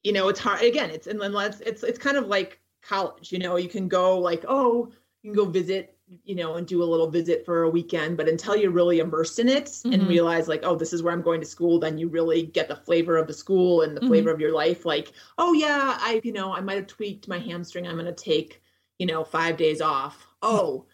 you 0.04 0.14
know, 0.14 0.30
it's 0.30 0.40
hard 0.40 0.62
again, 0.62 0.90
it's, 0.92 1.08
and 1.08 1.20
then 1.20 1.34
let's, 1.34 1.60
it's, 1.60 1.84
it's 1.84 2.00
kind 2.00 2.18
of 2.18 2.28
like 2.28 2.60
college, 2.82 3.32
you 3.32 3.40
know, 3.40 3.58
you 3.58 3.68
can 3.68 3.88
go 3.88 4.18
like, 4.18 4.46
oh, 4.48 4.92
you 5.24 5.32
can 5.32 5.38
go 5.38 5.50
visit 5.50 5.96
you 6.24 6.36
know 6.36 6.56
and 6.56 6.66
do 6.66 6.82
a 6.82 6.86
little 6.86 7.10
visit 7.10 7.46
for 7.46 7.64
a 7.64 7.70
weekend 7.70 8.18
but 8.18 8.28
until 8.28 8.56
you're 8.56 8.72
really 8.72 9.00
immersed 9.00 9.40
in 9.40 9.48
it 9.48 9.66
mm-hmm. 9.66 9.94
and 9.94 10.08
realize 10.08 10.48
like 10.48 10.62
oh 10.64 10.76
this 10.76 10.92
is 10.92 11.04
where 11.04 11.14
i'm 11.14 11.22
going 11.22 11.40
to 11.40 11.46
school 11.46 11.80
then 11.80 11.98
you 11.98 12.08
really 12.08 12.44
get 12.48 12.68
the 12.68 12.76
flavor 12.76 13.18
of 13.18 13.28
the 13.28 13.34
school 13.34 13.82
and 13.82 13.96
the 13.96 14.02
mm-hmm. 14.02 14.10
flavor 14.10 14.32
of 14.32 14.40
your 14.40 14.54
life 14.54 14.86
like 14.86 15.12
oh 15.38 15.54
yeah 15.54 15.98
i 16.00 16.20
you 16.24 16.32
know 16.32 16.54
i 16.54 16.60
might 16.60 16.78
have 16.78 16.88
tweaked 16.88 17.28
my 17.28 17.38
hamstring 17.38 17.88
i'm 17.88 17.94
going 17.94 18.06
to 18.06 18.12
take 18.12 18.62
you 18.98 19.06
know 19.06 19.24
five 19.24 19.56
days 19.56 19.82
off 19.82 20.26
oh 20.42 20.86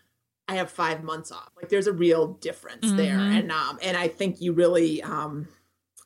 i 0.49 0.55
have 0.55 0.69
five 0.69 1.03
months 1.03 1.31
off 1.31 1.51
like 1.55 1.69
there's 1.69 1.87
a 1.87 1.93
real 1.93 2.33
difference 2.33 2.85
mm-hmm. 2.85 2.97
there 2.97 3.17
and 3.17 3.51
um 3.51 3.79
and 3.81 3.95
i 3.95 4.07
think 4.07 4.41
you 4.41 4.51
really 4.51 5.01
um 5.03 5.47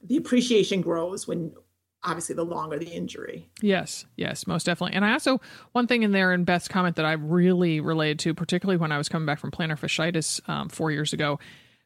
the 0.04 0.18
appreciation 0.18 0.82
grows 0.82 1.28
when 1.28 1.52
obviously 2.04 2.36
the 2.36 2.46
longer 2.46 2.78
the 2.78 2.88
injury. 2.88 3.50
Yes, 3.62 4.06
yes, 4.16 4.48
most 4.48 4.66
definitely. 4.66 4.96
And 4.96 5.06
I 5.06 5.14
also 5.14 5.42
one 5.74 5.88
thing 5.88 6.04
in 6.04 6.12
there 6.12 6.34
in 6.34 6.44
Beth's 6.44 6.68
comment 6.68 6.96
that 6.96 7.06
I 7.06 7.14
really 7.14 7.80
related 7.80 8.20
to, 8.20 8.34
particularly 8.34 8.78
when 8.78 8.92
I 8.92 8.98
was 8.98 9.10
coming 9.10 9.26
back 9.26 9.40
from 9.40 9.52
plantar 9.52 9.80
fasciitis 9.80 10.48
um, 10.50 10.70
four 10.70 10.92
years 10.92 11.14
ago, 11.14 11.40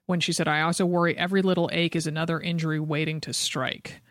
when 0.05 0.19
she 0.19 0.33
said, 0.33 0.47
"I 0.47 0.61
also 0.61 0.85
worry 0.85 1.17
every 1.17 1.41
little 1.41 1.69
ache 1.73 1.95
is 1.95 2.07
another 2.07 2.39
injury 2.39 2.79
waiting 2.79 3.21
to 3.21 3.33
strike," 3.33 4.01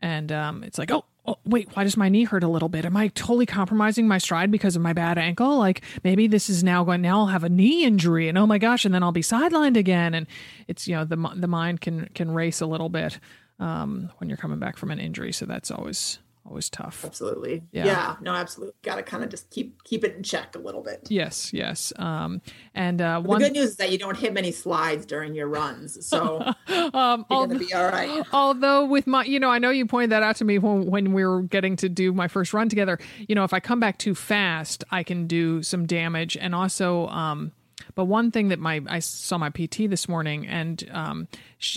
and 0.00 0.30
um, 0.32 0.62
it's 0.62 0.78
like, 0.78 0.90
oh. 0.90 1.04
Oh, 1.26 1.36
wait, 1.44 1.68
why 1.74 1.84
does 1.84 1.98
my 1.98 2.08
knee 2.08 2.24
hurt 2.24 2.42
a 2.42 2.48
little 2.48 2.70
bit? 2.70 2.86
Am 2.86 2.96
I 2.96 3.08
totally 3.08 3.44
compromising 3.44 4.08
my 4.08 4.16
stride 4.16 4.50
because 4.50 4.76
of 4.76 4.80
my 4.80 4.94
bad 4.94 5.18
ankle? 5.18 5.58
Like 5.58 5.82
maybe 6.02 6.26
this 6.26 6.48
is 6.48 6.64
now 6.64 6.84
going, 6.84 7.02
now 7.02 7.18
I'll 7.18 7.26
have 7.26 7.44
a 7.44 7.50
knee 7.50 7.84
injury 7.84 8.30
and 8.30 8.38
oh 8.38 8.46
my 8.46 8.56
gosh, 8.56 8.86
and 8.86 8.94
then 8.94 9.02
I'll 9.02 9.12
be 9.12 9.20
sidelined 9.20 9.76
again. 9.76 10.14
And 10.14 10.26
it's, 10.68 10.88
you 10.88 10.96
know, 10.96 11.04
the, 11.04 11.16
the 11.36 11.46
mind 11.46 11.82
can, 11.82 12.08
can 12.14 12.30
race 12.30 12.62
a 12.62 12.66
little 12.66 12.88
bit 12.88 13.20
um, 13.58 14.10
when 14.18 14.28
you're 14.28 14.36
coming 14.36 14.58
back 14.58 14.76
from 14.76 14.90
an 14.90 14.98
injury. 14.98 15.32
So 15.32 15.46
that's 15.46 15.70
always 15.70 16.18
always 16.48 16.70
tough. 16.70 17.04
Absolutely. 17.04 17.62
Yeah. 17.72 17.84
yeah 17.84 18.16
no, 18.20 18.32
absolutely. 18.32 18.74
Got 18.82 18.96
to 18.96 19.02
kind 19.02 19.22
of 19.22 19.30
just 19.30 19.50
keep 19.50 19.82
keep 19.84 20.04
it 20.04 20.16
in 20.16 20.22
check 20.22 20.56
a 20.56 20.58
little 20.58 20.82
bit. 20.82 21.06
Yes. 21.08 21.52
Yes. 21.52 21.92
Um, 21.96 22.40
and 22.74 23.00
uh, 23.00 23.20
one... 23.20 23.40
the 23.40 23.46
good 23.46 23.54
news 23.54 23.70
is 23.70 23.76
that 23.76 23.92
you 23.92 23.98
don't 23.98 24.16
hit 24.16 24.32
many 24.32 24.50
slides 24.50 25.06
during 25.06 25.34
your 25.34 25.48
runs, 25.48 26.06
so 26.06 26.40
um, 26.68 27.26
you're 27.30 27.46
gonna 27.46 27.58
be 27.58 27.72
all 27.74 27.90
right. 27.90 28.24
Although 28.32 28.86
with 28.86 29.06
my, 29.06 29.24
you 29.24 29.38
know, 29.38 29.50
I 29.50 29.58
know 29.58 29.70
you 29.70 29.86
pointed 29.86 30.10
that 30.10 30.22
out 30.22 30.36
to 30.36 30.44
me 30.44 30.58
when 30.58 30.86
when 30.86 31.12
we 31.12 31.24
were 31.24 31.42
getting 31.42 31.76
to 31.76 31.88
do 31.88 32.12
my 32.12 32.28
first 32.28 32.54
run 32.54 32.68
together. 32.68 32.98
You 33.28 33.34
know, 33.34 33.44
if 33.44 33.52
I 33.52 33.60
come 33.60 33.80
back 33.80 33.98
too 33.98 34.14
fast, 34.14 34.84
I 34.90 35.02
can 35.02 35.26
do 35.26 35.62
some 35.62 35.86
damage, 35.86 36.36
and 36.36 36.54
also. 36.54 37.08
Um, 37.08 37.52
but 37.94 38.04
one 38.04 38.30
thing 38.30 38.48
that 38.48 38.58
my 38.58 38.80
I 38.86 38.98
saw 39.00 39.38
my 39.38 39.50
PT 39.50 39.88
this 39.88 40.08
morning, 40.08 40.46
and 40.46 40.88
um, 40.92 41.28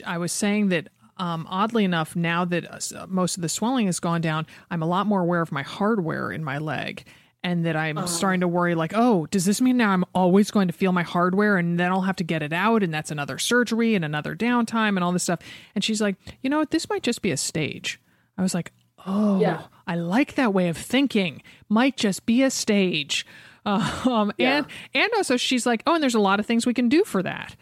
I 0.05 0.17
was 0.17 0.31
saying 0.31 0.69
that 0.69 0.89
um, 1.17 1.45
oddly 1.49 1.83
enough, 1.83 2.15
now 2.15 2.45
that 2.45 2.93
uh, 2.95 3.05
most 3.07 3.37
of 3.37 3.41
the 3.41 3.49
swelling 3.49 3.85
has 3.87 3.99
gone 3.99 4.21
down, 4.21 4.45
I'm 4.69 4.81
a 4.81 4.87
lot 4.87 5.05
more 5.07 5.21
aware 5.21 5.41
of 5.41 5.51
my 5.51 5.61
hardware 5.63 6.31
in 6.31 6.43
my 6.43 6.57
leg. 6.57 7.03
and 7.43 7.65
that 7.65 7.75
I'm 7.75 8.05
starting 8.05 8.41
to 8.41 8.47
worry 8.47 8.75
like, 8.75 8.91
oh, 8.95 9.25
does 9.31 9.45
this 9.45 9.61
mean 9.61 9.75
now 9.77 9.89
I'm 9.89 10.05
always 10.13 10.51
going 10.51 10.67
to 10.67 10.73
feel 10.73 10.91
my 10.91 11.01
hardware 11.01 11.57
and 11.57 11.79
then 11.79 11.91
I'll 11.91 12.01
have 12.01 12.17
to 12.17 12.23
get 12.23 12.43
it 12.43 12.53
out 12.53 12.83
and 12.83 12.93
that's 12.93 13.09
another 13.09 13.39
surgery 13.39 13.95
and 13.95 14.05
another 14.05 14.35
downtime 14.35 14.89
and 14.95 15.03
all 15.03 15.11
this 15.11 15.23
stuff. 15.23 15.39
And 15.73 15.83
she's 15.83 16.01
like, 16.01 16.17
you 16.43 16.51
know 16.51 16.59
what, 16.59 16.69
this 16.69 16.87
might 16.87 17.01
just 17.01 17.23
be 17.23 17.31
a 17.31 17.37
stage. 17.37 17.99
I 18.37 18.43
was 18.43 18.53
like, 18.53 18.71
oh, 19.07 19.39
Yeah. 19.39 19.63
I 19.87 19.95
like 19.95 20.35
that 20.35 20.53
way 20.53 20.69
of 20.69 20.77
thinking. 20.77 21.41
Might 21.67 21.97
just 21.97 22.27
be 22.27 22.43
a 22.43 22.51
stage. 22.51 23.25
Um, 23.65 24.31
and 24.39 24.65
and 24.95 25.09
also 25.17 25.37
she's 25.37 25.65
like, 25.67 25.83
oh, 25.85 25.93
and 25.93 26.01
there's 26.01 26.15
a 26.15 26.19
lot 26.19 26.39
of 26.39 26.45
things 26.47 26.65
we 26.65 26.73
can 26.73 26.89
do 26.89 27.03
for 27.03 27.21
that. 27.23 27.55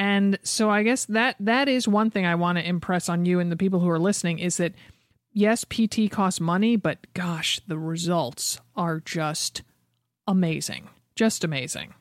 And 0.00 0.38
so 0.42 0.70
I 0.70 0.82
guess 0.82 1.04
that 1.06 1.36
that 1.40 1.68
is 1.68 1.86
one 1.86 2.10
thing 2.10 2.24
I 2.24 2.34
want 2.34 2.56
to 2.56 2.66
impress 2.66 3.10
on 3.10 3.26
you 3.26 3.38
and 3.38 3.52
the 3.52 3.56
people 3.56 3.80
who 3.80 3.90
are 3.90 3.98
listening 3.98 4.38
is 4.38 4.56
that 4.56 4.72
yes, 5.34 5.62
PT 5.64 6.10
costs 6.10 6.40
money, 6.40 6.76
but 6.76 7.12
gosh, 7.12 7.60
the 7.68 7.76
results 7.76 8.58
are 8.74 9.00
just 9.00 9.60
amazing. 10.26 10.88
Just 11.16 11.44
amazing. 11.44 11.92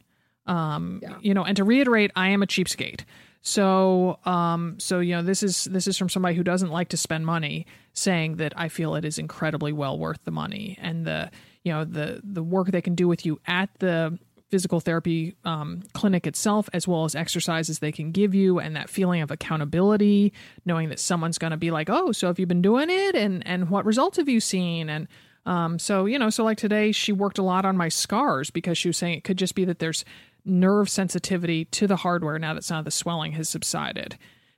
Um, 0.46 1.02
you 1.20 1.34
know, 1.34 1.44
and 1.44 1.58
to 1.58 1.66
reiterate, 1.66 2.12
I 2.16 2.30
am 2.30 2.42
a 2.42 2.48
cheapskate. 2.48 3.02
So, 3.42 4.18
um, 4.24 4.80
so 4.80 5.02
you 5.02 5.16
know, 5.16 5.22
this 5.22 5.44
is 5.44 5.66
this 5.66 5.86
is 5.86 5.98
from 5.98 6.08
somebody 6.08 6.36
who 6.36 6.44
doesn't 6.44 6.72
like 6.72 6.90
to 6.90 6.98
spend 6.98 7.26
money, 7.26 7.66
saying 7.92 8.38
that 8.38 8.54
I 8.56 8.70
feel 8.70 8.96
it 8.96 9.04
is 9.04 9.20
incredibly 9.20 9.74
well 9.74 10.00
worth 10.00 10.24
the 10.24 10.32
money 10.32 10.78
and 10.82 11.06
the 11.06 11.32
you 11.64 11.74
know 11.74 11.84
the 11.84 12.22
the 12.24 12.44
work 12.44 12.72
they 12.72 12.82
can 12.82 12.96
do 12.96 13.10
with 13.10 13.26
you 13.26 13.40
at 13.46 13.70
the 13.80 14.18
physical 14.50 14.80
therapy 14.80 15.36
um, 15.46 15.82
clinic 15.94 16.26
itself, 16.28 16.70
as 16.74 16.88
well 16.88 17.06
as 17.06 17.16
exercises 17.16 17.80
they 17.80 17.92
can 17.92 18.12
give 18.12 18.34
you, 18.34 18.60
and 18.60 18.76
that 18.76 18.90
feeling 18.90 19.22
of 19.22 19.32
accountability, 19.32 20.34
knowing 20.66 20.90
that 20.90 21.00
someone's 21.00 21.38
going 21.38 21.52
to 21.52 21.58
be 21.58 21.72
like, 21.72 21.90
"Oh, 21.90 22.12
so 22.12 22.28
have 22.28 22.40
you 22.40 22.46
been 22.46 22.62
doing 22.62 22.90
it? 22.90 23.16
And 23.16 23.46
and 23.48 23.70
what 23.70 23.86
results 23.86 24.18
have 24.18 24.28
you 24.30 24.40
seen?" 24.40 24.90
And 24.90 25.08
um, 25.46 25.80
so 25.80 26.06
you 26.06 26.18
know, 26.20 26.30
so 26.30 26.44
like 26.44 26.58
today, 26.58 26.92
she 26.92 27.12
worked 27.12 27.38
a 27.38 27.44
lot 27.44 27.66
on 27.66 27.78
my 27.78 27.90
scars 27.90 28.50
because 28.50 28.78
she 28.78 28.90
was 28.90 28.98
saying 28.98 29.18
it 29.18 29.24
could 29.24 29.38
just 29.38 29.56
be 29.56 29.66
that 29.66 29.80
there's 29.80 30.04
nerve 30.46 30.90
sensitivity 30.90 31.66
to 31.66 31.86
the 31.86 31.98
hardware 31.98 32.40
now 32.40 32.54
that 32.54 32.64
some 32.64 32.78
of 32.78 32.86
the 32.86 32.92
swelling 32.92 33.34
has 33.34 33.48
subsided. 33.50 34.18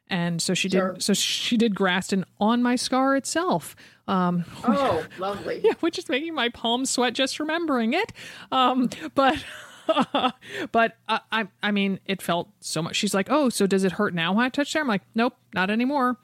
And 0.10 0.42
so 0.42 0.54
she 0.54 0.70
Sure. 0.70 0.94
did. 0.94 1.04
So 1.04 1.14
she 1.14 1.56
did 1.58 1.74
Graston 1.74 2.24
on 2.40 2.62
my 2.62 2.76
scar 2.76 3.16
itself. 3.16 3.76
Um, 4.08 4.44
Oh, 4.66 5.06
lovely. 5.20 5.62
yeah, 5.64 5.74
which 5.80 5.98
is 5.98 6.10
making 6.10 6.34
my 6.36 6.50
palms 6.50 6.90
sweat 6.90 7.14
just 7.14 7.40
remembering 7.40 7.94
it. 7.94 8.12
Um, 8.52 8.90
but 9.16 9.44
but 10.72 10.98
uh, 11.08 11.20
I 11.32 11.48
I 11.62 11.72
mean, 11.72 12.00
it 12.06 12.22
felt 12.22 12.50
so 12.60 12.82
much. 12.82 12.96
She's 12.96 13.14
like, 13.14 13.28
oh, 13.30 13.50
so 13.50 13.68
does 13.68 13.84
it 13.84 13.94
hurt 13.94 14.14
now 14.14 14.34
when 14.34 14.46
I 14.46 14.50
touch 14.50 14.74
there? 14.74 14.82
I'm 14.82 14.88
like, 14.88 15.04
nope, 15.16 15.36
not 15.54 15.70
anymore. 15.70 16.18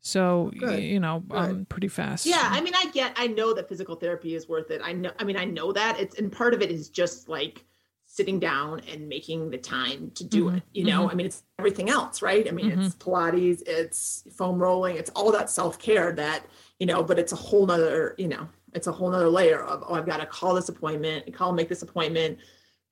So 0.00 0.52
Good. 0.58 0.82
you 0.82 1.00
know, 1.00 1.22
um, 1.30 1.64
pretty 1.66 1.88
fast. 1.88 2.26
Yeah, 2.26 2.46
I 2.50 2.60
mean, 2.60 2.74
I 2.76 2.90
get, 2.92 3.14
I 3.16 3.26
know 3.26 3.54
that 3.54 3.70
physical 3.70 3.96
therapy 3.96 4.34
is 4.34 4.46
worth 4.48 4.70
it. 4.70 4.82
I 4.84 4.92
know, 4.92 5.10
I 5.18 5.24
mean, 5.24 5.38
I 5.38 5.46
know 5.46 5.72
that 5.72 5.98
it's, 5.98 6.18
and 6.18 6.30
part 6.30 6.52
of 6.52 6.60
it 6.60 6.70
is 6.70 6.90
just 6.90 7.26
like 7.30 7.64
sitting 8.04 8.38
down 8.38 8.80
and 8.92 9.08
making 9.08 9.48
the 9.50 9.56
time 9.56 10.10
to 10.16 10.22
do 10.22 10.44
Mm-hmm. 10.44 10.56
it. 10.56 10.62
You 10.74 10.84
know, 10.84 11.10
I 11.10 11.14
mean, 11.14 11.24
it's 11.24 11.42
everything 11.58 11.88
else, 11.88 12.20
right? 12.20 12.46
I 12.46 12.50
mean, 12.50 12.70
it's 12.70 12.94
Pilates, 12.96 13.62
it's 13.66 14.24
foam 14.36 14.58
rolling, 14.58 14.96
it's 14.98 15.08
all 15.16 15.32
that 15.32 15.48
self 15.48 15.78
care 15.78 16.12
that, 16.12 16.44
you 16.78 16.86
know, 16.86 17.02
but 17.02 17.18
it's 17.18 17.32
a 17.32 17.36
whole 17.36 17.64
nother, 17.64 18.14
you 18.18 18.28
know, 18.28 18.46
it's 18.74 18.88
a 18.88 18.92
whole 18.92 19.08
nother 19.10 19.30
layer 19.30 19.62
of, 19.64 19.84
oh, 19.88 19.94
I've 19.94 20.04
got 20.04 20.18
to 20.18 20.26
call 20.26 20.52
this 20.54 20.68
appointment, 20.68 21.32
call, 21.32 21.52
make 21.52 21.70
this 21.70 21.80
appointment, 21.80 22.36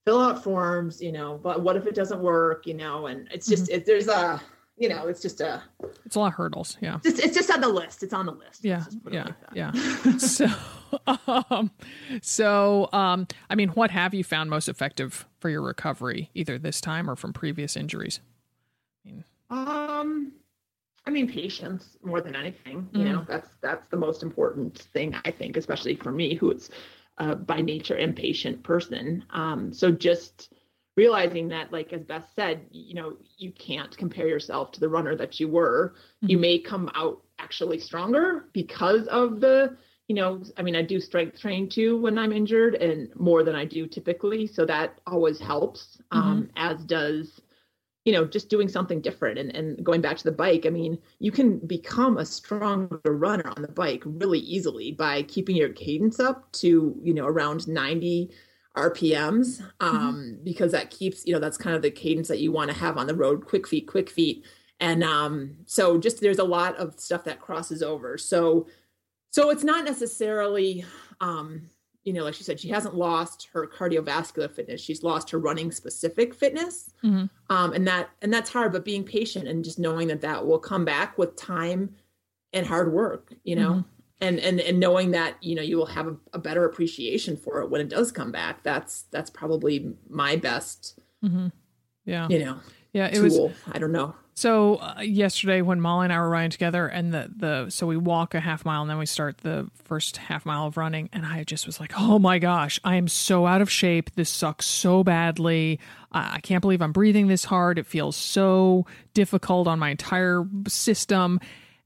fill 0.05 0.21
out 0.21 0.43
forms, 0.43 1.01
you 1.01 1.13
know, 1.13 1.39
but 1.43 1.63
what 1.63 1.77
if 1.77 1.87
it 1.87 1.95
doesn't 1.95 2.21
work, 2.21 2.67
you 2.67 2.75
know, 2.75 3.07
and 3.07 3.29
it's 3.33 3.47
just, 3.47 3.65
Mm-hmm. 3.65 3.75
it, 3.77 3.87
there's 3.87 4.09
a, 4.09 4.41
you 4.77 4.89
know, 4.89 5.07
it's 5.07 5.23
just 5.23 5.41
a, 5.41 5.63
it's 6.05 6.17
a 6.17 6.19
lot 6.19 6.29
of 6.29 6.35
hurdles. 6.35 6.77
Yeah. 6.81 6.99
just, 7.05 7.21
it's 7.21 7.37
just 7.37 7.51
on 7.51 7.61
the 7.61 7.69
list. 7.69 8.03
It's 8.03 8.13
on 8.13 8.27
the 8.27 8.33
list. 8.33 8.65
Yeah, 8.65 8.79
just 8.79 9.03
put 9.05 9.13
it 9.13 9.17
yeah, 9.17 9.25
like 9.25 9.35
yeah. 9.55 9.73
so, 10.19 10.47
um, 11.47 11.71
so, 12.21 12.89
um, 12.93 13.29
I 13.49 13.55
mean, 13.55 13.69
what 13.71 13.91
have 13.91 14.13
you 14.15 14.25
found 14.25 14.51
most 14.51 14.69
effective 14.69 15.27
for 15.39 15.49
your 15.51 15.63
recovery, 15.63 16.31
either 16.35 16.59
this 16.59 16.81
time 16.81 17.09
or 17.09 17.17
from 17.17 17.33
previous 17.33 17.77
injuries? 17.77 18.21
Um, 19.51 20.33
I 21.07 21.11
mean, 21.11 21.29
patience 21.29 21.97
more 22.03 22.21
than 22.23 22.35
anything. 22.35 22.89
You 22.93 23.05
know, 23.05 23.25
that's 23.29 23.51
that's 23.61 23.87
the 23.91 23.97
most 23.99 24.23
important 24.23 24.79
thing 24.79 25.15
I 25.27 25.31
think, 25.31 25.59
especially 25.59 25.95
for 25.97 26.11
me, 26.11 26.35
who 26.35 26.51
is 26.53 26.71
uh, 27.19 27.35
by 27.35 27.61
nature 27.61 27.97
impatient 27.97 28.63
person. 28.63 29.25
Um, 29.31 29.73
so 29.73 29.91
just 29.91 30.53
realizing 30.97 31.49
that, 31.49 31.73
like 31.73 31.93
as 31.93 32.05
Beth 32.05 32.29
said, 32.35 32.67
you 32.71 32.95
know, 32.95 33.17
you 33.39 33.53
can't 33.53 33.97
compare 33.97 34.29
yourself 34.29 34.73
to 34.73 34.81
the 34.81 34.89
runner 34.89 35.17
that 35.17 35.41
you 35.41 35.49
were. 35.49 35.95
You 36.21 36.39
may 36.39 36.59
come 36.59 36.91
out 36.95 37.23
actually 37.39 37.79
stronger 37.79 38.47
because 38.53 39.07
of 39.09 39.41
the 39.41 39.77
you 40.09 40.17
know, 40.17 40.43
I 40.59 40.63
mean, 40.63 40.77
I 40.77 40.83
do 40.83 41.01
strength 41.01 41.41
train 41.41 41.71
too 41.71 41.99
when 41.99 42.19
I'm 42.19 42.33
injured 42.33 42.75
and 42.75 43.09
more 43.17 43.45
than 43.45 43.55
I 43.55 43.65
do 43.65 43.87
typically. 43.87 44.47
So 44.47 44.67
that 44.67 45.01
always 45.07 45.41
helps, 45.41 46.03
um, 46.11 46.51
as 46.57 46.85
does, 46.85 47.41
you 48.05 48.13
know, 48.13 48.25
just 48.25 48.49
doing 48.49 48.69
something 48.69 49.01
different. 49.01 49.39
And, 49.39 49.55
and 49.55 49.85
going 49.85 50.01
back 50.01 50.17
to 50.17 50.25
the 50.25 50.33
bike, 50.33 50.67
I 50.67 50.71
mean, 50.71 50.99
you 51.21 51.31
can 51.31 51.59
become 51.59 52.19
a 52.19 52.27
stronger 52.27 53.01
runner 53.05 53.49
on 53.57 53.63
the 53.63 53.69
bike 53.69 54.03
really 54.05 54.41
easily 54.41 54.93
by 54.93 55.23
keeping 55.23 55.55
your 55.55 55.69
cadence 55.69 56.19
up 56.19 56.51
to, 56.53 56.99
you 57.03 57.15
know, 57.15 57.27
around 57.27 57.69
90 57.69 58.31
RPMs, 58.77 59.63
um, 59.81 60.39
because 60.43 60.73
that 60.73 60.91
keeps, 60.91 61.27
you 61.27 61.33
know, 61.33 61.39
that's 61.39 61.59
kind 61.59 61.77
of 61.77 61.83
the 61.83 61.91
cadence 61.91 62.29
that 62.29 62.41
you 62.41 62.51
want 62.51 62.71
to 62.71 62.77
have 62.77 62.97
on 62.97 63.07
the 63.07 63.15
road 63.15 63.47
quick 63.47 63.69
feet, 63.69 63.87
quick 63.87 64.11
feet. 64.11 64.45
And 64.81 65.05
um, 65.05 65.55
so 65.67 65.97
just 65.97 66.21
there's 66.21 66.41
a 66.41 66.45
lot 66.45 66.77
of 66.77 66.99
stuff 66.99 67.23
that 67.25 67.41
crosses 67.41 67.83
over. 67.83 68.19
So, 68.19 68.67
so 69.31 69.51
it's 69.51 69.63
not 69.63 69.85
necessarily, 69.85 70.85
um, 71.21 71.71
you 72.05 72.13
know, 72.13 72.25
like 72.25 72.35
she 72.35 72.43
said, 72.45 72.59
she 72.59 72.69
hasn't 72.69 72.95
lost 72.97 73.49
her 73.53 73.67
cardiovascular 73.67 74.51
fitness. 74.51 74.81
She's 74.81 75.03
lost 75.03 75.31
her 75.31 75.39
running 75.39 75.71
specific 75.71 76.35
fitness, 76.35 76.93
Mhm. 77.05 77.31
um, 77.49 77.73
and 77.73 77.87
that 77.87 78.11
and 78.23 78.33
that's 78.33 78.51
hard. 78.51 78.73
But 78.73 78.85
being 78.85 79.05
patient 79.05 79.47
and 79.49 79.63
just 79.65 79.79
knowing 79.79 80.09
that 80.09 80.21
that 80.23 80.47
will 80.47 80.59
come 80.59 80.85
back 80.85 81.17
with 81.17 81.37
time 81.37 81.95
and 82.53 82.67
hard 82.67 82.93
work, 82.93 83.33
you 83.45 83.55
know, 83.57 83.85
and 84.21 84.39
and 84.41 84.61
and 84.61 84.81
knowing 84.81 85.13
that 85.13 85.37
you 85.41 85.55
know 85.55 85.63
you 85.63 85.77
will 85.77 85.87
have 85.87 86.09
a, 86.09 86.17
a 86.33 86.39
better 86.39 86.65
appreciation 86.65 87.37
for 87.37 87.61
it 87.61 87.71
when 87.71 87.81
it 87.81 87.89
does 87.89 88.11
come 88.13 88.33
back. 88.33 88.63
That's 88.65 89.03
that's 89.13 89.31
probably 89.31 89.95
my 90.09 90.35
best, 90.37 90.99
Yeah, 92.05 92.27
you 92.29 92.39
know, 92.41 92.59
yeah. 92.93 93.07
It 93.07 93.15
tool. 93.15 93.49
was 93.49 93.57
I 93.73 93.79
don't 93.79 93.93
know. 93.93 94.15
So 94.35 94.77
uh, 94.77 95.01
yesterday 95.03 95.61
when 95.61 95.81
Molly 95.81 96.05
and 96.05 96.13
I 96.13 96.19
were 96.19 96.29
riding 96.29 96.51
together 96.51 96.87
and 96.87 97.13
the 97.13 97.31
the 97.37 97.71
so 97.71 97.87
we 97.87 97.97
walk 97.97 98.35
a 98.35 98.41
half 98.41 98.65
mile 98.65 98.81
and 98.81 98.91
then 98.91 98.99
we 98.99 99.07
start 99.07 99.39
the 99.39 99.69
first 99.85 100.17
half 100.17 100.47
mile 100.47 100.67
of 100.67 100.77
running 100.77 101.11
and 101.13 101.27
I 101.27 101.45
just 101.45 101.67
was 101.67 101.79
like, 101.79 101.93
"Oh 101.99 102.19
my 102.19 102.39
gosh, 102.39 102.81
I 102.83 102.97
am 102.97 103.09
so 103.09 103.47
out 103.47 103.61
of 103.61 103.71
shape. 103.71 104.15
This 104.15 104.31
sucks 104.31 104.67
so 104.67 105.05
badly. 105.05 105.81
I, 106.13 106.37
I 106.37 106.41
can't 106.41 106.63
believe 106.63 106.81
I'm 106.81 106.93
breathing 106.93 107.27
this 107.27 107.45
hard. 107.45 107.79
It 107.79 107.87
feels 107.87 108.17
so 108.17 108.87
difficult 109.15 109.69
on 109.69 109.79
my 109.79 109.91
entire 109.91 110.45
system." 110.67 111.39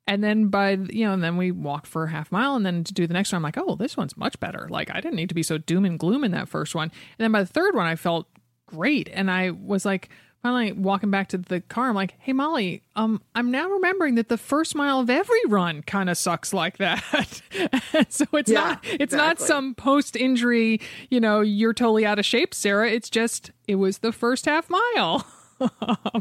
And 0.08 0.22
then 0.22 0.46
by 0.46 0.72
you 0.72 1.04
know, 1.04 1.12
and 1.12 1.22
then 1.22 1.36
we 1.36 1.50
walked 1.50 1.88
for 1.88 2.04
a 2.04 2.10
half 2.10 2.30
mile, 2.30 2.54
and 2.54 2.64
then 2.64 2.84
to 2.84 2.94
do 2.94 3.08
the 3.08 3.14
next 3.14 3.32
one, 3.32 3.38
I'm 3.38 3.42
like, 3.42 3.58
oh, 3.58 3.74
this 3.74 3.96
one's 3.96 4.16
much 4.16 4.38
better. 4.38 4.68
Like 4.70 4.88
I 4.90 5.00
didn't 5.00 5.16
need 5.16 5.30
to 5.30 5.34
be 5.34 5.42
so 5.42 5.58
doom 5.58 5.84
and 5.84 5.98
gloom 5.98 6.22
in 6.22 6.30
that 6.30 6.48
first 6.48 6.76
one. 6.76 6.90
And 6.90 7.24
then 7.24 7.32
by 7.32 7.40
the 7.40 7.52
third 7.52 7.74
one, 7.74 7.86
I 7.86 7.96
felt 7.96 8.28
great, 8.66 9.08
and 9.12 9.28
I 9.30 9.50
was 9.50 9.84
like, 9.84 10.10
finally 10.46 10.70
walking 10.72 11.10
back 11.10 11.28
to 11.28 11.38
the 11.38 11.60
car, 11.62 11.88
I'm 11.88 11.94
like, 11.96 12.14
hey 12.18 12.32
Molly, 12.32 12.82
um, 12.94 13.20
I'm 13.34 13.50
now 13.50 13.68
remembering 13.68 14.14
that 14.14 14.28
the 14.28 14.38
first 14.38 14.76
mile 14.76 15.00
of 15.00 15.10
every 15.10 15.40
run 15.48 15.82
kind 15.82 16.08
of 16.08 16.16
sucks 16.16 16.52
like 16.52 16.78
that. 16.78 17.02
so 18.08 18.24
it's 18.32 18.50
Yeah, 18.50 18.60
not 18.60 18.84
it's 18.84 19.12
not 19.14 19.40
some 19.40 19.74
post 19.74 20.14
injury, 20.14 20.80
you 21.10 21.18
know, 21.18 21.40
you're 21.40 21.74
totally 21.74 22.06
out 22.06 22.18
of 22.20 22.24
shape, 22.24 22.54
Sarah. 22.54 22.88
It's 22.90 23.10
just 23.10 23.50
it 23.66 23.74
was 23.76 23.98
the 23.98 24.12
first 24.12 24.44
half 24.44 24.70
mile. 24.70 25.26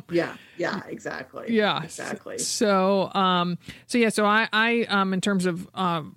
Yeah, 0.10 0.38
yeah, 0.58 0.82
exactly. 0.88 1.48
yeah 1.54 1.84
exactly. 1.84 2.38
so 2.38 3.12
um 3.14 3.58
so 3.86 3.98
yeah 3.98 4.08
so 4.08 4.26
i 4.26 4.48
i 4.54 4.84
um 4.86 5.14
in 5.14 5.20
terms 5.20 5.46
of 5.46 5.68
um 5.76 6.16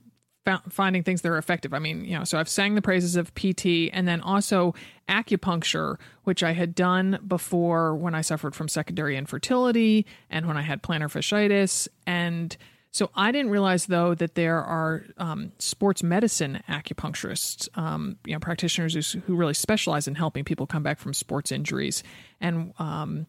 finding 0.68 1.03
things 1.03 1.22
that 1.22 1.28
are 1.28 1.38
effective 1.38 1.74
i 1.74 1.78
mean 1.78 2.05
you 2.05 2.16
know 2.18 2.24
so 2.24 2.38
i've 2.38 2.49
sang 2.49 2.74
the 2.74 2.82
praises 2.82 3.16
of 3.16 3.34
pt 3.34 3.90
and 3.92 4.07
then 4.07 4.20
also 4.20 4.74
acupuncture 5.09 5.96
which 6.24 6.42
i 6.42 6.53
had 6.53 6.74
done 6.74 7.18
before 7.26 7.94
when 7.94 8.14
i 8.14 8.20
suffered 8.20 8.55
from 8.55 8.68
secondary 8.68 9.16
infertility 9.16 10.07
and 10.30 10.46
when 10.46 10.57
i 10.57 10.62
had 10.62 10.82
plantar 10.82 11.09
fasciitis 11.09 11.88
and 12.07 12.57
so 12.90 13.11
I 13.14 13.32
didn't 13.32 13.51
realize 13.51 13.86
though 13.86 14.14
that 14.14 14.34
there 14.34 14.62
are 14.64 15.05
um, 15.18 15.53
sports 15.59 16.03
medicine 16.03 16.62
acupuncturists, 16.68 17.68
um, 17.78 18.16
you 18.24 18.32
know, 18.32 18.40
practitioners 18.40 19.12
who, 19.12 19.20
who 19.20 19.36
really 19.36 19.55
specialize 19.55 20.09
in 20.09 20.14
helping 20.14 20.42
people 20.42 20.66
come 20.66 20.82
back 20.82 20.99
from 20.99 21.12
sports 21.12 21.53
injuries. 21.53 22.03
And 22.40 22.72
um, 22.78 23.26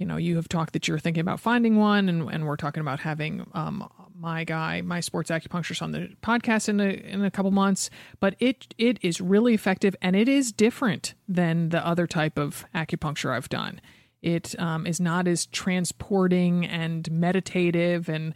you 0.00 0.06
know, 0.06 0.16
you 0.16 0.36
have 0.36 0.48
talked 0.48 0.72
that 0.72 0.88
you're 0.88 0.98
thinking 0.98 1.20
about 1.20 1.40
finding 1.40 1.76
one, 1.76 2.08
and, 2.08 2.30
and 2.30 2.46
we're 2.46 2.56
talking 2.56 2.80
about 2.80 3.00
having 3.00 3.46
um, 3.52 3.86
my 4.20 4.44
guy, 4.44 4.82
my 4.82 5.00
sports 5.00 5.30
acupuncturist, 5.30 5.82
on 5.82 5.92
the 5.92 6.10
podcast 6.22 6.68
in 6.68 6.80
a 6.80 6.90
in 6.90 7.24
a 7.24 7.30
couple 7.30 7.50
months. 7.50 7.90
But 8.20 8.36
it 8.38 8.74
it 8.78 8.98
is 9.02 9.20
really 9.20 9.54
effective, 9.54 9.96
and 10.02 10.14
it 10.14 10.28
is 10.28 10.52
different 10.52 11.14
than 11.26 11.70
the 11.70 11.84
other 11.86 12.06
type 12.06 12.38
of 12.38 12.64
acupuncture 12.74 13.34
I've 13.34 13.48
done. 13.48 13.80
It 14.22 14.54
um, 14.58 14.86
is 14.86 15.00
not 15.00 15.26
as 15.26 15.46
transporting 15.46 16.66
and 16.66 17.10
meditative 17.10 18.08
and 18.08 18.34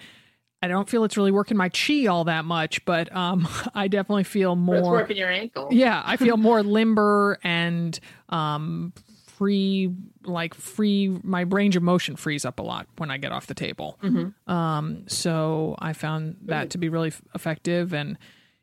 I 0.65 0.69
don't 0.69 0.89
feel 0.89 1.05
it's 1.05 1.19
really 1.19 1.31
working 1.31 1.59
my 1.59 1.69
chi 1.69 2.07
all 2.07 2.25
that 2.25 2.47
much, 2.47 2.83
but 2.87 3.15
um, 3.15 3.47
I 3.75 3.87
definitely 3.87 4.25
feel 4.25 4.57
more. 4.57 4.77
It's 4.77 4.89
working 4.89 5.17
your 5.19 5.31
ankle. 5.31 5.69
Yeah, 5.71 6.03
I 6.03 6.17
feel 6.17 6.39
more 6.39 6.63
limber 6.63 7.39
and 7.45 8.01
um, 8.31 8.95
free, 9.37 9.91
like 10.25 10.55
free. 10.55 11.09
My 11.23 11.43
range 11.43 11.77
of 11.77 11.83
motion 11.83 12.17
frees 12.17 12.45
up 12.45 12.59
a 12.59 12.63
lot 12.63 12.87
when 12.99 13.11
I 13.11 13.19
get 13.19 13.33
off 13.33 13.47
the 13.47 13.55
table. 13.55 13.99
Mm-hmm. 14.03 14.51
Um, 14.53 15.05
so 15.09 15.77
I 15.79 15.93
found 15.93 16.37
that 16.47 16.71
to 16.71 16.79
be 16.79 16.89
really 16.89 17.09
f- 17.09 17.23
effective. 17.35 17.93
And 17.93 18.19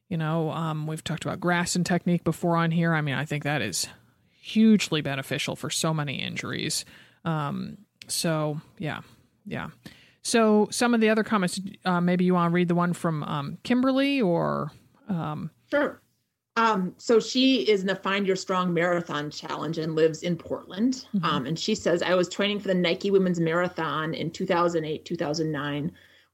you 0.10 0.18
know, 0.18 0.52
um, 0.52 0.88
we've 0.88 1.04
talked 1.04 1.24
about 1.24 1.40
Graston 1.40 1.86
technique 1.86 2.24
before 2.24 2.58
on 2.58 2.72
here. 2.72 2.94
I 2.94 3.02
mean, 3.02 3.16
I 3.16 3.26
think 3.26 3.44
that 3.44 3.62
is 3.62 3.88
hugely 4.42 5.02
beneficial 5.02 5.56
for 5.56 5.70
so 5.70 5.94
many 5.94 6.16
injuries. 6.22 6.84
Um, 7.24 7.78
so 8.08 8.60
yeah, 8.78 9.02
yeah. 9.46 9.70
So 10.24 10.68
some 10.70 10.94
of 10.94 11.02
the 11.02 11.10
other 11.10 11.24
comments, 11.24 11.60
uh, 11.86 12.02
maybe 12.02 12.26
you 12.26 12.34
want 12.34 12.52
to 12.52 12.54
read 12.54 12.68
the 12.68 12.76
one 12.76 12.94
from 12.94 13.24
um, 13.24 13.58
Kimberly 13.64 14.22
or 14.22 14.72
um, 15.08 15.50
Sure. 15.70 16.01
Um, 16.58 16.94
so 16.98 17.20
she 17.20 17.62
is 17.70 17.82
in 17.82 17.88
the 17.88 17.96
Find 17.96 18.28
Your 18.28 18.36
Strong 18.36 18.74
Marathon 18.74 19.30
Challenge 19.32 19.78
and 19.78 19.96
lives 19.96 20.22
in 20.22 20.36
Portland. 20.36 21.06
Mhm. 21.14 21.24
Um, 21.24 21.46
and 21.46 21.58
she 21.58 21.76
says, 21.76 22.02
I 22.02 22.16
was 22.16 22.28
training 22.28 22.60
for 22.60 22.68
the 22.68 22.74
Nike 22.74 23.10
Women's 23.10 23.40
Marathon 23.40 24.14
in 24.14 24.32
2008, 24.32 25.06
2009. 25.06 25.92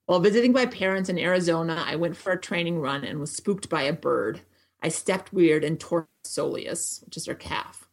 While 0.07 0.19
visiting 0.19 0.53
my 0.53 0.65
parents 0.65 1.09
in 1.09 1.19
Arizona, 1.19 1.83
I 1.85 1.95
went 1.97 2.17
for 2.17 2.31
a 2.31 2.39
training 2.41 2.79
run 2.79 3.03
and 3.03 3.19
was 3.19 3.31
spooked 3.31 3.69
by 3.69 3.83
a 3.83 3.93
bird. 3.93 4.41
I 4.81 4.89
stepped 4.89 5.33
weird 5.33 5.63
and 5.63 5.79
tore 5.79 6.07
soleus, 6.25 7.03
which 7.05 7.17
is 7.17 7.25
her 7.25 7.35
calf. 7.35 7.87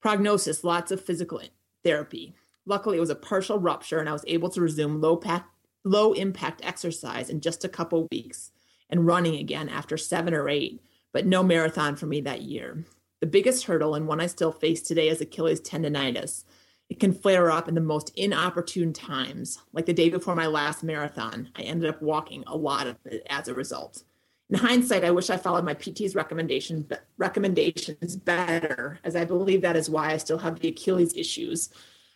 Prognosis 0.00 0.64
lots 0.64 0.90
of 0.90 1.00
physical 1.00 1.40
therapy. 1.84 2.34
Luckily, 2.64 2.96
it 2.96 3.00
was 3.00 3.10
a 3.10 3.14
partial 3.14 3.58
rupture, 3.58 3.98
and 3.98 4.08
I 4.08 4.12
was 4.12 4.24
able 4.26 4.48
to 4.50 4.60
resume 4.60 5.00
low, 5.00 5.16
pack, 5.16 5.48
low 5.84 6.12
impact 6.12 6.60
exercise 6.64 7.30
in 7.30 7.40
just 7.40 7.64
a 7.64 7.68
couple 7.68 8.08
weeks 8.10 8.50
and 8.90 9.06
running 9.06 9.36
again 9.36 9.68
after 9.68 9.96
seven 9.96 10.34
or 10.34 10.48
eight, 10.48 10.80
but 11.12 11.26
no 11.26 11.42
marathon 11.42 11.96
for 11.96 12.06
me 12.06 12.20
that 12.22 12.42
year. 12.42 12.84
The 13.20 13.26
biggest 13.26 13.64
hurdle, 13.64 13.94
and 13.94 14.06
one 14.06 14.20
I 14.20 14.26
still 14.26 14.52
face 14.52 14.82
today, 14.82 15.08
is 15.08 15.20
Achilles 15.20 15.60
tendonitis. 15.60 16.44
It 16.88 17.00
can 17.00 17.12
flare 17.12 17.50
up 17.50 17.68
in 17.68 17.74
the 17.74 17.80
most 17.80 18.12
inopportune 18.16 18.92
times. 18.92 19.58
Like 19.72 19.86
the 19.86 19.92
day 19.92 20.08
before 20.08 20.34
my 20.34 20.46
last 20.46 20.82
marathon, 20.82 21.50
I 21.56 21.62
ended 21.62 21.90
up 21.90 22.00
walking 22.00 22.44
a 22.46 22.56
lot 22.56 22.86
of 22.86 22.96
it 23.04 23.26
as 23.28 23.48
a 23.48 23.54
result. 23.54 24.04
In 24.50 24.56
hindsight, 24.56 25.04
I 25.04 25.10
wish 25.10 25.28
I 25.28 25.36
followed 25.36 25.64
my 25.64 25.74
PT's 25.74 26.14
recommendation, 26.14 26.82
but 26.82 27.04
recommendations 27.18 28.16
better, 28.16 28.98
as 29.04 29.14
I 29.14 29.26
believe 29.26 29.60
that 29.60 29.76
is 29.76 29.90
why 29.90 30.12
I 30.12 30.16
still 30.16 30.38
have 30.38 30.60
the 30.60 30.68
Achilles 30.68 31.14
issues. 31.14 31.68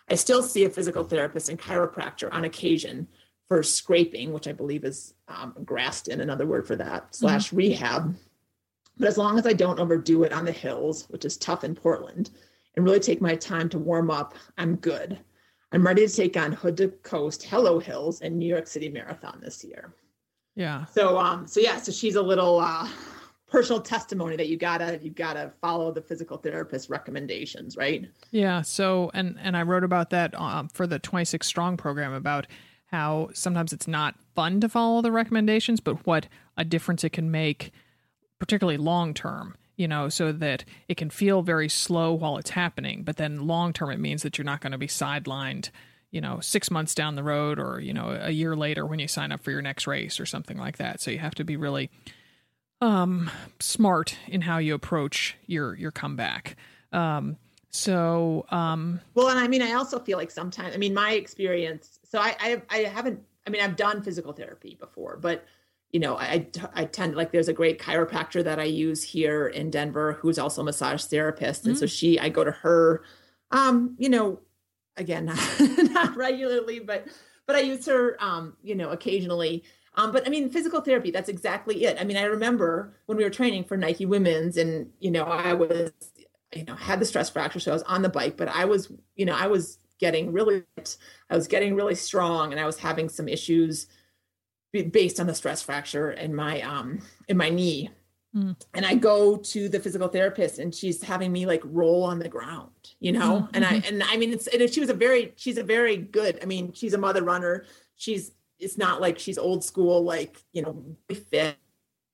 I 0.09 0.15
still 0.15 0.43
see 0.43 0.65
a 0.65 0.71
physical 0.71 1.05
therapist 1.05 1.51
and 1.51 1.59
chiropractor 1.59 2.33
on 2.33 2.45
occasion 2.45 3.09
for 3.49 3.63
scraping, 3.63 4.33
which 4.33 4.49
I 4.49 4.53
believe 4.53 4.85
is 4.85 5.13
um, 5.29 5.55
in 6.09 6.21
another 6.23 6.47
word 6.47 6.67
for 6.67 6.77
that, 6.77 7.15
slash 7.15 7.53
rehab. 7.53 8.17
But 9.03 9.09
as 9.09 9.19
long 9.19 9.37
as 9.37 9.49
I 9.49 9.53
don't 9.53 9.81
overdo 9.81 10.23
it 10.23 10.33
on 10.33 10.45
the 10.45 10.53
hills, 10.53 11.07
which 11.11 11.25
is 11.25 11.37
tough 11.37 11.65
in 11.65 11.75
Portland, 11.75 12.31
and 12.77 12.85
really 12.85 13.01
take 13.01 13.21
my 13.21 13.35
time 13.35 13.69
to 13.71 13.79
warm 13.81 14.13
up, 14.13 14.35
I'm 14.59 14.77
good. 14.77 15.19
I'm 15.73 15.85
ready 15.85 16.07
to 16.07 16.15
take 16.15 16.37
on 16.37 16.53
Hood 16.53 16.77
to 16.77 16.87
Coast, 17.03 17.43
Hello 17.43 17.81
Hills, 17.81 18.21
and 18.21 18.39
New 18.39 18.47
York 18.47 18.69
City 18.69 18.89
Marathon 18.89 19.41
this 19.43 19.65
year. 19.65 19.93
yeah, 20.55 20.85
So 20.85 21.19
um 21.19 21.49
so 21.49 21.59
yeah, 21.59 21.79
so 21.79 21.91
she's 21.91 22.15
a 22.15 22.23
little 22.23 22.61
uh 22.61 22.89
personal 23.51 23.83
testimony 23.83 24.37
that 24.37 24.47
you 24.47 24.57
gotta 24.57 25.01
you 25.03 25.11
gotta 25.11 25.53
follow 25.61 25.91
the 25.91 26.03
physical 26.03 26.37
therapist 26.37 26.89
recommendations, 26.89 27.77
right? 27.77 28.09
Yeah. 28.31 28.63
So, 28.63 29.11
and 29.15 29.37
and 29.43 29.57
I 29.57 29.65
wrote 29.65 29.83
about 29.83 30.11
that 30.11 30.33
um, 30.41 30.69
for 30.69 30.87
the 30.87 31.01
26 31.01 31.45
Strong 31.45 31.77
program 31.77 32.13
about 32.13 32.47
how 32.87 33.31
sometimes 33.33 33.73
it's 33.73 33.89
not 33.89 34.15
fun 34.37 34.61
to 34.61 34.69
follow 34.69 35.03
the 35.03 35.11
recommendations, 35.11 35.81
but 35.81 36.07
what 36.07 36.29
a 36.57 36.65
difference 36.65 37.03
it 37.03 37.11
can 37.11 37.33
make, 37.33 37.73
particularly 38.43 38.77
long 38.77 39.15
term. 39.15 39.55
You 39.77 39.89
know, 39.89 40.09
so 40.09 40.33
that 40.33 40.65
it 40.87 40.97
can 40.97 41.11
feel 41.11 41.43
very 41.43 41.69
slow 41.69 42.13
while 42.13 42.37
it's 42.37 42.51
happening, 42.51 43.05
but 43.05 43.17
then 43.17 43.47
long 43.47 43.73
term 43.73 43.91
it 43.91 44.01
means 44.01 44.23
that 44.23 44.37
you're 44.37 44.45
not 44.45 44.61
going 44.61 44.73
to 44.73 44.79
be 44.79 44.89
sidelined. 44.89 45.71
You 46.11 46.21
know, 46.21 46.41
six 46.41 46.71
months 46.71 46.95
down 46.95 47.15
the 47.15 47.23
road, 47.23 47.59
or 47.59 47.81
you 47.81 47.95
know, 47.95 48.19
a 48.21 48.31
year 48.31 48.55
later 48.55 48.85
when 48.85 48.99
you 48.99 49.09
sign 49.09 49.33
up 49.33 49.41
for 49.41 49.51
your 49.53 49.63
next 49.63 49.87
race 49.87 50.21
or 50.21 50.27
something 50.27 50.59
like 50.59 50.79
that. 50.79 51.01
So 51.01 51.11
you 51.11 51.19
have 51.19 51.37
to 51.37 51.45
be 51.45 51.57
really 51.57 51.89
um 52.81 53.31
smart 53.61 54.19
in 54.27 54.41
how 54.41 54.59
you 54.59 54.75
approach 54.75 55.37
your 55.47 55.75
your 55.77 55.93
comeback. 55.93 56.57
Um, 56.93 57.37
so 57.71 58.45
um, 58.51 59.01
Well, 59.15 59.29
and 59.29 59.39
I 59.39 59.49
mean, 59.49 59.63
I 59.63 59.73
also 59.73 59.99
feel 59.99 60.19
like 60.19 60.31
sometimes, 60.31 60.75
I 60.75 60.79
mean, 60.79 60.93
my 60.93 61.13
experience. 61.13 61.99
So 62.05 62.19
I, 62.19 62.37
I, 62.39 62.63
I 62.69 62.79
haven't. 62.81 63.21
I 63.47 63.51
mean, 63.51 63.63
I've 63.63 63.77
done 63.77 64.03
physical 64.03 64.33
therapy 64.33 64.77
before, 64.79 65.17
but 65.17 65.47
you 65.93 66.01
know, 66.01 66.17
I, 66.17 66.47
I 66.75 66.87
tend 66.87 67.15
like 67.15 67.33
there's 67.33 67.49
a 67.49 67.53
great 67.53 67.79
chiropractor 67.79 68.43
that 68.45 68.59
I 68.59 68.65
use 68.65 69.03
here 69.03 69.47
in 69.47 69.71
Denver 69.71 70.15
who's 70.15 70.39
also 70.39 70.63
a 70.63 70.65
massage 70.65 71.05
therapist, 71.05 71.67
and 71.67 71.77
so 71.77 71.87
she, 71.87 72.19
I 72.19 72.29
go 72.31 72.45
to 72.45 72.51
her. 72.51 73.05
Um, 73.51 73.95
you 73.99 74.09
know, 74.09 74.41
again, 74.97 75.27
not, 75.27 75.39
not 75.61 76.17
regularly, 76.17 76.81
but 76.81 77.07
but 77.47 77.57
I 77.57 77.61
use 77.61 77.87
her, 77.87 78.17
um, 78.21 78.57
you 78.63 78.75
know, 78.75 78.91
occasionally. 78.91 79.65
Um, 79.95 80.13
but 80.13 80.27
I 80.27 80.31
mean, 80.31 80.49
physical 80.49 80.81
therapy, 80.81 81.11
that's 81.11 81.29
exactly 81.29 81.85
it. 81.85 81.99
I 82.01 82.05
mean, 82.05 82.17
I 82.17 82.23
remember 82.23 82.95
when 83.07 83.19
we 83.19 83.25
were 83.25 83.31
training 83.31 83.65
for 83.65 83.77
Nike 83.77 84.07
Women's 84.07 84.57
and, 84.57 84.91
you 85.01 85.11
know, 85.11 85.25
I 85.25 85.53
was, 85.53 85.93
you 86.55 86.65
know, 86.65 86.75
had 86.75 86.99
the 86.99 87.05
stress 87.05 87.29
fracture. 87.29 87.61
So 87.61 87.73
I 87.73 87.75
was 87.75 87.83
on 87.83 88.03
the 88.03 88.09
bike, 88.09 88.37
but 88.37 88.49
I 88.49 88.65
was, 88.65 88.91
you 89.17 89.27
know, 89.27 89.37
I 89.37 89.49
was 89.49 89.79
getting 89.99 90.33
really, 90.33 90.63
I 91.29 91.37
was 91.37 91.47
getting 91.47 91.75
really 91.75 91.95
strong 91.95 92.53
and 92.53 92.61
I 92.61 92.65
was 92.65 92.79
having 92.79 93.09
some 93.09 93.29
issues 93.29 93.87
based 94.73 95.21
on 95.21 95.27
the 95.27 95.35
stress 95.35 95.63
fracture 95.63 96.13
in 96.13 96.35
my, 96.35 96.61
um, 96.63 97.01
in 97.29 97.37
my 97.37 97.49
knee. 97.49 97.91
Mm. 98.35 98.57
And 98.73 98.87
I 98.87 98.95
go 98.95 99.37
to 99.37 99.69
the 99.69 99.79
physical 99.79 100.09
therapist 100.09 100.59
and 100.59 100.75
she's 100.75 101.03
having 101.03 101.31
me 101.31 101.45
like 101.45 101.61
roll 101.65 102.05
on 102.05 102.19
the 102.19 102.29
ground, 102.29 102.71
you 102.99 103.13
know? 103.13 103.49
And 103.53 103.65
I, 103.65 103.83
and 103.87 104.03
I 104.03 104.17
mean, 104.17 104.33
it's, 104.33 104.47
and 104.47 104.69
she 104.71 104.81
was 104.81 104.89
a 104.89 104.95
very, 104.95 105.35
she's 105.37 105.59
a 105.59 105.63
very 105.63 105.97
good, 105.99 106.39
I 106.43 106.47
mean, 106.47 106.73
she's 106.73 106.95
a 106.95 106.99
mother 106.99 107.23
runner. 107.23 107.67
She's, 107.97 108.33
it's 108.59 108.79
not 108.79 109.01
like 109.01 109.19
she's 109.19 109.37
old 109.37 109.63
school, 109.63 110.03
like, 110.03 110.39
you 110.53 110.63
know, 110.63 110.83
fit 111.11 111.57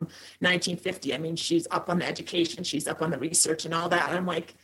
1950. 0.01 1.15
I 1.15 1.19
mean, 1.19 1.37
she's 1.37 1.69
up 1.71 1.89
on 1.89 2.01
the 2.01 2.07
education, 2.07 2.65
she's 2.65 2.89
up 2.89 3.03
on 3.03 3.11
the 3.11 3.19
research 3.19 3.65
and 3.65 3.75
all 3.75 3.89
that. 3.89 4.09
And 4.09 4.17
I'm 4.17 4.27
like, 4.27 4.55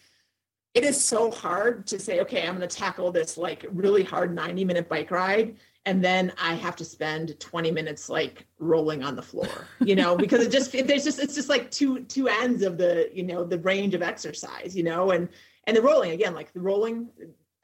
it 0.75 0.83
is 0.85 1.03
so 1.03 1.31
hard 1.31 1.87
to 1.89 2.01
say, 2.01 2.21
okay, 2.21 2.43
I'm 2.43 2.57
going 2.57 2.69
to 2.69 2.77
tackle 2.77 3.13
this 3.13 3.39
like 3.39 3.65
really 3.71 4.03
hard 4.03 4.35
90 4.35 4.65
minute 4.65 4.89
bike 4.89 5.11
ride. 5.11 5.57
And 5.87 6.03
then 6.03 6.33
I 6.41 6.55
have 6.55 6.77
to 6.77 6.85
spend 6.85 7.39
20 7.41 7.71
minutes 7.71 8.09
like 8.09 8.47
rolling 8.59 9.03
on 9.03 9.17
the 9.17 9.23
floor, 9.23 9.69
you 9.81 9.95
know, 9.95 10.17
because 10.17 10.41
it 10.47 10.51
just, 10.51 10.73
there's 10.73 11.05
just, 11.05 11.19
it's 11.19 11.35
just 11.35 11.51
like 11.51 11.71
two, 11.71 12.01
two 12.05 12.27
ends 12.27 12.63
of 12.63 12.79
the, 12.79 13.11
you 13.13 13.23
know, 13.23 13.45
the 13.45 13.59
range 13.59 13.93
of 13.95 14.03
exercise, 14.03 14.75
you 14.75 14.83
know, 14.83 15.11
and, 15.11 15.29
and 15.65 15.77
the 15.77 15.83
rolling 15.83 16.13
again, 16.13 16.35
like 16.35 16.53
the 16.55 16.61
rolling 16.61 17.11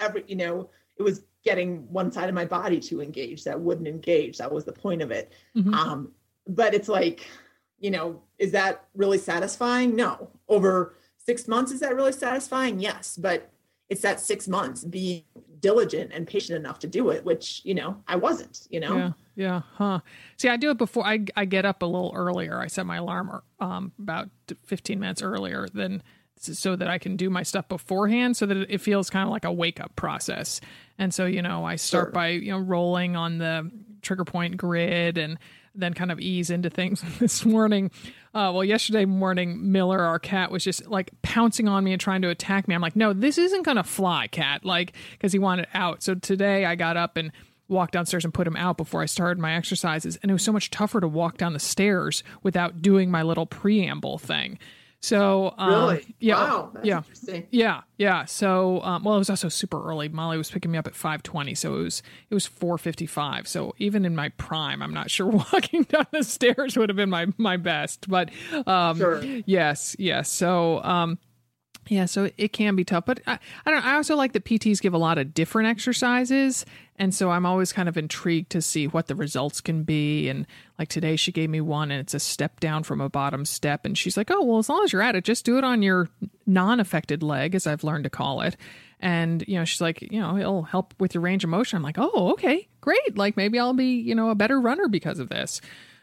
every, 0.01 0.25
you 0.27 0.37
know, 0.37 0.69
it 0.99 1.03
was 1.03 1.23
getting 1.45 1.91
one 1.91 2.13
side 2.13 2.29
of 2.29 2.35
my 2.35 2.45
body 2.45 2.79
to 2.79 3.01
engage 3.01 3.45
that 3.45 3.59
wouldn't 3.59 3.89
engage. 3.89 4.37
That 4.37 4.53
was 4.53 4.65
the 4.67 4.73
point 4.73 5.01
of 5.01 5.11
it. 5.11 5.33
Mhm. 5.57 5.73
Um, 5.73 6.13
but 6.47 6.75
it's 6.75 6.89
like, 6.89 7.27
you 7.79 7.91
know, 7.91 8.21
is 8.39 8.53
that 8.53 8.85
really 8.95 9.17
satisfying? 9.17 9.97
No. 9.97 10.29
Over 10.49 10.97
six 11.17 11.49
months, 11.49 11.73
is 11.73 11.81
that 11.81 11.95
really 11.95 12.13
satisfying? 12.13 12.81
Yes. 12.81 13.17
But 13.17 13.51
it's 13.89 14.03
that 14.03 14.21
six 14.21 14.47
months 14.47 14.85
being 14.85 15.25
diligent 15.61 16.13
and 16.13 16.27
patient 16.27 16.59
enough 16.59 16.79
to 16.81 16.87
do 16.87 17.11
it, 17.11 17.25
which, 17.25 17.61
you 17.65 17.75
know, 17.75 18.03
I 18.09 18.17
wasn't, 18.17 18.67
you 18.71 18.81
know? 18.81 18.97
Yeah, 18.97 19.13
yeah, 19.37 19.61
huh. 19.75 20.01
See, 20.37 20.49
I 20.49 20.57
do 20.57 20.71
it 20.71 20.79
before 20.79 21.07
I 21.07 21.25
I 21.37 21.45
get 21.45 21.65
up 21.65 21.83
a 21.83 21.87
little 21.87 22.13
earlier. 22.15 22.59
I 22.59 22.67
set 22.67 22.87
my 22.87 22.97
alarm 22.97 23.41
um 23.61 23.93
about 23.99 24.29
15 24.67 24.99
minutes 24.99 25.23
earlier 25.23 25.67
than 25.73 26.03
so 26.37 26.75
that 26.75 26.89
I 26.89 26.97
can 26.97 27.17
do 27.17 27.29
my 27.29 27.43
stuff 27.43 27.69
beforehand 27.69 28.35
so 28.37 28.47
that 28.47 28.57
it 28.57 28.81
feels 28.81 29.11
kind 29.11 29.25
of 29.27 29.31
like 29.31 29.45
a 29.45 29.53
wake 29.53 29.79
up 29.79 29.95
process. 29.95 30.61
And 30.99 31.13
so, 31.13 31.27
you 31.27 31.43
know, 31.43 31.65
I 31.67 31.77
start 31.77 32.07
Sure. 32.07 32.13
by, 32.13 32.29
you 32.29 32.51
know, 32.53 32.59
rolling 32.59 33.15
on 33.15 33.37
the 33.37 33.71
trigger 34.01 34.25
point 34.25 34.57
grid 34.57 35.19
and 35.19 35.39
then 35.75 35.93
kind 35.93 36.11
of 36.11 36.19
ease 36.19 36.49
into 36.49 36.71
things 36.71 37.03
this 37.19 37.45
morning. 37.45 37.91
Uh, 38.33 38.53
well, 38.55 38.65
yesterday 38.65 39.05
morning, 39.05 39.73
Miller, 39.73 40.01
our 40.01 40.21
cat, 40.21 40.53
was 40.53 40.63
just 40.63 40.87
like 40.87 41.11
pouncing 41.23 41.67
on 41.67 41.83
me 41.83 41.93
and 41.93 42.01
trying 42.01 42.23
to 42.23 42.29
attack 42.29 42.69
me. 42.69 42.75
I'm 42.75 42.81
like, 42.81 42.95
no, 42.95 43.13
this 43.13 43.39
isn't 43.39 43.65
going 43.65 43.77
to 43.77 43.83
fly, 43.83 44.29
cat, 44.29 44.65
like, 44.65 44.93
because 45.13 45.33
he 45.33 45.41
wanted 45.41 45.67
out. 45.75 46.03
So 46.05 46.15
today 46.15 46.65
I 46.65 46.77
got 46.77 46.97
up 46.97 47.17
and 47.17 47.33
walked 47.67 47.93
downstairs 47.93 48.25
and 48.25 48.33
put 48.33 48.47
him 48.47 48.57
out 48.57 48.77
before 48.77 49.03
I 49.03 49.07
started 49.07 49.41
my 49.41 49.55
exercises. 49.55 50.17
And 50.23 50.31
it 50.31 50.33
was 50.33 50.45
so 50.45 50.53
much 50.53 50.71
tougher 50.71 51.01
to 51.01 51.09
walk 51.09 51.39
down 51.39 51.55
the 51.55 51.59
stairs 51.59 52.23
without 52.43 52.83
doing 52.83 53.11
my 53.11 53.23
little 53.23 53.47
preamble 53.47 54.19
thing. 54.19 54.59
So, 55.03 55.55
um, 55.57 55.71
Really? 55.71 56.15
yeah, 56.21 56.35
Wow. 56.35 56.71
That's 56.75 56.87
yeah. 56.87 56.97
interesting. 56.99 57.47
Yeah, 57.51 57.81
yeah. 57.97 58.27
So, 58.27 58.83
um, 58.83 59.03
well, 59.03 59.15
it 59.15 59.19
was 59.19 59.31
also 59.31 59.49
super 59.49 59.83
early. 59.83 60.11
Molly 60.11 60.37
was 60.37 60.51
picking 60.51 60.71
me 60.71 60.77
up 60.77 60.87
at 60.87 60.95
five 60.95 61.23
twenty, 61.23 61.55
so 61.55 61.75
it 61.77 61.83
was 61.85 62.03
it 62.29 62.35
was 62.35 62.45
four 62.47 62.77
fifty 62.77 63.07
five. 63.07 63.49
So 63.49 63.75
even 63.79 64.05
in 64.05 64.15
my 64.15 64.29
prime, 64.31 64.83
I'm 64.83 64.93
not 64.93 65.11
sure 65.11 65.27
walking 65.53 65.85
down 65.85 66.07
the 66.13 66.23
stairs 66.23 66.77
would 66.77 66.91
have 66.91 66.97
been 66.97 67.09
my 67.11 67.27
my 67.39 67.57
best. 67.57 68.09
But 68.11 68.29
um, 68.67 68.99
Sure. 68.99 69.23
yes, 69.47 69.97
yes. 69.99 70.31
So 70.31 70.83
um, 70.85 71.19
Yeah, 71.91 72.05
so 72.05 72.31
it 72.39 72.53
can 72.53 72.77
be 72.77 72.85
tough, 72.85 73.05
but 73.05 73.19
I, 73.27 73.41
I 73.67 73.71
don't. 73.73 73.85
I 73.85 73.97
also 73.97 74.15
like 74.15 74.33
that 74.35 74.45
PTs 74.45 74.81
give 74.81 74.95
a 74.95 74.99
lot 74.99 75.19
of 75.19 75.35
different 75.35 75.69
exercises, 75.69 76.65
and 77.01 77.13
so 77.13 77.33
I'm 77.33 77.45
always 77.45 77.73
kind 77.73 77.89
of 77.89 77.97
intrigued 77.97 78.51
to 78.51 78.63
see 78.63 78.87
what 78.87 79.09
the 79.09 79.17
results 79.17 79.61
can 79.61 79.83
be. 79.83 80.29
And 80.29 80.47
like 80.79 80.87
today, 80.87 81.17
she 81.17 81.33
gave 81.33 81.51
me 81.51 81.61
one, 81.61 81.91
and 81.91 82.01
it's 82.01 82.15
a 82.15 82.21
step 82.21 82.61
down 82.61 82.85
from 82.85 83.01
a 83.01 83.09
bottom 83.09 83.45
step, 83.45 83.85
and 83.85 83.99
she's 83.99 84.17
like, 84.17 84.31
"Oh, 84.31 84.41
well, 84.41 84.59
as 84.59 84.69
long 84.69 84.85
as 84.85 84.93
you're 84.93 85.03
at 85.03 85.17
it, 85.17 85.25
just 85.25 85.45
do 85.45 85.59
it 85.59 85.65
on 85.65 85.83
your 85.83 86.09
non-affected 86.47 87.25
leg, 87.25 87.57
as 87.57 87.67
I've 87.67 87.83
learned 87.83 88.05
to 88.05 88.11
call 88.11 88.43
it." 88.43 88.57
And 89.01 89.45
you 89.49 89.59
know, 89.59 89.65
she's 89.65 89.81
like, 89.81 90.01
you 90.01 90.21
know, 90.21 90.37
it'll 90.37 90.63
help 90.63 90.95
with 91.01 91.15
your 91.15 91.23
range 91.23 91.43
of 91.43 91.51
motion. 91.51 91.77
I'm 91.77 91.83
like, 91.83 91.99
"Oh, 91.99 92.31
okay, 92.35 92.69
great. 92.81 93.19
Like 93.19 93.37
maybe 93.37 93.59
I'll 93.59 93.75
be, 93.75 93.99
you 93.99 94.15
know, 94.15 94.31
a 94.31 94.37
better 94.37 94.61
runner 94.61 94.87
because 94.87 95.19
of 95.19 95.29
this." 95.29 95.61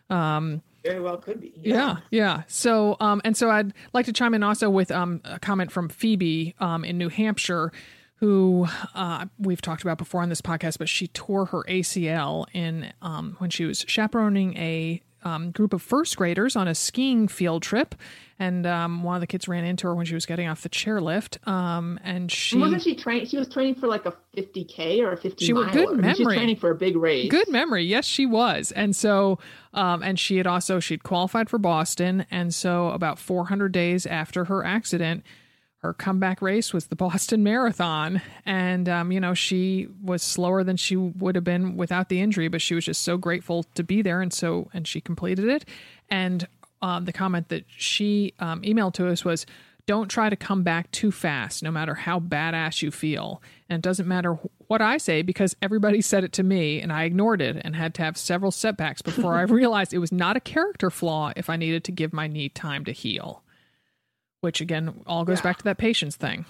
Um, 0.10 0.62
Very 0.88 1.02
well 1.02 1.18
could 1.18 1.42
be. 1.42 1.54
yeah, 1.62 1.98
yeah. 2.12 2.44
So, 2.48 2.96
um, 3.00 3.22
and 3.26 3.36
so 3.36 3.50
I'd 3.50 3.74
like 3.94 4.06
to 4.06 4.14
chime 4.14 4.34
in 4.34 4.44
also 4.44 4.70
with 4.70 4.92
um, 4.92 5.22
a 5.26 5.40
comment 5.40 5.72
from 5.72 5.90
Phoebe 5.90 6.56
um, 6.60 6.86
in 6.86 6.98
New 6.98 7.10
Hampshire, 7.10 7.72
who 8.16 8.68
uh, 8.96 9.26
we've 9.38 9.62
talked 9.62 9.82
about 9.82 9.98
before 9.98 10.22
on 10.22 10.30
this 10.30 10.42
podcast, 10.42 10.78
but 10.78 10.90
she 10.90 11.08
tore 11.08 11.46
her 11.48 11.64
ACL 11.64 12.46
in 12.54 12.92
um, 13.02 13.36
when 13.40 13.50
she 13.50 13.66
was 13.66 13.86
chaperoning 13.88 14.58
a 14.58 15.02
um, 15.28 15.52
group 15.52 15.74
of 15.74 15.82
first 15.82 16.16
graders 16.18 16.56
on 16.56 16.68
a 16.68 16.76
skiing 16.76 17.28
field 17.28 17.64
trip, 17.64 17.96
and 18.40 18.66
um, 18.66 19.04
one 19.04 19.16
of 19.16 19.22
the 19.22 19.28
kids 19.28 19.48
ran 19.48 19.66
into 19.66 19.88
her 19.88 19.96
when 19.96 20.06
she 20.06 20.14
was 20.14 20.26
getting 20.26 20.48
off 20.48 20.62
the 20.62 20.70
chairlift, 20.70 21.46
um, 21.48 22.00
and 22.04 22.32
she 22.32 22.58
Wasn't 22.58 22.82
she 22.82 22.96
train? 22.96 23.26
She 23.26 23.38
was 23.38 23.48
training 23.48 23.76
for 23.76 23.88
like 23.88 24.06
a 24.06 24.14
50k 24.36 25.00
or 25.02 25.14
a 25.14 25.18
50 25.18 25.46
She 25.46 25.54
was 25.54 25.68
good 25.72 25.90
I 25.90 25.94
mean, 25.94 26.16
She 26.16 26.24
was 26.24 26.36
training 26.36 26.58
for 26.58 26.70
a 26.72 26.76
big 26.76 26.96
race. 26.96 27.30
Good 27.30 27.50
memory. 27.50 27.84
Yes, 27.84 28.06
she 28.06 28.26
was. 28.26 28.72
And 28.72 28.96
so, 28.96 29.40
um, 29.74 30.04
and 30.04 30.20
she 30.20 30.38
had 30.38 30.48
also, 30.48 30.80
she'd 30.80 31.04
qualified 31.04 31.50
for 31.50 31.58
Boston. 31.58 32.26
And 32.32 32.54
so, 32.54 32.90
about 32.90 33.20
400 33.20 33.72
days 33.72 34.06
after 34.06 34.46
her 34.46 34.64
accident, 34.64 35.24
her 35.80 35.94
comeback 35.94 36.42
race 36.42 36.74
was 36.74 36.88
the 36.88 36.96
Boston 36.96 37.44
Marathon. 37.44 38.22
And, 38.46 38.90
um, 38.90 39.12
you 39.12 39.20
know, 39.20 39.34
she 39.34 39.88
was 40.02 40.24
slower 40.24 40.64
than 40.64 40.78
she 40.78 40.96
would 40.96 41.36
have 41.36 41.44
been 41.44 41.78
without 41.78 42.10
the 42.10 42.20
injury, 42.20 42.48
but 42.48 42.62
she 42.62 42.74
was 42.76 42.86
just 42.86 43.04
so 43.04 43.18
grateful 43.18 43.64
to 43.76 43.84
be 43.84 44.02
there. 44.02 44.22
And 44.22 44.34
so, 44.34 44.70
and 44.74 44.88
she 44.88 45.02
completed 45.02 45.48
it. 45.48 45.66
And 46.10 46.48
um, 46.82 47.06
the 47.06 47.14
comment 47.14 47.50
that 47.50 47.66
she 47.68 48.34
um, 48.40 48.62
emailed 48.64 48.94
to 48.96 49.08
us 49.08 49.24
was, 49.24 49.46
don't 49.86 50.10
try 50.10 50.30
to 50.30 50.36
come 50.36 50.64
back 50.64 50.92
too 50.92 51.12
fast, 51.12 51.64
no 51.64 51.72
matter 51.72 51.96
how 51.96 52.20
badass 52.20 52.82
you 52.82 52.92
feel. 52.92 53.42
And 53.70 53.78
it 53.78 53.82
doesn't 53.82 54.08
matter 54.08 54.38
what 54.68 54.82
I 54.82 54.98
say 54.98 55.22
because 55.22 55.56
everybody 55.62 56.02
said 56.02 56.26
it 56.26 56.34
to 56.34 56.44
me 56.44 56.82
and 56.82 56.92
I 56.92 57.04
ignored 57.06 57.42
it 57.42 57.62
and 57.64 57.74
had 57.74 57.94
to 57.96 58.02
have 58.02 58.18
several 58.18 58.52
setbacks 58.52 59.02
before 59.02 59.36
I 59.36 59.42
realized 59.44 59.94
it 59.94 60.00
was 60.00 60.12
not 60.12 60.36
a 60.36 60.42
character 60.42 60.90
flaw 60.90 61.32
if 61.38 61.50
I 61.50 61.56
needed 61.56 61.86
to 61.86 61.94
give 61.94 62.12
my 62.12 62.28
knee 62.28 62.50
time 62.50 62.84
to 62.84 62.92
heal. 62.92 63.44
Which 64.42 64.62
again, 64.62 65.02
all 65.08 65.26
goes 65.26 65.40
Yeah. 65.40 65.44
back 65.44 65.58
to 65.58 65.64
that 65.66 65.78
patience 65.78 66.16
thing. 66.16 66.46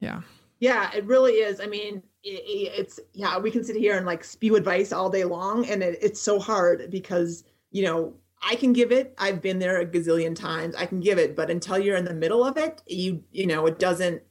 Yeah. 0.00 0.22
Yeah, 0.60 0.90
it 0.94 1.04
really 1.04 1.34
is. 1.34 1.60
I 1.60 1.66
mean, 1.66 2.02
it's 2.24 2.98
yeah. 3.12 3.38
We 3.38 3.50
can 3.50 3.62
sit 3.62 3.76
here 3.76 3.96
and 3.96 4.04
like 4.06 4.24
spew 4.24 4.56
advice 4.56 4.92
all 4.92 5.08
day 5.08 5.24
long, 5.24 5.66
and 5.66 5.82
it, 5.82 5.98
it's 6.02 6.20
so 6.20 6.38
hard 6.40 6.90
because 6.90 7.44
you 7.70 7.84
know 7.84 8.14
I 8.42 8.56
can 8.56 8.72
give 8.72 8.90
it. 8.90 9.14
I've 9.18 9.40
been 9.40 9.58
there 9.60 9.80
a 9.80 9.86
gazillion 9.86 10.34
times. 10.34 10.74
I 10.74 10.86
can 10.86 11.00
give 11.00 11.18
it, 11.18 11.36
but 11.36 11.48
until 11.50 11.78
you're 11.78 11.96
in 11.96 12.04
the 12.04 12.14
middle 12.14 12.44
of 12.44 12.56
it, 12.56 12.82
you 12.86 13.22
you 13.30 13.46
know 13.46 13.66
it 13.66 13.78
doesn't 13.78 14.22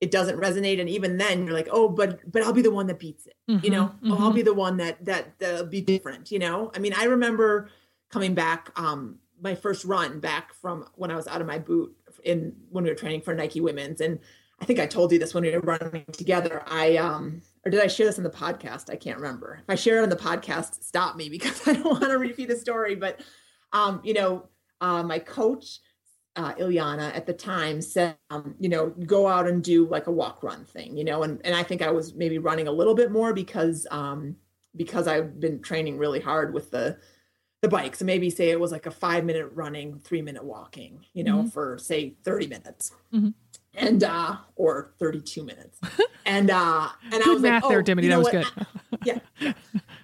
it 0.00 0.10
doesn't 0.10 0.36
resonate. 0.40 0.80
And 0.80 0.88
even 0.88 1.16
then, 1.16 1.44
you're 1.46 1.54
like, 1.54 1.68
oh, 1.70 1.88
but 1.88 2.18
but 2.30 2.42
I'll 2.42 2.52
be 2.52 2.62
the 2.62 2.72
one 2.72 2.88
that 2.88 2.98
beats 2.98 3.26
it. 3.26 3.36
You 3.46 3.70
know, 3.70 3.92
Mhm, 4.02 4.10
oh, 4.10 4.18
I'll 4.18 4.32
mhm. 4.32 4.36
be 4.36 4.42
the 4.42 4.54
one 4.54 4.78
that 4.78 5.04
that 5.04 5.38
that'll 5.38 5.66
be 5.66 5.80
different. 5.80 6.32
You 6.32 6.40
know, 6.40 6.72
I 6.74 6.80
mean, 6.80 6.92
I 6.96 7.04
remember 7.04 7.68
coming 8.10 8.34
back 8.34 8.72
um 8.74 9.18
my 9.40 9.54
first 9.54 9.84
run 9.84 10.18
back 10.18 10.54
from 10.54 10.86
when 10.96 11.10
I 11.12 11.16
was 11.16 11.28
out 11.28 11.40
of 11.40 11.46
my 11.46 11.58
boot 11.58 11.96
in 12.24 12.54
when 12.70 12.84
we 12.84 12.90
were 12.90 12.96
training 12.96 13.22
for 13.22 13.34
Nike 13.34 13.60
Women's 13.60 14.00
and 14.00 14.18
I 14.62 14.64
think 14.64 14.78
I 14.78 14.86
told 14.86 15.10
you 15.10 15.18
this 15.18 15.34
when 15.34 15.42
we 15.42 15.50
were 15.50 15.60
running 15.60 16.04
together. 16.12 16.62
I 16.66 16.96
um 16.96 17.42
or 17.64 17.70
did 17.70 17.80
I 17.80 17.88
share 17.88 18.06
this 18.06 18.18
in 18.18 18.24
the 18.24 18.30
podcast? 18.30 18.90
I 18.90 18.96
can't 18.96 19.18
remember. 19.18 19.58
If 19.60 19.68
I 19.68 19.74
share 19.74 19.98
it 19.98 20.04
on 20.04 20.08
the 20.08 20.16
podcast, 20.16 20.82
stop 20.84 21.16
me 21.16 21.28
because 21.36 21.66
I 21.66 21.72
don't 21.72 21.84
want 21.84 22.04
to 22.04 22.18
repeat 22.18 22.50
a 22.50 22.56
story. 22.56 22.94
But 22.94 23.20
um, 23.72 24.00
you 24.04 24.14
know, 24.14 24.48
uh, 24.80 25.02
my 25.02 25.18
coach 25.18 25.80
uh, 26.36 26.54
Ilyana 26.54 27.14
at 27.14 27.26
the 27.26 27.32
time 27.32 27.82
said, 27.82 28.16
um, 28.30 28.54
you 28.58 28.68
know, 28.68 28.90
go 28.90 29.26
out 29.26 29.48
and 29.48 29.62
do 29.62 29.86
like 29.86 30.06
a 30.06 30.12
walk 30.12 30.42
run 30.42 30.64
thing, 30.64 30.96
you 30.96 31.04
know, 31.04 31.24
and 31.24 31.40
and 31.44 31.54
I 31.54 31.64
think 31.64 31.82
I 31.82 31.90
was 31.90 32.14
maybe 32.14 32.38
running 32.38 32.68
a 32.68 32.72
little 32.72 32.94
bit 32.94 33.10
more 33.10 33.34
because 33.34 33.86
um 33.90 34.36
because 34.76 35.08
I've 35.08 35.40
been 35.40 35.60
training 35.60 35.98
really 35.98 36.20
hard 36.20 36.54
with 36.54 36.70
the 36.70 36.98
the 37.62 37.68
bike. 37.68 37.96
So 37.96 38.04
maybe 38.04 38.28
say 38.28 38.50
it 38.50 38.60
was 38.60 38.72
like 38.72 38.86
a 38.86 38.90
five 38.90 39.24
minute 39.24 39.50
running, 39.54 39.98
three 40.00 40.20
minute 40.20 40.44
walking, 40.44 41.06
you 41.14 41.24
know, 41.24 41.44
for 41.46 41.78
say 41.78 42.14
30 42.24 42.48
minutes. 42.48 42.92
Mhm. 43.14 43.32
And 43.74 44.04
uh 44.04 44.36
or 44.56 44.92
32 44.98 45.42
minutes. 45.44 45.78
And 46.26 46.50
uh 46.50 46.88
and 47.04 47.14
I 47.14 47.18
Good 47.18 47.32
was 47.32 47.42
math 47.42 47.62
like, 47.62 47.70
there, 47.70 47.78
oh, 47.78 47.82
Dimity. 47.82 48.08
you 48.08 48.12
That 48.12 48.18
was 48.18 48.24
what? 48.32 48.32
good. 48.56 48.66
yeah, 49.04 49.18
yeah. 49.38 49.52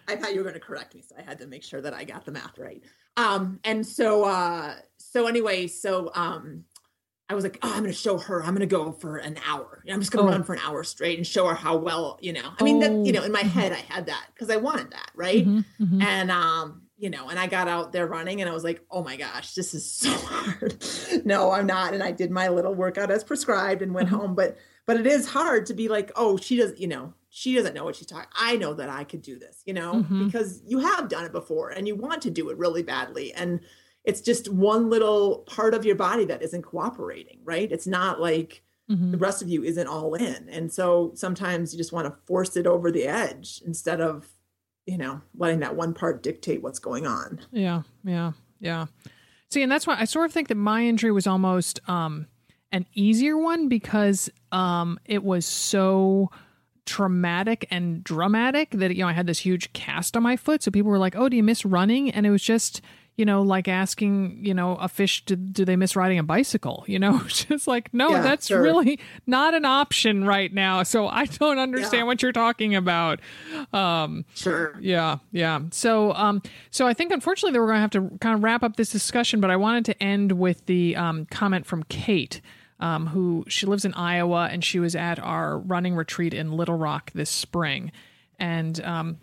I 0.06 0.16
thought 0.16 0.30
you 0.32 0.38
were 0.38 0.44
going 0.44 0.54
to 0.54 0.60
correct 0.60 0.94
me, 0.94 1.02
so 1.06 1.14
I 1.18 1.22
had 1.22 1.38
to 1.40 1.46
make 1.46 1.62
sure 1.62 1.82
that 1.82 1.92
I 1.92 2.04
got 2.04 2.24
the 2.24 2.32
math 2.32 2.56
right. 2.58 2.82
Um, 3.18 3.60
and 3.62 3.86
so, 3.86 4.24
uh, 4.24 4.76
so 4.96 5.26
anyway, 5.26 5.66
so 5.66 6.10
um, 6.14 6.64
I 7.28 7.34
was 7.34 7.44
like, 7.44 7.58
oh, 7.62 7.68
I'm 7.70 7.80
going 7.80 7.92
to 7.92 7.98
show 7.98 8.16
her. 8.16 8.42
I'm 8.42 8.54
going 8.54 8.60
to 8.60 8.66
go 8.66 8.90
for 8.90 9.18
an 9.18 9.36
hour. 9.46 9.84
I'm 9.90 10.00
just 10.00 10.10
going 10.10 10.24
to 10.24 10.30
Oh. 10.30 10.32
run 10.34 10.44
for 10.44 10.54
an 10.54 10.60
hour 10.64 10.82
straight 10.82 11.18
and 11.18 11.26
show 11.26 11.46
her 11.46 11.54
how 11.54 11.76
well, 11.76 12.18
you 12.22 12.32
know. 12.32 12.52
I 12.58 12.62
mean, 12.64 12.78
that 12.78 13.04
you 13.04 13.12
know, 13.12 13.22
in 13.22 13.32
my 13.32 13.42
Oh. 13.44 13.48
head, 13.48 13.72
I 13.72 13.76
had 13.92 14.06
that 14.06 14.28
because 14.32 14.48
I 14.48 14.56
wanted 14.56 14.92
that, 14.92 15.10
right? 15.14 15.46
Mhm, 15.46 15.64
mhm. 15.78 16.02
And 16.02 16.30
um, 16.30 16.82
you 16.98 17.08
know, 17.10 17.28
and 17.28 17.38
I 17.38 17.46
got 17.46 17.68
out 17.68 17.92
there 17.92 18.06
running 18.06 18.40
and 18.40 18.50
I 18.50 18.52
was 18.52 18.64
like, 18.64 18.84
oh 18.90 19.02
my 19.04 19.16
gosh, 19.16 19.54
this 19.54 19.72
is 19.72 19.90
so 19.90 20.10
hard. 20.14 20.84
no, 21.24 21.52
I'm 21.52 21.66
not. 21.66 21.94
And 21.94 22.02
I 22.02 22.10
did 22.10 22.30
my 22.30 22.48
little 22.48 22.74
workout 22.74 23.10
as 23.10 23.22
prescribed 23.24 23.82
and 23.82 23.94
went 23.94 24.08
Uh-huh. 24.12 24.18
home. 24.22 24.34
But 24.34 24.56
but 24.86 24.96
it 24.98 25.06
is 25.06 25.28
hard 25.28 25.66
to 25.66 25.74
be 25.74 25.86
like, 25.88 26.10
oh, 26.16 26.38
she 26.38 26.56
doesn't, 26.56 26.80
you 26.80 26.88
know, 26.88 27.12
she 27.28 27.54
doesn't 27.54 27.74
know 27.74 27.84
what 27.84 27.94
she's 27.94 28.06
talking. 28.06 28.28
I 28.34 28.56
know 28.56 28.72
that 28.74 28.88
I 28.88 29.04
could 29.04 29.20
do 29.22 29.38
this, 29.38 29.62
you 29.66 29.74
know, 29.74 30.02
Mhm. 30.02 30.26
because 30.26 30.62
you 30.66 30.78
have 30.78 31.08
done 31.10 31.24
it 31.26 31.32
before 31.32 31.68
and 31.70 31.86
you 31.86 31.94
want 31.94 32.22
to 32.22 32.30
do 32.30 32.48
it 32.48 32.56
really 32.56 32.82
badly. 32.82 33.32
And 33.34 33.60
it's 34.04 34.22
just 34.22 34.48
one 34.48 34.88
little 34.88 35.40
part 35.46 35.74
of 35.74 35.84
your 35.84 35.94
body 35.96 36.24
that 36.24 36.42
isn't 36.42 36.62
cooperating, 36.62 37.40
right? 37.44 37.70
It's 37.70 37.86
not 37.86 38.18
like 38.20 38.62
Mhm. 38.90 39.10
the 39.12 39.18
rest 39.18 39.42
of 39.42 39.50
you 39.50 39.62
isn't 39.62 39.86
all 39.86 40.14
in. 40.14 40.48
And 40.48 40.72
so 40.72 41.12
sometimes 41.14 41.74
you 41.74 41.78
just 41.78 41.92
want 41.92 42.06
to 42.06 42.16
force 42.26 42.56
it 42.56 42.66
over 42.66 42.90
the 42.90 43.04
edge 43.06 43.60
instead 43.66 44.00
of, 44.00 44.26
you 44.88 44.96
know, 44.96 45.20
letting 45.36 45.60
that 45.60 45.76
one 45.76 45.92
part 45.92 46.22
dictate 46.22 46.62
what's 46.62 46.78
going 46.78 47.06
on. 47.06 47.40
Yeah, 47.52 47.82
yeah, 48.04 48.32
yeah. 48.58 48.86
See, 49.50 49.62
and 49.62 49.70
that's 49.70 49.86
why 49.86 49.96
I 49.98 50.06
sort 50.06 50.24
of 50.24 50.32
think 50.32 50.48
that 50.48 50.54
my 50.54 50.82
injury 50.84 51.12
was 51.12 51.26
almost 51.26 51.78
um, 51.88 52.26
an 52.72 52.86
easier 52.94 53.36
one 53.36 53.68
because 53.68 54.30
um, 54.50 54.98
it 55.04 55.22
was 55.22 55.44
so 55.44 56.30
traumatic 56.86 57.68
and 57.70 58.02
dramatic 58.02 58.70
that 58.70 58.96
you 58.96 59.02
know 59.02 59.08
I 59.08 59.12
had 59.12 59.26
this 59.26 59.40
huge 59.40 59.74
cast 59.74 60.16
on 60.16 60.22
my 60.22 60.36
foot. 60.36 60.62
So 60.62 60.70
people 60.70 60.90
were 60.90 60.98
like, 60.98 61.14
"Oh, 61.16 61.28
do 61.28 61.36
you 61.36 61.42
miss 61.42 61.66
running?" 61.66 62.10
And 62.10 62.24
it 62.24 62.30
was 62.30 62.42
just 62.42 62.80
you 63.18 63.26
know 63.26 63.42
like 63.42 63.68
asking 63.68 64.38
you 64.42 64.54
know 64.54 64.76
a 64.76 64.88
fish, 64.88 65.24
do, 65.26 65.36
do 65.36 65.64
they 65.66 65.76
miss 65.76 65.94
riding 65.96 66.18
a 66.18 66.22
bicycle? 66.22 66.84
You 66.86 66.98
know, 66.98 67.18
just 67.26 67.66
like 67.66 67.92
no, 67.92 68.10
Yeah, 68.12 68.22
that's 68.22 68.46
sure. 68.46 68.62
really 68.62 68.98
not 69.26 69.52
an 69.52 69.66
option 69.66 70.24
right 70.24 70.50
now. 70.54 70.82
So 70.84 71.06
I 71.08 71.26
don't 71.26 71.58
understand 71.58 72.02
Yeah. 72.02 72.04
what 72.04 72.22
you're 72.22 72.32
talking 72.32 72.74
about. 72.74 73.20
Um, 73.72 74.24
Sure. 74.34 74.74
yeah, 74.80 75.18
yeah. 75.32 75.60
So, 75.72 76.14
um, 76.14 76.42
so 76.70 76.86
I 76.86 76.94
think 76.94 77.12
unfortunately 77.12 77.52
that 77.52 77.60
we're 77.60 77.66
going 77.66 77.76
to 77.76 77.80
have 77.80 77.90
to 78.12 78.18
kind 78.18 78.34
of 78.34 78.42
wrap 78.42 78.62
up 78.62 78.76
this 78.76 78.90
discussion, 78.90 79.40
but 79.40 79.50
I 79.50 79.56
wanted 79.56 79.84
to 79.86 80.02
end 80.02 80.32
with 80.32 80.64
the 80.66 80.96
um, 80.96 81.26
comment 81.26 81.66
from 81.66 81.82
Kate, 81.84 82.40
um, 82.80 83.08
who 83.08 83.44
she 83.48 83.66
lives 83.66 83.84
in 83.84 83.92
Iowa 83.94 84.48
and 84.52 84.64
she 84.64 84.78
was 84.78 84.94
at 84.94 85.18
our 85.18 85.58
running 85.58 85.96
retreat 85.96 86.32
in 86.32 86.52
Little 86.52 86.76
Rock 86.78 87.10
this 87.14 87.30
spring, 87.30 87.90
and 88.38 88.80
um, 88.84 89.18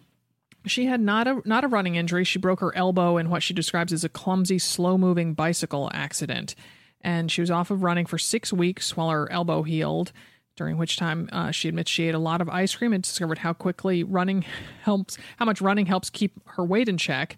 she 0.66 0.86
had 0.86 1.02
not 1.02 1.28
a 1.28 1.42
not 1.46 1.64
a 1.64 1.68
running 1.68 1.96
injury. 1.96 2.24
She 2.24 2.40
broke 2.40 2.60
her 2.60 2.76
elbow 2.76 3.18
in 3.18 3.30
what 3.30 3.44
she 3.44 3.54
describes 3.54 3.94
as 3.94 4.04
a 4.04 4.10
clumsy, 4.10 4.60
slow 4.60 4.98
moving 4.98 5.34
bicycle 5.34 5.90
accident, 5.94 6.56
and 7.02 7.32
she 7.32 7.42
was 7.42 7.52
off 7.52 7.72
of 7.72 7.84
running 7.84 8.06
for 8.06 8.18
six 8.18 8.52
weeks 8.52 8.96
while 8.98 9.10
her 9.10 9.32
elbow 9.32 9.64
healed. 9.64 10.12
During 10.56 10.78
which 10.78 10.96
time 10.96 11.28
uh, 11.34 11.52
she 11.52 11.68
admits 11.68 11.92
she 11.92 12.08
ate 12.08 12.16
a 12.16 12.20
lot 12.20 12.40
of 12.40 12.48
ice 12.48 12.74
cream 12.76 12.94
and 12.94 13.04
discovered 13.04 13.40
how 13.40 13.52
quickly 13.52 14.04
running 14.04 14.46
helps, 14.84 15.18
how 15.38 15.46
much 15.46 15.62
running 15.62 15.86
helps 15.86 16.10
keep 16.10 16.32
her 16.52 16.64
weight 16.64 16.88
in 16.88 16.98
check. 16.98 17.36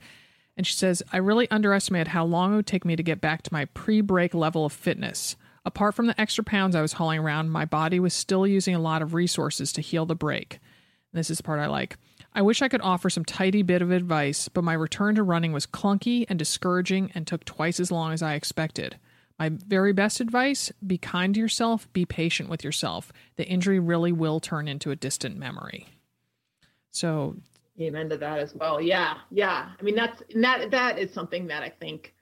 And 0.55 0.65
she 0.65 0.73
says, 0.73 1.01
I 1.11 1.17
really 1.17 1.49
underestimated 1.49 2.09
how 2.09 2.25
long 2.25 2.53
it 2.53 2.55
would 2.57 2.67
take 2.67 2.85
me 2.85 2.95
to 2.95 3.03
get 3.03 3.21
back 3.21 3.41
to 3.43 3.53
my 3.53 3.65
pre 3.65 4.01
break 4.01 4.33
level 4.33 4.65
of 4.65 4.73
fitness. 4.73 5.35
Apart 5.65 5.95
from 5.95 6.07
the 6.07 6.19
extra 6.19 6.43
pounds 6.43 6.75
I 6.75 6.81
was 6.81 6.93
hauling 6.93 7.19
around, 7.19 7.49
my 7.49 7.65
body 7.65 7.99
was 7.99 8.13
still 8.13 8.47
using 8.47 8.73
a 8.73 8.79
lot 8.79 9.01
of 9.01 9.13
resources 9.13 9.73
to 9.73 9.81
heal 9.81 10.05
the 10.05 10.15
break. 10.15 10.59
And 11.11 11.19
this 11.19 11.29
is 11.29 11.37
the 11.37 11.43
part 11.43 11.59
I 11.59 11.67
like. 11.67 11.97
I 12.37 12.41
wish 12.41 12.61
I 12.61 12.67
could 12.67 12.81
offer 12.81 13.09
some 13.09 13.25
tidy 13.25 13.63
bit 13.63 13.81
of 13.81 13.89
advice, 13.89 14.47
but 14.47 14.63
my 14.63 14.73
return 14.73 15.15
to 15.15 15.23
running 15.23 15.53
was 15.53 15.65
clunky 15.65 16.23
and 16.29 16.37
discouraging 16.37 17.11
and 17.15 17.25
took 17.25 17.43
twice 17.45 17.79
as 17.79 17.91
long 17.91 18.13
as 18.13 18.21
I 18.21 18.35
expected. 18.35 18.99
My 19.39 19.49
very 19.49 19.91
best 19.91 20.19
advice 20.19 20.71
be 20.85 20.99
kind 20.99 21.33
to 21.33 21.39
yourself, 21.39 21.91
be 21.93 22.05
patient 22.05 22.47
with 22.47 22.63
yourself. 22.63 23.11
The 23.37 23.47
injury 23.47 23.79
really 23.79 24.11
will 24.11 24.39
turn 24.39 24.67
into 24.67 24.91
a 24.91 24.95
distant 24.95 25.35
memory. 25.35 25.87
So, 26.91 27.37
Amen 27.81 28.07
to 28.09 28.17
that 28.17 28.37
as 28.37 28.53
well. 28.53 28.79
Yeah. 28.79 29.15
Yeah. 29.31 29.71
I 29.79 29.81
mean, 29.81 29.95
that's, 29.95 30.21
and 30.31 30.43
that, 30.43 30.69
that 30.69 30.99
is 30.99 31.11
something 31.11 31.47
that 31.47 31.63
I 31.63 31.69
think 31.69 32.13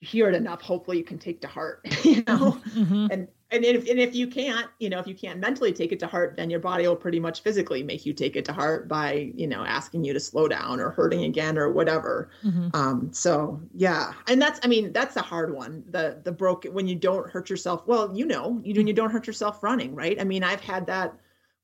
you 0.00 0.08
hear 0.08 0.28
it 0.28 0.34
enough. 0.34 0.60
Hopefully 0.60 0.98
you 0.98 1.04
can 1.04 1.18
take 1.18 1.40
to 1.40 1.48
heart, 1.48 1.80
you 2.04 2.22
know? 2.26 2.60
mhm. 2.74 3.08
and 3.10 3.28
and 3.54 3.64
if 3.64 3.88
and 3.88 3.98
if 3.98 4.14
you 4.14 4.26
can't, 4.26 4.68
you 4.78 4.90
know, 4.90 4.98
if 4.98 5.06
you 5.06 5.14
can't 5.14 5.40
mentally 5.40 5.72
take 5.72 5.92
it 5.92 5.98
to 6.00 6.06
heart, 6.06 6.34
then 6.36 6.50
your 6.50 6.60
body 6.60 6.86
will 6.86 6.96
pretty 6.96 7.20
much 7.20 7.42
physically 7.42 7.82
make 7.82 8.04
you 8.04 8.12
take 8.12 8.36
it 8.36 8.44
to 8.46 8.52
heart 8.52 8.88
by, 8.88 9.32
you 9.34 9.46
know, 9.46 9.64
asking 9.64 10.04
you 10.04 10.12
to 10.12 10.20
slow 10.20 10.48
down 10.48 10.80
or 10.80 10.90
hurting 10.90 11.24
again 11.24 11.56
or 11.56 11.70
whatever. 11.70 12.30
Mm-hmm. 12.42 12.68
Um, 12.74 13.12
so 13.12 13.60
yeah, 13.74 14.12
and 14.28 14.40
that's 14.40 14.60
I 14.62 14.68
mean 14.68 14.92
that's 14.92 15.16
a 15.16 15.22
hard 15.22 15.54
one. 15.54 15.84
The 15.90 16.20
the 16.24 16.32
broken 16.32 16.74
when 16.74 16.86
you 16.86 16.96
don't 16.96 17.30
hurt 17.30 17.48
yourself. 17.48 17.86
Well, 17.86 18.16
you 18.16 18.26
know, 18.26 18.60
you 18.64 18.74
when 18.74 18.86
you 18.86 18.94
don't 18.94 19.10
hurt 19.10 19.26
yourself 19.26 19.62
running, 19.62 19.94
right? 19.94 20.20
I 20.20 20.24
mean, 20.24 20.44
I've 20.44 20.60
had 20.60 20.86
that 20.86 21.14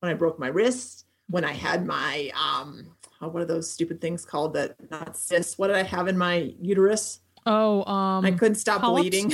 when 0.00 0.10
I 0.10 0.14
broke 0.14 0.38
my 0.38 0.48
wrist, 0.48 1.04
when 1.28 1.44
I 1.44 1.52
had 1.52 1.86
my 1.86 2.30
um, 2.34 2.86
oh, 3.20 3.28
what 3.28 3.42
are 3.42 3.46
those 3.46 3.70
stupid 3.70 4.00
things 4.00 4.24
called 4.24 4.54
that 4.54 4.76
not 4.90 5.16
cysts? 5.16 5.58
What 5.58 5.68
did 5.68 5.76
I 5.76 5.82
have 5.82 6.08
in 6.08 6.18
my 6.18 6.54
uterus? 6.60 7.20
Oh, 7.46 7.84
um, 7.84 8.24
I 8.24 8.32
couldn't 8.32 8.56
stop 8.56 8.80
polyps? 8.82 9.08
bleeding. 9.10 9.32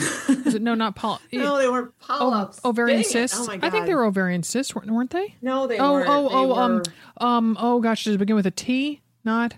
It, 0.55 0.63
no, 0.63 0.75
not 0.75 0.95
polyps. 0.97 1.25
no, 1.33 1.59
they 1.59 1.69
weren't 1.69 1.99
polyps. 1.99 2.61
ovarian 2.65 3.03
Dang 3.03 3.11
cysts. 3.11 3.39
Oh 3.41 3.47
my 3.47 3.59
I 3.63 3.71
think 3.71 3.87
they 3.87 3.95
were 3.95 4.05
ovarian 4.05 4.43
cysts, 4.43 4.75
weren't 4.75 5.11
they? 5.11 5.35
No, 5.43 5.67
they 5.67 5.79
oh, 5.79 5.93
weren't. 5.93 6.09
oh, 6.09 6.29
They 6.29 6.35
oh, 6.35 6.53
um, 6.55 6.77
were- 6.77 6.83
um, 7.27 7.57
oh 7.61 7.81
gosh, 7.81 8.05
does 8.05 8.15
it 8.15 8.19
begin 8.19 8.37
with 8.37 8.47
a 8.47 8.51
T? 8.53 9.03
Not. 9.25 9.57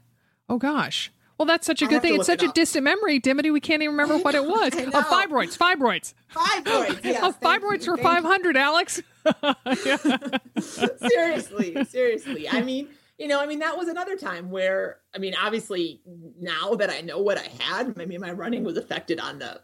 Oh 0.49 0.57
gosh. 0.59 1.13
Well, 1.37 1.47
that's 1.47 1.67
such 1.67 1.83
a 1.83 1.85
I'll 1.85 1.91
good 1.91 2.03
thing. 2.03 2.17
It's 2.17 2.27
such 2.27 2.43
it 2.43 2.51
a 2.51 2.53
distant 2.53 2.83
memory, 2.83 3.21
Dimity. 3.21 3.53
We 3.53 3.61
can't 3.61 3.81
even 3.81 3.95
remember 3.97 4.19
what 4.19 4.35
it 4.35 4.45
was. 4.45 4.73
I 4.75 4.87
Oh, 4.93 5.03
fibroids, 5.03 5.57
fibroids. 5.57 6.15
fibroids. 6.35 7.05
Yes, 7.05 7.21
oh, 7.23 7.33
fibroids 7.41 7.87
you, 7.87 7.95
for 7.95 8.03
thank 8.03 8.25
you. 8.25 8.55
500, 8.55 8.57
Alex. 8.57 9.03
seriously, 11.09 11.85
seriously. 11.85 12.49
I 12.49 12.63
mean, 12.63 12.89
you 13.19 13.27
know, 13.29 13.41
I 13.41 13.47
mean, 13.47 13.59
that 13.59 13.77
was 13.77 13.89
another 13.89 14.17
time 14.17 14.51
where, 14.51 14.99
I 15.15 15.19
mean, 15.19 15.35
obviously 15.41 16.01
now 16.41 16.75
that 16.77 16.89
I 16.91 17.01
know 17.01 17.19
what 17.19 17.37
I 17.39 17.49
had, 17.63 17.95
I 18.01 18.05
mean, 18.07 18.21
my 18.21 18.33
running 18.33 18.65
was 18.65 18.77
affected 18.77 19.19
on 19.21 19.39
the 19.41 19.61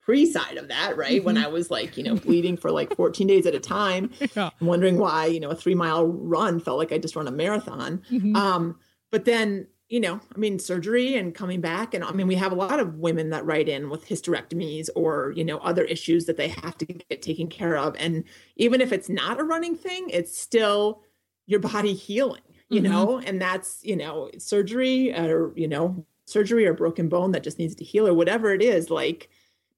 pre 0.00 0.26
side 0.26 0.56
of 0.56 0.68
that, 0.68 0.96
right? 0.96 1.22
When 1.22 1.36
I 1.36 1.46
was 1.46 1.70
like, 1.70 1.96
you 1.96 2.02
know, 2.04 2.14
bleeding 2.16 2.56
for 2.56 2.70
like 2.70 2.94
14 2.96 3.26
days 3.26 3.46
at 3.46 3.54
a 3.54 3.60
time, 3.60 4.10
Yeah. 4.36 4.50
wondering 4.60 4.98
why, 4.98 5.26
you 5.26 5.40
know, 5.40 5.50
a 5.50 5.54
three 5.54 5.74
mile 5.74 6.06
run 6.06 6.60
felt 6.60 6.78
like 6.78 6.92
I 6.92 6.98
just 6.98 7.14
run 7.16 7.28
a 7.28 7.32
marathon. 7.32 8.02
Mhm. 8.10 8.34
Um, 8.36 8.78
but 9.10 9.24
then, 9.26 9.66
you 9.90 10.00
know, 10.00 10.18
I 10.34 10.38
mean, 10.38 10.58
surgery 10.58 11.14
and 11.14 11.34
coming 11.34 11.60
back. 11.60 11.92
And 11.94 12.02
I 12.02 12.10
mean, 12.12 12.26
we 12.26 12.34
have 12.36 12.52
a 12.52 12.56
lot 12.56 12.80
of 12.80 12.94
women 12.96 13.30
that 13.30 13.44
write 13.44 13.68
in 13.68 13.90
with 13.90 14.08
hysterectomies 14.08 14.88
or, 14.96 15.32
you 15.36 15.44
know, 15.44 15.58
other 15.58 15.84
issues 15.84 16.24
that 16.24 16.38
they 16.38 16.48
have 16.48 16.76
to 16.78 16.86
get 16.86 17.20
taken 17.20 17.48
care 17.48 17.76
of. 17.76 17.94
And 17.98 18.24
even 18.56 18.80
if 18.80 18.92
it's 18.92 19.10
not 19.10 19.38
a 19.38 19.44
running 19.44 19.76
thing, 19.76 20.08
it's 20.10 20.36
still 20.38 21.02
your 21.46 21.60
body 21.60 21.92
healing, 21.92 22.40
you 22.70 22.80
Mhm. 22.80 22.84
know, 22.84 23.18
and 23.18 23.40
that's, 23.40 23.80
you 23.84 23.96
know, 23.96 24.30
surgery 24.38 25.12
or, 25.14 25.52
you 25.56 25.68
know, 25.68 26.04
surgery 26.26 26.66
or 26.66 26.72
broken 26.72 27.08
bone 27.08 27.32
that 27.32 27.42
just 27.42 27.58
needs 27.58 27.74
to 27.76 27.84
heal 27.84 28.08
or 28.08 28.14
whatever 28.14 28.52
it 28.52 28.62
is. 28.62 28.90
Like, 28.90 29.28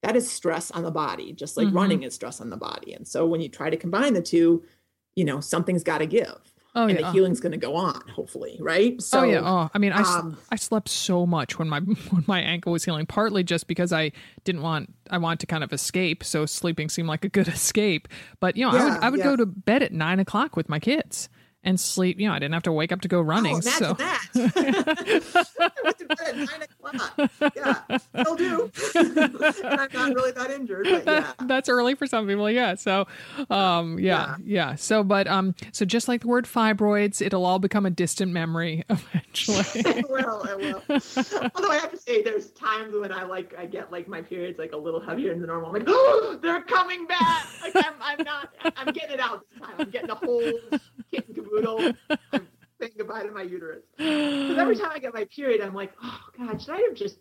that 0.03 0.15
is 0.17 0.31
stress 0.31 0.71
on 0.71 0.85
the 0.85 0.91
body, 0.91 1.33
just 1.33 1.57
like 1.57 1.69
Mhm. 1.69 1.75
running 1.75 2.03
is 2.05 2.15
stress 2.15 2.41
on 2.41 2.51
the 2.51 2.57
body. 2.57 2.93
And 2.93 3.07
so 3.07 3.27
when 3.27 3.41
you 3.41 3.49
try 3.49 3.71
to 3.71 3.77
combine 3.77 4.15
the 4.15 4.23
two, 4.23 4.63
you 5.17 5.25
know, 5.25 5.41
something's 5.41 5.83
got 5.83 5.99
to 5.99 6.07
give. 6.07 6.53
Oh, 6.79 6.87
and 6.87 6.99
yeah. 6.99 7.07
the 7.07 7.13
healing's 7.13 7.41
going 7.41 7.53
to 7.53 7.59
go 7.59 7.75
on, 7.75 8.07
hopefully, 8.09 8.59
right? 8.61 9.01
So, 9.01 9.21
oh 9.21 9.23
yeah. 9.25 9.41
Oh, 9.43 9.71
I 9.73 9.79
mean, 9.79 9.93
I, 9.93 10.03
um, 10.03 10.37
I 10.51 10.57
slept 10.57 10.91
so 10.91 11.25
much 11.25 11.59
when 11.59 11.71
my 11.71 11.81
when 12.11 12.25
my 12.27 12.39
ankle 12.41 12.71
was 12.73 12.85
healing. 12.85 13.07
Partly 13.07 13.43
just 13.43 13.67
because 13.67 13.95
I 13.95 14.13
didn't 14.45 14.61
want 14.61 14.93
I 15.11 15.17
want 15.17 15.41
to 15.41 15.47
kind 15.47 15.65
of 15.65 15.73
escape, 15.73 16.23
so 16.23 16.45
sleeping 16.45 16.91
seemed 16.91 17.09
like 17.09 17.25
a 17.25 17.31
good 17.31 17.49
escape. 17.59 18.09
But 18.41 18.59
you 18.59 18.67
know, 18.67 18.73
I 18.73 18.85
would 18.85 19.03
I 19.05 19.09
would 19.11 19.19
yeah. 19.21 19.25
go 19.25 19.37
to 19.37 19.47
bed 19.47 19.83
at 19.83 19.93
nine 19.93 20.21
o'clock 20.21 20.55
with 20.55 20.69
my 20.69 20.79
kids 20.79 21.31
and 21.67 21.79
sleep. 21.79 22.19
You 22.19 22.29
know, 22.29 22.35
I 22.35 22.39
didn't 22.39 22.55
have 22.55 22.63
to 22.63 22.73
wake 22.73 22.93
up 22.93 23.03
to 23.03 23.09
go 23.09 23.21
running. 23.21 23.57
Oh, 23.57 23.61
so 23.61 23.93
that. 23.95 24.27
I 25.61 25.71
went 25.85 25.99
to 25.99 26.07
bed 26.07 26.19
at 26.21 26.37
nine 26.37 26.63
o'clock. 26.63 27.55
Yeah, 27.55 27.99
still 27.99 28.37
do. 28.37 28.73
and 28.95 29.81
I'm 29.81 29.89
not 29.93 30.15
really 30.15 30.33
that 30.33 30.51
injured, 30.51 30.87
but 30.91 31.07
yeah. 31.07 31.33
that's 31.43 31.69
early 31.69 31.95
for 31.95 32.07
some 32.07 32.27
people 32.27 32.51
yeah 32.51 32.75
so 32.75 33.07
um 33.51 33.99
yeah, 33.99 34.37
yeah 34.45 34.75
so 34.75 35.03
but 35.03 35.27
um 35.27 35.55
so 35.73 35.85
just 35.85 36.09
like 36.09 36.21
the 36.21 36.29
word 36.29 36.45
fibroids 36.45 37.25
it'll 37.25 37.45
all 37.45 37.59
become 37.59 37.85
a 37.87 37.91
distant 37.91 38.33
memory 38.33 38.85
eventually 38.91 39.65
it 39.75 40.09
will, 40.09 40.43
it 40.43 40.59
will. 40.59 40.83
Although 41.55 41.71
I 41.71 41.77
have 41.77 41.91
to 41.91 41.97
say, 41.97 42.23
there's 42.23 42.51
times 42.51 42.95
when 42.95 43.13
I 43.13 43.25
like 43.25 43.55
I 43.59 43.67
get 43.67 43.91
like 43.91 44.09
my 44.09 44.23
periods 44.23 44.59
like 44.59 44.73
a 44.73 44.77
little 44.77 45.01
heavier 45.01 45.35
than 45.35 45.47
normal. 45.47 45.69
I'm 45.69 45.75
like, 45.75 45.85
oh, 45.87 46.39
they're 46.43 46.63
coming 46.63 47.07
back. 47.07 47.47
Like 47.63 47.77
I'm, 47.77 47.95
I'm 48.01 48.25
not. 48.25 48.55
I'm 48.77 48.93
getting 48.93 49.13
it 49.13 49.21
out 49.21 49.45
this 49.51 49.61
time. 49.61 49.75
I'm 49.79 49.91
getting 49.91 50.09
the 50.09 50.15
whole 50.15 50.53
kit 51.11 51.27
and 51.27 51.35
caboodle. 51.35 51.56
I'm 52.33 52.47
saying 52.81 52.93
goodbye 52.99 53.23
to 53.25 53.31
my 53.33 53.43
uterus. 53.43 53.85
Because 53.97 54.59
every 54.59 54.77
time 54.77 54.91
I 54.93 54.99
get 54.99 55.15
my 55.15 55.25
period, 55.25 55.61
I'm 55.61 55.75
like, 55.75 55.93
oh 56.03 56.21
God, 56.39 56.61
should 56.61 56.75
I 56.75 56.81
have 56.81 56.95
just 56.95 57.19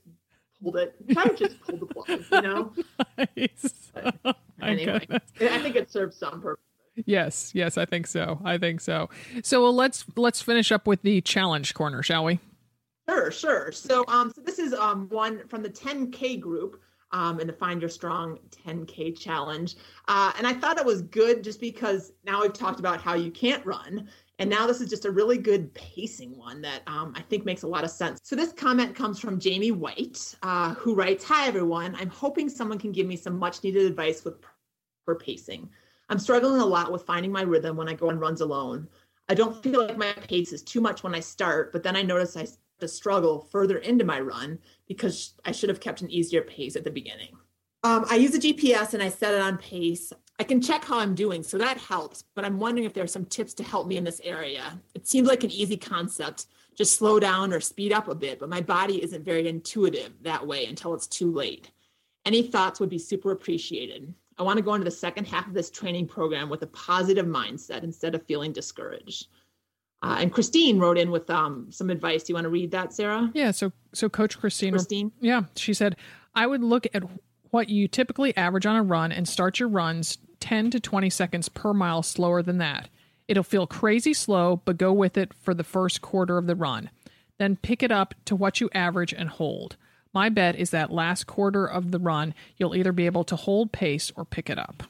pulled 0.62 0.78
it? 0.78 0.96
Should 1.08 1.18
I 1.18 1.22
have 1.24 1.36
just 1.38 1.60
pulled 1.62 1.80
the 1.82 1.86
plug? 1.86 2.08
You 2.32 2.42
know. 2.42 2.74
Nice. 3.18 3.92
Oh, 4.26 4.34
Anyway, 4.62 5.00
goodness. 5.00 5.22
I 5.42 5.60
think 5.60 5.76
it 5.76 5.92
serves 5.92 6.16
some 6.18 6.42
purpose. 6.42 6.64
yes 7.06 7.52
yes 7.54 7.78
i 7.78 7.84
think 7.86 8.08
so 8.08 8.40
i 8.46 8.58
think 8.58 8.80
so 8.80 9.10
so 9.44 9.62
well, 9.62 9.74
let's 9.74 10.06
let's 10.16 10.42
finish 10.42 10.72
up 10.72 10.88
with 10.88 11.02
the 11.02 11.20
challenge 11.22 11.74
corner 11.74 12.02
shall 12.02 12.24
we 12.24 12.40
Sure, 13.08 13.30
sure. 13.32 13.72
So, 13.72 14.04
um, 14.08 14.32
so 14.36 14.42
this 14.42 14.58
is 14.58 14.74
um 14.74 15.08
one 15.10 15.48
from 15.48 15.62
the 15.62 15.70
10K 15.70 16.40
group, 16.40 16.82
um, 17.12 17.40
in 17.40 17.46
the 17.46 17.54
Find 17.54 17.80
Your 17.80 17.90
Strong 17.90 18.40
10K 18.66 19.16
challenge, 19.20 19.76
uh, 20.08 20.32
and 20.40 20.48
I 20.48 20.54
thought 20.54 20.80
it 20.80 20.86
was 20.86 21.04
good 21.04 21.44
just 21.44 21.60
because 21.60 22.14
now 22.26 22.42
we've 22.42 22.54
talked 22.54 22.80
about 22.80 23.00
how 23.02 23.14
you 23.14 23.30
can't 23.30 23.64
run, 23.64 24.08
and 24.40 24.50
now 24.50 24.68
this 24.68 24.82
is 24.82 24.90
just 24.90 25.06
a 25.06 25.12
really 25.12 25.38
good 25.38 25.74
pacing 25.74 26.38
one 26.38 26.62
that 26.62 26.82
um, 26.88 27.14
I 27.16 27.22
think 27.22 27.46
makes 27.46 27.64
a 27.64 27.68
lot 27.68 27.84
of 27.84 27.90
sense. 27.90 28.20
So 28.24 28.36
this 28.36 28.52
comment 28.52 28.96
comes 28.96 29.20
from 29.20 29.40
Jamie 29.40 29.72
White, 29.72 30.36
uh, 30.44 30.74
who 30.76 30.94
writes, 30.96 31.24
"Hi 31.26 31.48
everyone. 31.48 31.96
I'm 31.96 32.10
hoping 32.10 32.50
someone 32.50 32.80
can 32.80 32.92
give 32.92 33.08
me 33.08 33.16
some 33.16 33.38
much 33.38 33.64
needed 33.64 33.86
advice 33.86 34.24
with 34.24 34.36
for 35.06 35.16
pacing. 35.16 35.70
I'm 36.10 36.20
struggling 36.20 36.62
a 36.62 36.66
lot 36.66 36.92
with 36.92 37.04
finding 37.04 37.32
my 37.32 37.42
rhythm 37.42 37.78
when 37.78 37.90
I 37.90 37.94
go 37.94 38.10
on 38.10 38.20
runs 38.20 38.42
alone. 38.42 38.88
I 39.30 39.34
don't 39.34 39.62
feel 39.64 39.86
like 39.86 39.98
my 39.98 40.14
pace 40.14 40.54
is 40.54 40.62
too 40.62 40.82
much 40.82 41.04
when 41.04 41.16
I 41.16 41.20
start, 41.20 41.72
but 41.72 41.82
then 41.82 41.96
I 41.96 42.02
notice 42.02 42.38
I 42.38 42.48
to 42.80 42.88
struggle 42.88 43.48
further 43.52 43.78
into 43.78 44.04
my 44.04 44.20
run 44.20 44.60
because 44.88 45.34
I 45.46 45.52
should 45.52 45.70
have 45.70 45.80
kept 45.80 46.02
an 46.02 46.12
easier 46.12 46.42
pace 46.42 46.76
at 46.76 46.84
the 46.84 46.92
beginning. 46.92 47.30
Um, 47.84 48.06
I 48.10 48.16
use 48.16 48.36
a 48.36 48.40
GPS 48.40 48.94
and 48.94 49.02
I 49.02 49.10
set 49.10 49.34
it 49.34 49.42
on 49.42 49.58
pace. 49.58 50.12
I 50.38 50.44
can 50.44 50.62
check 50.62 50.84
how 50.84 51.00
I'm 51.00 51.16
doing, 51.16 51.44
so 51.44 51.58
that 51.58 51.78
helps, 51.78 52.24
but 52.36 52.44
I'm 52.44 52.60
wondering 52.60 52.86
if 52.86 52.94
there 52.94 53.04
are 53.04 53.08
some 53.08 53.26
tips 53.26 53.54
to 53.56 53.64
help 53.64 53.88
me 53.88 53.96
in 53.98 54.04
this 54.04 54.20
area. 54.24 54.80
It 54.94 55.08
seems 55.08 55.28
like 55.30 55.44
an 55.44 55.52
easy 55.52 55.78
concept, 55.78 56.48
just 56.76 56.98
slow 56.98 57.20
down 57.20 57.54
or 57.54 57.62
speed 57.62 57.94
up 57.94 58.10
a 58.10 58.16
bit, 58.16 58.40
but 58.40 58.50
my 58.50 58.60
body 58.60 59.02
isn't 59.02 59.24
very 59.24 59.48
intuitive 59.48 60.12
that 60.24 60.46
way 60.46 60.66
until 60.66 60.94
it's 60.94 61.08
too 61.08 61.32
late. 61.32 61.72
Any 62.26 62.44
thoughts 62.44 62.80
would 62.80 62.90
be 62.90 63.00
super 63.00 63.32
appreciated. 63.32 64.14
I 64.38 64.44
want 64.44 64.58
to 64.58 64.64
go 64.64 64.74
into 64.74 64.84
the 64.84 64.92
second 64.92 65.26
half 65.26 65.48
of 65.48 65.54
this 65.54 65.70
training 65.70 66.08
program 66.08 66.50
with 66.50 66.64
a 66.64 66.68
positive 66.68 67.26
mindset 67.26 67.84
instead 67.84 68.14
of 68.14 68.26
feeling 68.26 68.52
discouraged. 68.52 69.28
Uh, 70.04 70.18
and 70.20 70.34
Christine 70.34 70.78
wrote 70.78 70.98
in 70.98 71.10
with 71.12 71.30
um, 71.30 71.68
some 71.72 71.90
advice. 71.90 72.24
Do 72.24 72.32
you 72.32 72.36
want 72.36 72.46
to 72.46 72.50
read 72.50 72.72
that, 72.72 72.94
Sarah? 72.94 73.32
yeah 73.34 73.52
so 73.52 73.72
so 73.94 74.10
coach 74.10 74.38
christine 74.38 74.74
Christine? 74.74 75.12
yeah 75.22 75.44
she 75.56 75.74
said 75.74 75.96
i 76.36 76.46
would 76.46 76.62
look 76.62 76.86
at 76.94 77.04
what 77.52 77.70
you 77.70 77.88
typically 77.88 78.36
average 78.36 78.66
on 78.66 78.76
a 78.76 78.84
run 78.84 79.14
and 79.14 79.28
start 79.28 79.60
your 79.60 79.70
runs 79.70 80.18
10 80.40 80.72
to 80.72 80.80
20 80.80 81.10
seconds 81.10 81.50
per 81.50 81.74
mile 81.74 82.04
slower 82.04 82.42
than 82.42 82.58
that 82.58 82.90
it'll 83.28 83.44
feel 83.44 83.68
crazy 83.68 84.14
slow 84.14 84.62
but 84.66 84.78
go 84.78 84.92
with 84.94 85.18
it 85.18 85.34
for 85.34 85.54
the 85.54 85.64
first 85.64 86.02
quarter 86.02 86.38
of 86.38 86.48
the 86.48 86.56
run 86.56 86.90
then 87.38 87.56
pick 87.56 87.84
it 87.84 87.92
up 87.92 88.14
to 88.26 88.36
what 88.36 88.62
you 88.62 88.70
average 88.74 89.14
and 89.14 89.30
hold 89.30 89.76
my 90.14 90.30
bet 90.30 90.56
is 90.56 90.70
that 90.70 90.92
last 90.92 91.26
quarter 91.28 91.66
of 91.66 91.92
the 91.92 92.00
run 92.00 92.34
you'll 92.58 92.76
either 92.76 92.92
be 92.92 93.06
able 93.06 93.24
to 93.24 93.36
hold 93.36 93.72
pace 93.72 94.12
or 94.16 94.24
pick 94.26 94.50
it 94.50 94.58
up 94.60 94.84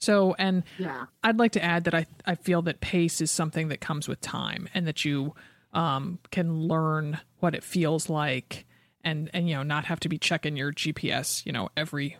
so 0.00 0.34
and 0.38 0.64
Yeah. 0.78 1.06
I'd 1.22 1.38
like 1.38 1.52
to 1.52 1.62
add 1.62 1.84
that 1.84 1.94
I 1.94 2.06
I 2.26 2.34
feel 2.34 2.62
that 2.62 2.80
pace 2.80 3.20
is 3.20 3.30
something 3.30 3.68
that 3.68 3.80
comes 3.80 4.08
with 4.08 4.20
time 4.20 4.68
and 4.74 4.86
that 4.86 5.04
you 5.04 5.34
um, 5.72 6.18
can 6.30 6.62
learn 6.66 7.20
what 7.38 7.54
it 7.54 7.62
feels 7.64 8.10
like 8.10 8.66
and 9.04 9.30
and 9.32 9.48
you 9.48 9.54
know 9.54 9.62
not 9.62 9.84
have 9.84 10.00
to 10.00 10.08
be 10.08 10.18
checking 10.18 10.56
your 10.56 10.72
GPS 10.72 11.46
you 11.46 11.52
know 11.52 11.68
every 11.76 12.16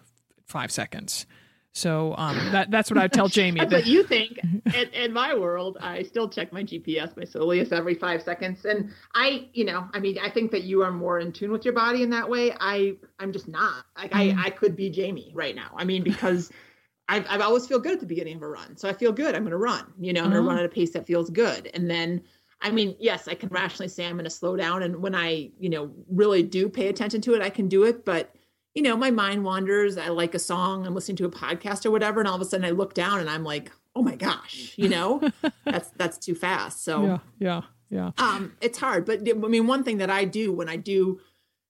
five 0.46 0.70
seconds. 0.70 1.26
So 1.74 2.14
um, 2.18 2.36
that 2.52 2.70
that's 2.70 2.90
what 2.90 2.98
I 2.98 3.08
tell 3.08 3.28
Jamie. 3.38 3.60
That's 3.60 3.70
that- 3.70 3.76
what 3.78 3.86
you 3.86 4.02
think. 4.02 4.38
in, 4.74 4.88
in 4.92 5.12
my 5.12 5.34
world, 5.34 5.78
I 5.80 6.02
still 6.02 6.28
check 6.28 6.52
my 6.52 6.62
GPS, 6.62 7.16
my 7.16 7.24
Soleus, 7.24 7.72
every 7.72 7.94
five 7.94 8.22
seconds. 8.22 8.64
And 8.64 8.90
I, 9.14 9.48
you 9.54 9.64
know, 9.64 9.88
I 9.92 9.98
mean, 9.98 10.18
I 10.18 10.28
think 10.28 10.50
that 10.50 10.64
you 10.64 10.82
are 10.82 10.90
more 10.90 11.18
in 11.18 11.32
tune 11.32 11.50
with 11.50 11.64
your 11.64 11.74
body 11.74 12.02
in 12.02 12.10
that 12.10 12.28
way. 12.28 12.52
I, 12.60 12.96
I'm 13.18 13.32
just 13.32 13.48
not. 13.48 13.84
Like, 13.96 14.14
I, 14.14 14.36
I 14.38 14.50
could 14.50 14.76
be 14.76 14.90
Jamie 14.90 15.32
right 15.34 15.56
now. 15.56 15.70
I 15.76 15.84
mean, 15.84 16.02
because 16.02 16.50
I've, 17.08 17.26
I've 17.28 17.40
always 17.40 17.66
feel 17.66 17.78
good 17.78 17.92
at 17.92 18.00
the 18.00 18.06
beginning 18.06 18.36
of 18.36 18.42
a 18.42 18.48
run. 18.48 18.76
So 18.76 18.88
I 18.88 18.92
feel 18.92 19.12
good. 19.12 19.34
I'm 19.34 19.42
going 19.42 19.50
to 19.52 19.56
run. 19.56 19.92
You 19.98 20.12
know, 20.12 20.20
I'm 20.22 20.30
going 20.30 20.42
to 20.42 20.48
run 20.48 20.58
at 20.58 20.64
a 20.64 20.68
pace 20.68 20.92
that 20.92 21.06
feels 21.06 21.30
good. 21.30 21.70
And 21.74 21.90
then, 21.90 22.22
I 22.60 22.70
mean, 22.70 22.94
yes, 23.00 23.28
I 23.28 23.34
can 23.34 23.48
rationally 23.48 23.88
say 23.88 24.06
I'm 24.06 24.14
going 24.14 24.24
to 24.24 24.30
slow 24.30 24.56
down. 24.56 24.82
And 24.82 25.02
when 25.02 25.14
I, 25.14 25.50
you 25.58 25.68
know, 25.70 25.90
really 26.08 26.42
do 26.42 26.68
pay 26.68 26.88
attention 26.88 27.20
to 27.22 27.34
it, 27.34 27.42
I 27.42 27.50
can 27.50 27.68
do 27.68 27.84
it. 27.84 28.04
But 28.04 28.34
you 28.74 28.82
know, 28.82 28.96
my 28.96 29.10
mind 29.10 29.44
wanders. 29.44 29.98
I 29.98 30.08
like 30.08 30.34
a 30.34 30.38
song, 30.38 30.86
I'm 30.86 30.94
listening 30.94 31.16
to 31.16 31.26
a 31.26 31.30
podcast 31.30 31.84
or 31.86 31.90
whatever, 31.90 32.20
and 32.20 32.28
all 32.28 32.36
of 32.36 32.40
a 32.40 32.44
sudden 32.44 32.64
I 32.64 32.70
look 32.70 32.94
down 32.94 33.20
and 33.20 33.28
I'm 33.28 33.44
like, 33.44 33.70
oh 33.94 34.02
my 34.02 34.16
gosh, 34.16 34.72
you 34.76 34.88
know, 34.88 35.20
that's 35.64 35.90
that's 35.90 36.18
too 36.18 36.34
fast. 36.34 36.84
So 36.84 37.04
yeah, 37.04 37.18
yeah, 37.38 37.62
yeah. 37.90 38.10
um, 38.18 38.52
it's 38.60 38.78
hard. 38.78 39.04
But 39.04 39.28
I 39.28 39.32
mean, 39.34 39.66
one 39.66 39.84
thing 39.84 39.98
that 39.98 40.10
I 40.10 40.24
do 40.24 40.52
when 40.52 40.68
I 40.68 40.76
do 40.76 41.20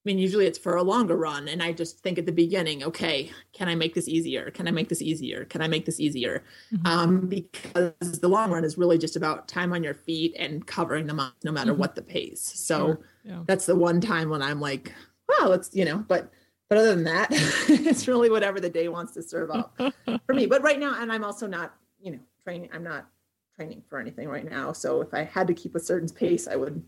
I 0.04 0.08
mean, 0.08 0.18
usually 0.18 0.46
it's 0.46 0.58
for 0.58 0.74
a 0.74 0.82
longer 0.82 1.16
run. 1.16 1.46
And 1.46 1.62
I 1.62 1.72
just 1.72 2.00
think 2.00 2.18
at 2.18 2.26
the 2.26 2.32
beginning, 2.32 2.82
okay, 2.82 3.30
can 3.52 3.68
I 3.68 3.76
make 3.76 3.94
this 3.94 4.08
easier? 4.08 4.50
Can 4.50 4.66
I 4.66 4.72
make 4.72 4.88
this 4.88 5.00
easier? 5.00 5.44
Can 5.44 5.62
I 5.62 5.68
make 5.68 5.86
this 5.86 6.00
easier? 6.00 6.42
Mm-hmm. 6.74 6.86
Um, 6.86 7.28
because 7.28 8.20
the 8.20 8.26
long 8.26 8.50
run 8.50 8.64
is 8.64 8.76
really 8.76 8.98
just 8.98 9.14
about 9.14 9.46
time 9.46 9.72
on 9.72 9.84
your 9.84 9.94
feet 9.94 10.34
and 10.36 10.66
covering 10.66 11.06
the 11.06 11.14
month 11.14 11.34
no 11.44 11.52
matter 11.52 11.70
mm-hmm. 11.70 11.82
what 11.82 11.94
the 11.94 12.02
pace. 12.02 12.40
So 12.42 12.86
sure. 12.86 12.98
yeah. 13.22 13.42
that's 13.46 13.66
the 13.66 13.76
one 13.76 14.00
time 14.00 14.28
when 14.28 14.42
I'm 14.42 14.60
like, 14.60 14.92
wow, 15.28 15.46
let's, 15.46 15.70
you 15.72 15.84
know, 15.84 15.98
but 16.08 16.32
but 16.72 16.78
other 16.78 16.94
than 16.94 17.04
that, 17.04 17.28
it's 17.68 18.08
really 18.08 18.30
whatever 18.30 18.58
the 18.58 18.70
day 18.70 18.88
wants 18.88 19.12
to 19.12 19.22
serve 19.22 19.50
up 19.50 19.76
for 20.26 20.32
me. 20.32 20.46
But 20.46 20.62
right 20.62 20.80
now, 20.80 21.02
and 21.02 21.12
I'm 21.12 21.22
also 21.22 21.46
not, 21.46 21.74
you 22.00 22.12
know, 22.12 22.18
training, 22.42 22.70
I'm 22.72 22.82
not 22.82 23.08
training 23.54 23.82
for 23.90 23.98
anything 23.98 24.26
right 24.26 24.50
now. 24.50 24.72
So 24.72 25.02
if 25.02 25.12
I 25.12 25.24
had 25.24 25.46
to 25.48 25.52
keep 25.52 25.74
a 25.74 25.78
certain 25.78 26.08
pace, 26.08 26.48
I 26.48 26.56
would, 26.56 26.82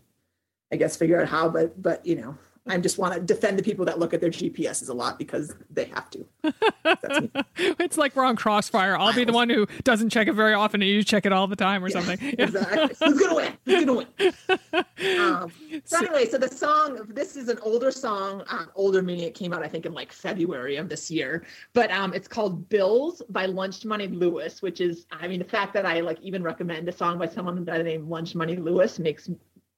I 0.73 0.77
guess, 0.77 0.97
figure 0.97 1.21
out 1.21 1.29
how. 1.29 1.51
But 1.51 1.83
but 1.83 2.07
you 2.07 2.17
know, 2.17 2.35
I 2.67 2.79
just 2.79 2.97
want 2.97 3.13
to 3.13 3.21
defend 3.21 3.59
the 3.59 3.63
people 3.63 3.85
that 3.85 3.99
look 3.99 4.15
at 4.15 4.23
their 4.23 4.31
GPSs 4.31 4.89
a 4.89 4.93
lot 4.95 5.19
because 5.19 5.55
they 5.71 5.85
have 5.87 6.09
to. 6.11 6.27
it's 7.79 7.99
like 7.99 8.17
we're 8.17 8.25
on 8.25 8.37
crossfire. 8.37 8.97
I'll 8.97 9.13
be 9.13 9.25
the 9.25 9.33
one 9.33 9.51
who 9.51 9.67
doesn't 9.83 10.09
check 10.09 10.29
it 10.29 10.33
very 10.33 10.55
often 10.55 10.81
and 10.81 10.91
you 10.91 11.05
check 11.05 11.27
it 11.27 11.33
all 11.33 11.47
the 11.47 11.57
time 11.57 11.85
or 11.85 11.89
yeah, 11.89 12.01
something. 12.01 12.19
Yeah. 12.39 12.45
Exactly. 12.55 13.09
Who's 13.09 13.19
gonna 13.21 13.35
win? 13.35 13.53
Who's 13.65 13.85
gonna 13.85 13.93
win? 13.95 15.21
Um, 15.21 15.53
so, 15.85 15.99
anyway, 15.99 16.27
so 16.27 16.39
the 16.39 16.49
song, 16.49 17.07
this 17.09 17.37
is 17.37 17.49
an 17.49 17.59
older 17.63 17.91
song, 17.91 18.45
um, 18.49 18.71
older 18.75 19.03
meaning 19.03 19.25
it 19.25 19.35
came 19.35 19.53
out, 19.53 19.63
I 19.63 19.69
think, 19.69 19.87
in 19.87 19.93
like 19.93 20.13
February 20.13 20.77
of 20.77 20.89
this 20.89 21.11
year. 21.11 21.45
But 21.73 21.91
um, 21.91 22.15
it's 22.15 22.29
called 22.29 22.69
Bills 22.69 23.23
by 23.29 23.47
Lunch 23.47 23.85
Money 23.85 24.07
Lewis, 24.07 24.63
which 24.63 24.81
is, 24.81 25.07
I 25.11 25.27
mean, 25.27 25.41
the 25.41 25.45
fact 25.45 25.75
that 25.75 25.85
I 25.85 26.01
like 26.01 26.21
even 26.23 26.43
recommend 26.43 26.89
a 26.89 26.93
song 26.93 27.19
by 27.19 27.27
someone 27.27 27.65
by 27.65 27.79
the 27.79 27.85
name 27.85 28.09
Lunch 28.09 28.35
Money 28.35 28.57
Lewis 28.57 28.99
makes 28.99 29.29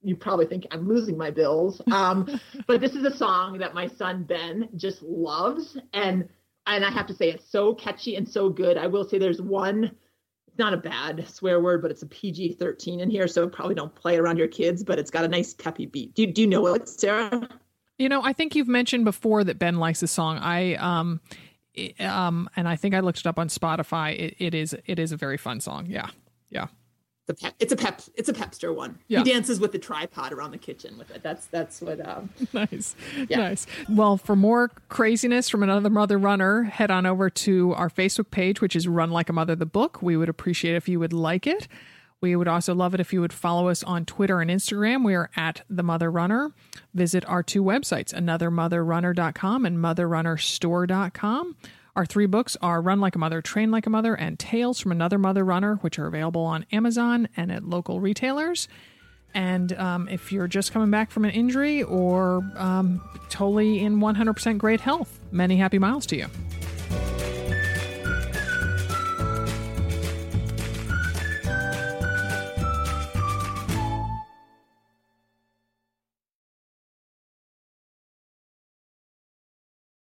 you 0.07 0.15
probably 0.15 0.47
think 0.47 0.67
I'm 0.71 0.89
losing 0.89 1.19
my 1.19 1.31
bills. 1.31 1.83
Um, 1.97 2.39
but 2.67 2.83
this 2.83 2.95
is 2.95 3.05
a 3.05 3.17
song 3.17 3.57
that 3.59 3.73
my 3.73 3.87
son 3.87 4.25
Ben 4.25 4.69
just 4.77 5.03
loves, 5.03 5.79
and 5.95 6.29
and 6.67 6.85
I 6.85 6.91
have 6.91 7.07
to 7.07 7.15
say 7.15 7.31
it's 7.31 7.49
so 7.51 7.75
catchy 7.75 8.17
and 8.17 8.29
so 8.29 8.51
good. 8.51 8.77
I 8.77 8.87
will 8.87 9.09
say 9.09 9.19
there's 9.19 9.41
one. 9.41 9.85
It's 10.47 10.59
not 10.59 10.75
a 10.75 10.77
bad 10.77 11.27
swear 11.27 11.59
word, 11.61 11.81
but 11.81 11.91
it's 11.91 12.03
a 12.03 12.07
PG-13 12.07 13.01
in 13.01 13.09
here, 13.09 13.27
so 13.29 13.49
probably 13.49 13.75
don't 13.75 13.95
play 13.95 14.19
around 14.19 14.37
your 14.37 14.47
kids. 14.47 14.85
But 14.85 14.99
it's 14.99 15.11
got 15.11 15.25
a 15.25 15.29
nice 15.29 15.55
peppy 15.55 15.87
beat. 15.87 16.15
Do 16.15 16.27
do 16.27 16.43
you 16.43 16.47
know 16.47 16.67
it, 16.75 16.87
Sarah? 16.87 17.49
You 17.99 18.11
know, 18.11 18.23
I 18.23 18.35
think 18.35 18.55
you've 18.55 18.69
mentioned 18.69 19.07
before 19.07 19.43
that 19.43 19.59
Ben 19.59 19.77
likes 19.77 20.01
the 20.01 20.07
song. 20.07 20.37
I 20.37 20.75
um, 20.75 21.21
um, 21.99 22.51
and 22.57 22.69
I 22.69 22.77
think 22.77 22.95
I 22.95 23.01
looked 23.01 23.21
it 23.21 23.27
up 23.27 23.39
on 23.39 23.49
Spotify. 23.49 24.19
It, 24.19 24.37
it 24.39 24.55
is 24.55 24.77
it 24.85 24.99
is 24.99 25.13
a 25.13 25.17
very 25.17 25.39
fun 25.39 25.61
song. 25.61 25.87
Yeah, 25.87 26.11
yeah 26.51 26.67
the 27.27 27.35
pep, 27.35 27.55
it's 27.59 27.73
a 27.73 27.77
pep 27.77 28.01
it's 28.15 28.29
a 28.29 28.33
pepster 28.33 28.75
one 28.75 28.99
yeah. 29.09 29.19
he 29.19 29.33
dances 29.33 29.59
with 29.59 29.73
the 29.73 29.79
tripod 29.79 30.33
around 30.33 30.53
the 30.53 30.59
kitchen 30.59 30.97
with 30.97 31.11
it 31.11 31.23
that's 31.23 31.47
that's 31.47 31.81
what 31.81 32.07
um 32.07 32.31
nice 32.53 32.95
yeah. 33.29 33.39
nice 33.39 33.67
well 33.89 34.17
for 34.17 34.37
more 34.37 34.71
craziness 34.89 35.49
from 35.49 35.63
another 35.63 35.91
mother 35.91 36.19
runner 36.19 36.63
head 36.63 36.91
on 36.91 37.05
over 37.05 37.29
to 37.29 37.73
our 37.75 37.91
facebook 37.91 38.31
page 38.31 38.61
which 38.61 38.77
is 38.77 38.87
run 38.87 39.11
like 39.11 39.29
a 39.29 39.33
mother 39.33 39.57
the 39.57 39.67
book 39.67 40.01
we 40.01 40.17
would 40.17 40.29
appreciate 40.29 40.77
if 40.77 40.89
you 40.89 40.99
would 41.01 41.13
like 41.13 41.47
it 41.47 41.69
we 42.21 42.35
would 42.35 42.49
also 42.49 42.75
love 42.75 42.95
it 42.95 43.01
if 43.01 43.13
you 43.13 43.21
would 43.21 43.33
follow 43.33 43.69
us 43.69 43.83
on 43.83 44.07
Twitter 44.07 44.41
and 44.41 44.51
Instagram. 44.51 45.05
We 45.05 45.15
are 45.15 45.31
at 45.37 45.63
The 45.69 45.83
Mother 45.83 46.11
Runner. 46.11 46.51
Visit 46.95 47.25
our 47.29 47.43
two 47.43 47.63
websites, 47.63 48.15
anothermotherrunner.com 48.15 49.67
and 49.67 49.79
motherrunnerstore.com. 49.79 51.57
Our 51.97 52.05
three 52.05 52.27
books 52.27 52.59
are 52.61 52.83
Run 52.83 53.01
Like 53.01 53.17
a 53.17 53.19
Mother, 53.19 53.41
Train 53.41 53.71
Like 53.71 53.87
a 53.87 53.91
Mother, 53.91 54.15
and 54.15 54.39
Tales 54.39 54.79
from 54.79 54.93
Another 54.93 55.17
Mother 55.17 55.43
Runner, 55.43 55.77
which 55.77 55.99
are 55.99 56.07
available 56.07 56.43
on 56.43 56.67
Amazon 56.71 57.27
and 57.39 57.51
at 57.51 57.65
local 57.65 58.01
retailers. 58.01 58.69
And 59.33 59.73
um, 59.73 60.07
if 60.11 60.31
you're 60.31 60.47
just 60.47 60.73
coming 60.73 60.91
back 60.91 61.11
from 61.11 61.25
an 61.25 61.31
injury 61.31 61.83
or 61.83 62.43
um, 62.57 63.01
totally 63.31 63.83
in 63.83 63.99
100% 63.99 64.59
great 64.59 64.83
health, 64.83 65.19
many 65.33 65.57
happy 65.57 65.79
miles 65.79 66.05
to 66.07 66.17
you. 66.17 66.27